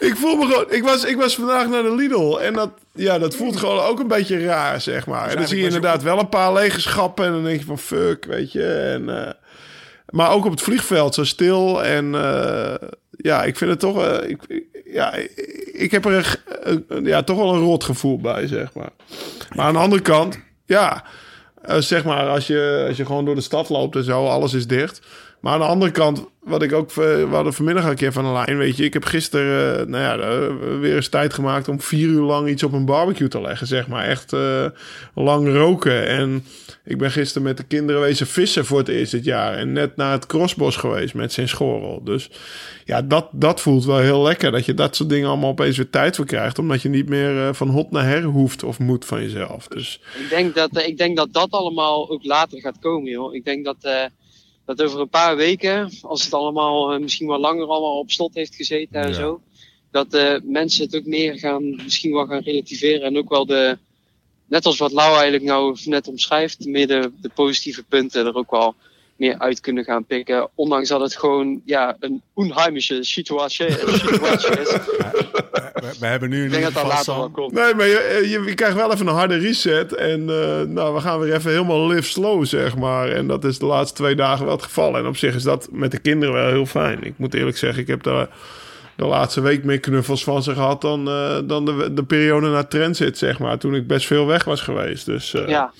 ik 0.04 0.16
voel 0.16 0.36
me 0.36 0.46
gewoon... 0.46 0.64
Ik 0.68 0.82
was, 0.82 1.04
ik 1.04 1.16
was 1.16 1.34
vandaag 1.34 1.68
naar 1.68 1.82
de 1.82 1.94
Lidl. 1.94 2.36
En 2.38 2.52
dat, 2.52 2.70
ja, 2.92 3.18
dat 3.18 3.36
voelt 3.36 3.56
gewoon 3.56 3.80
ook 3.84 4.00
een 4.00 4.06
beetje 4.08 4.44
raar, 4.44 4.80
zeg 4.80 5.06
maar. 5.06 5.28
En 5.28 5.36
dan 5.36 5.46
zie 5.48 5.58
je 5.58 5.64
inderdaad 5.64 6.02
wel 6.02 6.18
een 6.18 6.28
paar 6.28 6.52
lege 6.52 6.80
schappen. 6.80 7.24
En 7.26 7.32
dan 7.32 7.44
denk 7.44 7.58
je 7.58 7.64
van 7.66 7.78
fuck, 7.78 8.24
weet 8.24 8.52
je. 8.52 8.66
En, 8.66 9.26
eh, 9.26 9.32
maar 10.08 10.30
ook 10.30 10.44
op 10.44 10.50
het 10.50 10.62
vliegveld 10.62 11.14
zo 11.14 11.24
stil. 11.24 11.84
En 11.84 12.14
eh, 12.14 12.74
ja, 13.10 13.42
ik 13.42 13.56
vind 13.56 13.70
het 13.70 13.80
toch... 13.80 14.04
eh, 14.04 14.28
ik, 14.30 14.38
ik- 14.48 14.62
ja, 14.84 15.14
ik, 15.72 15.90
heb 15.90 16.04
er 16.04 16.40
een, 16.62 17.04
ja, 17.04 17.22
toch 17.22 17.36
wel 17.36 17.54
een 17.54 17.60
rot 17.62 17.84
gevoel 17.84 18.18
bij, 18.20 18.46
zeg 18.46 18.72
maar. 18.74 18.90
Maar 19.54 19.66
aan 19.66 19.72
de 19.72 19.78
andere 19.78 20.02
kant, 20.02 20.38
ja... 20.66 21.04
zeg 21.78 22.04
maar, 22.04 22.28
als 22.28 22.46
je, 22.46 22.84
als 22.88 22.96
je 22.96 23.06
gewoon 23.06 23.24
door 23.24 23.34
de 23.34 23.40
stad 23.40 23.68
loopt 23.68 23.96
en 23.96 24.04
zo, 24.04 24.26
alles 24.26 24.52
is 24.52 24.66
dicht. 24.66 25.00
Maar 25.44 25.52
aan 25.52 25.60
de 25.60 25.66
andere 25.66 25.90
kant, 25.90 26.24
wat 26.42 26.62
ik 26.62 26.72
ook... 26.72 26.90
eh, 26.90 26.96
We 26.96 27.28
hadden 27.30 27.52
vanmiddag 27.52 27.84
een 27.84 27.94
keer 27.94 28.12
van 28.12 28.24
een 28.24 28.32
lijn, 28.32 28.58
weet 28.58 28.76
je. 28.76 28.84
Ik 28.84 28.92
heb 28.92 29.04
gisteren, 29.04 29.80
eh, 29.80 29.86
nou 29.86 30.02
ja, 30.02 30.26
eh, 30.26 30.78
weer 30.80 30.94
eens 30.94 31.08
tijd 31.08 31.34
gemaakt... 31.34 31.68
om 31.68 31.80
vier 31.80 32.08
uur 32.08 32.22
lang 32.22 32.48
iets 32.48 32.62
op 32.62 32.72
een 32.72 32.84
barbecue 32.84 33.28
te 33.28 33.40
leggen, 33.40 33.66
zeg 33.66 33.88
maar. 33.88 34.04
Echt 34.04 34.32
lang 35.14 35.48
roken. 35.52 36.06
En 36.06 36.44
ik 36.84 36.98
ben 36.98 37.10
gisteren 37.10 37.42
met 37.42 37.56
de 37.56 37.62
kinderen 37.64 38.00
wezen 38.00 38.26
vissen 38.26 38.64
voor 38.64 38.78
het 38.78 38.88
eerst 38.88 39.12
dit 39.12 39.24
jaar. 39.24 39.54
En 39.54 39.72
net 39.72 39.96
naar 39.96 40.12
het 40.12 40.26
crossbos 40.26 40.76
geweest 40.76 41.14
met 41.14 41.32
zijn 41.32 41.48
schorrel. 41.48 42.04
Dus 42.04 42.30
ja, 42.84 43.02
dat, 43.02 43.28
dat 43.32 43.60
voelt 43.60 43.84
wel 43.84 43.98
heel 43.98 44.22
lekker. 44.22 44.50
Dat 44.52 44.64
je 44.64 44.74
dat 44.74 44.96
soort 44.96 45.08
dingen 45.08 45.28
allemaal 45.28 45.50
opeens 45.50 45.76
weer 45.76 45.90
tijd 45.90 46.16
voor 46.16 46.26
krijgt. 46.26 46.58
Omdat 46.58 46.82
je 46.82 46.88
niet 46.88 47.08
meer 47.08 47.54
van 47.54 47.68
hot 47.68 47.90
naar 47.90 48.04
her 48.06 48.22
hoeft 48.22 48.62
of 48.62 48.78
moet 48.78 49.04
van 49.04 49.22
jezelf. 49.22 49.68
Dus 49.68 50.00
Ik 50.22 50.28
denk 50.28 50.54
dat, 50.54 50.78
ik 50.86 50.98
denk 50.98 51.16
dat 51.16 51.32
dat 51.32 51.50
allemaal 51.50 52.10
ook 52.10 52.24
later 52.24 52.60
gaat 52.60 52.78
komen, 52.78 53.10
joh. 53.10 53.34
Ik 53.34 53.44
denk 53.44 53.64
dat, 53.64 54.10
dat 54.64 54.82
over 54.82 55.00
een 55.00 55.08
paar 55.08 55.36
weken, 55.36 55.90
als 56.02 56.24
het 56.24 56.34
allemaal 56.34 56.92
eh, 56.92 57.00
misschien 57.00 57.26
wel 57.26 57.38
langer 57.38 57.66
allemaal 57.66 57.98
op 57.98 58.10
slot 58.10 58.34
heeft 58.34 58.54
gezeten 58.54 59.00
en 59.00 59.08
Ja. 59.08 59.14
zo, 59.14 59.40
dat 59.90 60.14
eh, 60.14 60.36
mensen 60.42 60.84
het 60.84 60.96
ook 60.96 61.04
meer 61.04 61.38
gaan, 61.38 61.82
misschien 61.82 62.12
wel 62.12 62.26
gaan 62.26 62.42
relativeren 62.42 63.02
en 63.02 63.18
ook 63.18 63.28
wel 63.28 63.46
de, 63.46 63.78
net 64.46 64.66
als 64.66 64.78
wat 64.78 64.92
Lau 64.92 65.12
eigenlijk 65.12 65.44
nou 65.44 65.76
net 65.84 66.08
omschrijft, 66.08 66.66
meer 66.66 66.86
de, 66.86 67.10
de 67.20 67.30
positieve 67.34 67.82
punten 67.82 68.26
er 68.26 68.34
ook 68.34 68.50
wel 68.50 68.74
meer 69.16 69.38
uit 69.38 69.60
kunnen 69.60 69.84
gaan 69.84 70.04
pikken. 70.04 70.48
Ondanks 70.54 70.88
dat 70.88 71.00
het 71.00 71.16
gewoon 71.16 71.60
ja, 71.64 71.96
een 72.00 72.22
onheimische 72.34 73.04
situatie, 73.04 73.70
situatie 73.70 74.60
is. 74.60 74.68
We, 75.84 75.94
we 76.00 76.06
hebben 76.06 76.28
nu 76.28 76.38
in 76.38 76.44
Ik 76.44 76.50
denk 76.50 76.64
dat 76.64 76.72
dat 76.72 76.86
later 76.86 77.14
wel 77.14 77.30
komt. 77.30 77.52
Nee, 77.52 77.74
maar 77.74 77.86
je, 77.86 78.26
je, 78.28 78.42
je 78.46 78.54
krijgt 78.54 78.76
wel 78.76 78.92
even 78.92 79.06
een 79.06 79.14
harde 79.14 79.36
reset. 79.36 79.94
En 79.94 80.20
eh, 80.20 80.62
nou, 80.62 80.94
we 80.94 81.00
gaan 81.00 81.20
weer 81.20 81.34
even 81.34 81.50
helemaal 81.50 81.86
live 81.86 82.08
slow, 82.08 82.44
zeg 82.44 82.76
maar. 82.76 83.08
En 83.08 83.26
dat 83.26 83.44
is 83.44 83.58
de 83.58 83.66
laatste 83.66 83.96
twee 83.96 84.14
dagen 84.14 84.44
wel 84.44 84.54
het 84.54 84.64
geval. 84.64 84.96
En 84.96 85.06
op 85.06 85.16
zich 85.16 85.34
is 85.34 85.42
dat 85.42 85.68
met 85.70 85.90
de 85.90 85.98
kinderen 85.98 86.34
wel 86.34 86.48
heel 86.48 86.66
fijn. 86.66 87.04
Ik 87.04 87.14
moet 87.16 87.34
eerlijk 87.34 87.56
zeggen, 87.56 87.82
ik 87.82 87.88
heb 87.88 88.02
daar 88.02 88.28
de 88.96 89.06
laatste 89.06 89.40
week 89.40 89.64
meer 89.64 89.80
knuffels 89.80 90.24
van 90.24 90.42
ze 90.42 90.54
gehad... 90.54 90.80
dan, 90.80 91.08
eh, 91.08 91.38
dan 91.44 91.64
de, 91.64 91.92
de 91.92 92.04
periode 92.04 92.48
na 92.48 92.64
transit, 92.64 93.18
zeg 93.18 93.38
maar. 93.38 93.58
Toen 93.58 93.74
ik 93.74 93.86
best 93.86 94.06
veel 94.06 94.26
weg 94.26 94.44
was 94.44 94.60
geweest. 94.60 95.06
Dus 95.06 95.34
eh, 95.34 95.48
Ja, 95.48 95.72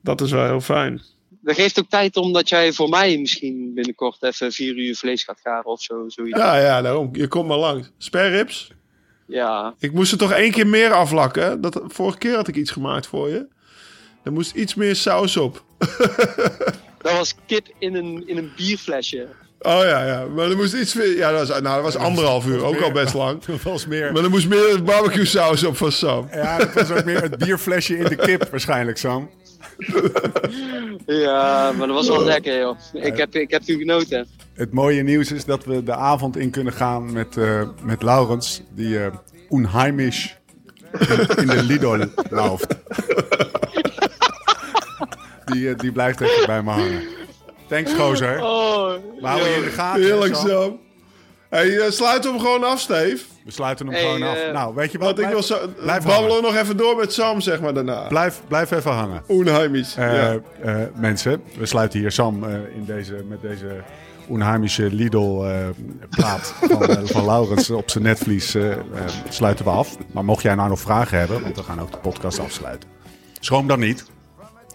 dat 0.00 0.20
is 0.20 0.30
wel 0.30 0.46
heel 0.46 0.60
fijn. 0.60 1.02
Dat 1.40 1.54
geeft 1.54 1.78
ook 1.78 1.88
tijd 1.88 2.16
omdat 2.16 2.48
jij 2.48 2.72
voor 2.72 2.88
mij 2.88 3.18
misschien 3.18 3.74
binnenkort 3.74 4.22
even 4.22 4.52
vier 4.52 4.76
uur 4.76 4.96
vlees 4.96 5.24
gaat 5.24 5.40
garen 5.42 5.64
of 5.70 5.82
zo. 5.82 6.08
Zoiets. 6.08 6.38
Ja, 6.38 6.58
ja, 6.58 6.82
daarom. 6.82 7.08
Je 7.12 7.28
komt 7.28 7.48
maar 7.48 7.58
langs. 7.58 7.90
Sperrips. 7.98 8.72
Ja, 9.26 9.74
Ik 9.78 9.92
moest 9.92 10.12
er 10.12 10.18
toch 10.18 10.32
één 10.32 10.50
keer 10.50 10.66
meer 10.66 10.92
aflakken. 10.92 11.60
Dat, 11.60 11.80
vorige 11.86 12.18
keer 12.18 12.34
had 12.34 12.48
ik 12.48 12.56
iets 12.56 12.70
gemaakt 12.70 13.06
voor 13.06 13.28
je. 13.28 13.46
Er 14.22 14.32
moest 14.32 14.54
iets 14.54 14.74
meer 14.74 14.96
saus 14.96 15.36
op. 15.36 15.64
dat 17.02 17.12
was 17.12 17.34
kip 17.46 17.66
in 17.78 17.94
een, 17.94 18.28
in 18.28 18.36
een 18.36 18.52
bierflesje. 18.56 19.28
Oh 19.62 19.80
ja, 19.82 20.06
ja. 20.06 20.26
Maar 20.26 20.50
er 20.50 20.56
moest 20.56 20.74
iets 20.74 20.94
meer... 20.94 21.16
Ja, 21.16 21.30
dat 21.30 21.48
was, 21.48 21.60
nou, 21.60 21.82
dat 21.82 21.94
was 21.94 21.96
anderhalf 21.96 22.46
uur. 22.46 22.64
Ook 22.64 22.80
al 22.80 22.92
best 22.92 23.14
lang. 23.14 23.44
Dat 23.44 23.62
was 23.72 23.86
meer... 23.86 24.12
Maar 24.12 24.22
er 24.22 24.30
moest 24.30 24.48
meer 24.48 24.82
barbecue 24.82 25.24
saus 25.24 25.64
op 25.64 25.76
van 25.76 25.92
Sam. 25.92 26.28
Ja, 26.32 26.58
dat 26.58 26.72
was 26.72 26.90
ook 26.90 27.04
meer 27.04 27.22
het 27.22 27.38
bierflesje 27.38 27.96
in 27.96 28.04
de 28.04 28.16
kip 28.16 28.50
waarschijnlijk, 28.50 28.98
Sam. 28.98 29.30
Ja, 31.06 31.72
maar 31.72 31.86
dat 31.86 31.96
was 31.96 32.08
wel 32.08 32.24
lekker, 32.24 32.58
joh. 32.58 32.76
Ik 32.92 33.16
heb, 33.16 33.34
ik 33.34 33.50
heb 33.50 33.62
toen 33.62 33.78
genoten. 33.78 34.26
Het 34.52 34.72
mooie 34.72 35.02
nieuws 35.02 35.32
is 35.32 35.44
dat 35.44 35.64
we 35.64 35.82
de 35.82 35.94
avond 35.94 36.36
in 36.36 36.50
kunnen 36.50 36.72
gaan 36.72 37.12
met, 37.12 37.36
eh, 37.36 37.68
met 37.82 38.02
Laurens, 38.02 38.62
die 38.74 38.98
eh 38.98 39.06
onheimisch 39.48 40.38
in, 40.98 41.36
in 41.36 41.46
de 41.46 41.62
Lidl 41.62 42.04
loopt. 42.30 42.66
die, 45.52 45.68
eh, 45.68 45.78
die 45.78 45.92
blijft 45.92 46.20
even 46.20 46.46
bij 46.46 46.62
me 46.62 46.70
hangen. 46.70 47.02
Thanks, 47.68 47.92
gozer. 47.94 48.42
Oh, 48.42 48.92
We 49.20 49.26
houden 49.26 49.48
je 49.48 49.56
in 49.56 49.62
de 49.62 49.68
gaten. 49.70 50.02
Heerlijk 50.02 50.34
Sam. 50.34 50.80
Hey, 51.50 51.78
eh, 51.78 51.90
sluit 51.90 52.24
hem 52.24 52.38
gewoon 52.40 52.64
af, 52.64 52.80
Steve. 52.80 53.24
We 53.44 53.50
sluiten 53.52 53.86
hem 53.86 53.94
Hey, 53.94 54.04
gewoon 54.04 54.22
af. 54.22 54.36
eh, 54.36 54.52
nou, 54.52 54.74
weet 54.74 54.92
je 54.92 54.98
wat? 54.98 55.06
Want 55.06 55.18
ik 55.26 55.32
wil 55.32 55.42
zo, 55.42 55.58
blijf 55.82 56.04
babbelen 56.04 56.30
hangen. 56.30 56.42
nog 56.52 56.56
even 56.62 56.76
door 56.76 56.96
met 56.96 57.12
Sam, 57.12 57.40
zeg 57.40 57.60
maar, 57.60 57.74
daarna. 57.74 58.06
blijf, 58.08 58.40
blijf 58.48 58.70
even 58.70 58.92
hangen. 58.92 59.22
Onheimisch. 59.26 59.94
Eh, 59.96 60.32
ja. 60.64 60.88
mensen, 60.94 61.42
we 61.58 61.66
sluiten 61.66 61.98
hier 62.00 62.12
Sam 62.12 62.44
eh, 62.44 62.52
in 62.74 62.84
deze, 62.84 63.24
met 63.28 63.40
deze 63.42 63.82
onheimische 64.28 64.82
Lidl-plaat 64.92 66.54
van, 66.70 67.06
van 67.08 67.24
Laurens 67.24 67.70
op 67.70 67.90
zijn 67.90 68.04
netvlies 68.04 68.56
sluiten 69.28 69.64
we 69.64 69.70
af. 69.70 69.96
Maar 70.12 70.24
mocht 70.24 70.42
jij 70.42 70.54
nou 70.54 70.68
nog 70.68 70.80
vragen 70.80 71.18
hebben, 71.18 71.42
want 71.42 71.56
we 71.56 71.62
gaan 71.62 71.80
ook 71.80 71.90
de 71.92 71.98
podcast 71.98 72.38
afsluiten. 72.38 72.88
Schroom 73.40 73.66
dan 73.66 73.80
niet. 73.80 74.04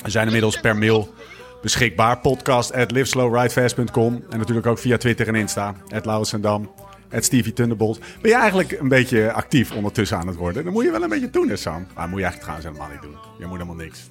We 0.04 0.10
zijn 0.10 0.26
inmiddels 0.26 0.60
per 0.60 0.78
mail 0.78 1.14
beschikbaar. 1.62 2.20
Podcast 2.20 2.74
at 2.74 2.92
liveslowridefast.com 2.92 4.24
en 4.30 4.38
natuurlijk 4.40 4.68
ook 4.68 4.78
via 4.78 4.98
Twitter 4.98 5.28
en 5.28 5.36
Insta. 5.36 5.76
At 5.90 6.06
Laurens 6.06 6.34
en 6.34 6.42
Dam, 6.42 6.72
at 7.12 7.24
Stevie 7.24 7.54
Thunderbolt. 7.54 8.00
Ben 8.22 8.32
je 8.32 8.38
eigenlijk 8.38 8.72
een 8.72 8.88
beetje 8.88 9.32
actief 9.32 9.72
ondertussen 9.72 10.18
aan 10.18 10.28
het 10.28 10.36
worden? 10.36 10.64
Dan 10.64 10.74
moet 10.74 10.84
je 10.84 10.92
wel 10.92 11.04
een 11.04 11.10
beetje 11.10 11.30
doen, 11.30 11.50
hè 11.50 11.56
Sam? 11.56 11.88
Maar 11.96 12.10
moet 12.10 12.20
je 12.20 12.26
eigenlijk 12.26 12.42
trouwens 12.42 12.68
helemaal 12.68 12.90
niet 12.90 13.02
doen. 13.02 13.20
Je 13.40 13.46
moet 13.46 13.58
helemaal 13.58 13.86
niks. 13.86 14.10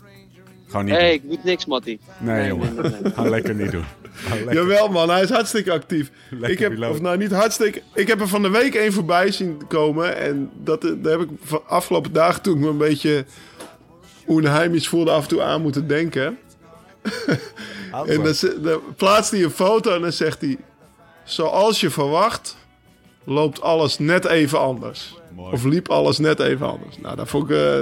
Gewoon 0.66 0.84
niet 0.84 0.94
hey, 0.94 1.10
doen. 1.10 1.22
ik 1.22 1.22
moet 1.36 1.44
niks, 1.44 1.66
Mattie. 1.66 2.00
Nee, 2.18 2.48
jongen. 2.48 2.74
nee, 2.74 2.90
nee. 3.02 3.12
Ga 3.12 3.22
lekker 3.22 3.54
niet 3.54 3.70
doen. 3.70 3.84
Lekker. 4.30 4.54
Jawel 4.54 4.88
man, 4.88 5.10
hij 5.10 5.22
is 5.22 5.30
hartstikke 5.30 5.72
actief. 5.72 6.10
Lekker 6.30 6.50
ik 6.50 6.78
heb, 6.78 6.90
of 6.90 7.00
nou 7.00 7.16
niet 7.16 7.32
hartstikke, 7.32 7.82
ik 7.94 8.08
heb 8.08 8.20
er 8.20 8.28
van 8.28 8.42
de 8.42 8.50
week 8.50 8.74
één 8.74 8.92
voorbij 8.92 9.32
zien 9.32 9.66
komen. 9.68 10.16
En 10.16 10.50
dat, 10.62 10.84
eh, 10.84 10.90
daar 10.96 11.18
heb 11.18 11.20
ik 11.20 11.36
van 11.42 11.62
afgelopen 11.66 12.12
dagen 12.12 12.42
toen 12.42 12.54
ik 12.54 12.60
me 12.60 12.68
een 12.68 12.78
beetje 12.78 13.24
onheimisch 14.26 14.88
voelde 14.88 15.10
af 15.10 15.22
en 15.22 15.28
toe 15.28 15.42
aan 15.42 15.62
moeten 15.62 15.88
denken. 15.88 16.38
En 18.06 18.22
dan, 18.62 18.80
plaatst 18.96 19.30
hij 19.30 19.42
een 19.42 19.50
foto 19.50 19.94
en 19.94 20.00
dan 20.00 20.12
zegt 20.12 20.40
hij... 20.40 20.58
Zoals 21.24 21.80
je 21.80 21.90
verwacht, 21.90 22.56
loopt 23.24 23.60
alles 23.60 23.98
net 23.98 24.24
even 24.24 24.60
anders. 24.60 25.14
Mooi. 25.34 25.52
Of 25.52 25.64
liep 25.64 25.88
alles 25.88 26.18
net 26.18 26.40
even 26.40 26.66
anders. 26.70 26.98
Nou, 26.98 27.16
dat 27.16 27.28
vond 27.28 27.50
ik... 27.50 27.56
eh, 27.56 27.80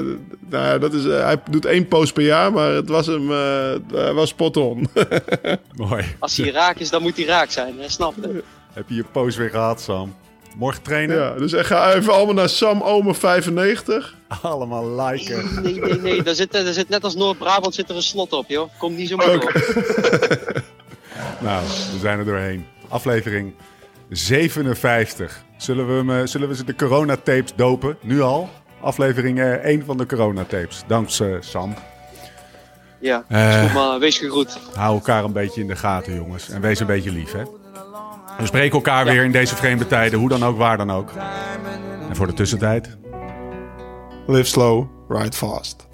nou, 0.49 0.79
dat 0.79 0.93
is, 0.93 1.05
eh, 1.05 1.23
hij 1.25 1.43
doet 1.51 1.64
één 1.64 1.89
post 1.89 2.12
per 2.12 2.25
jaar, 2.25 2.53
maar 2.53 2.70
het 2.70 2.89
was 2.89 3.07
hem... 3.07 3.31
eh, 3.31 3.75
hij 3.93 4.12
was 4.12 4.29
spot 4.29 4.57
on. 4.57 4.89
Mooi. 5.77 6.05
Als 6.18 6.37
hij 6.37 6.51
raak 6.51 6.79
is, 6.79 6.91
dan 6.91 7.03
moet 7.03 7.16
hij 7.16 7.27
raak 7.27 7.51
zijn. 7.51 7.75
Hè? 7.79 7.89
Snap 7.89 8.14
je? 8.20 8.43
Heb 8.73 8.89
je 8.89 8.95
je 8.95 9.05
post 9.12 9.37
weer 9.37 9.51
gehad, 9.51 9.81
Sam? 9.81 10.14
Morgen 10.57 10.82
trainen? 10.82 11.16
ja, 11.16 11.30
dus 11.34 11.53
ik 11.53 11.64
ga 11.64 11.92
even 11.94 12.12
allemaal 12.12 12.34
naar 12.34 12.48
Sam 12.48 12.82
Omer 12.82 13.14
95. 13.14 14.14
Allemaal 14.42 15.03
liken. 15.05 15.62
Nee, 15.62 15.80
nee, 15.80 16.00
nee. 16.00 16.22
Daar 16.22 16.34
zit, 16.34 16.53
daar 16.53 16.72
zit 16.72 16.88
net 16.88 17.05
als 17.05 17.14
Noord-Brabant 17.14 17.74
zit 17.74 17.88
er 17.90 17.96
een 17.96 18.03
slot 18.03 18.32
op, 18.32 18.48
joh. 18.48 18.68
Komt 18.78 18.96
niet 18.96 19.09
zo 19.09 19.16
makkelijk. 19.16 19.53
Nou, 21.40 21.62
we 21.92 21.98
zijn 22.00 22.18
er 22.18 22.24
doorheen. 22.24 22.66
Aflevering 22.88 23.55
57. 24.09 25.42
Zullen 25.57 25.86
we, 25.86 25.92
hem, 25.92 26.11
eh, 26.20 26.26
zullen 26.26 26.48
we 26.48 26.55
ze 26.55 26.64
de 26.64 26.74
coronatapes 26.74 27.53
dopen? 27.57 27.96
Nu 28.00 28.20
al? 28.20 28.48
Aflevering 28.80 29.40
eh, 29.40 29.53
1 29.53 29.84
van 29.84 29.96
de 29.96 30.07
coronatapes. 30.07 30.82
Dankzij 30.86 31.38
Sam. 31.40 31.74
Ja, 33.00 33.24
Eh. 33.28 33.55
is 33.57 33.62
goed, 33.64 33.72
maar 33.74 33.98
wees 33.98 34.18
gegroet. 34.18 34.59
Hou 34.74 34.94
elkaar 34.94 35.24
een 35.24 35.32
beetje 35.32 35.61
in 35.61 35.66
de 35.66 35.76
gaten, 35.76 36.14
jongens. 36.14 36.48
En 36.50 36.61
wees 36.61 36.80
een 36.80 36.86
beetje 36.86 37.11
lief, 37.12 37.32
hè? 37.32 37.42
We 38.39 38.47
spreken 38.47 38.74
elkaar 38.74 39.05
weer 39.05 39.24
in 39.24 39.33
deze 39.33 39.57
vreemde 39.57 39.87
tijden. 39.87 40.18
Hoe 40.18 40.28
dan 40.28 40.45
ook, 40.45 40.57
waar 40.57 40.76
dan 40.76 40.91
ook. 40.91 41.11
En 42.09 42.16
voor 42.16 42.26
de 42.26 42.35
tussentijd... 42.35 42.97
Live 44.26 44.45
slow, 44.45 44.87
ride 45.09 45.37
fast. 45.37 45.87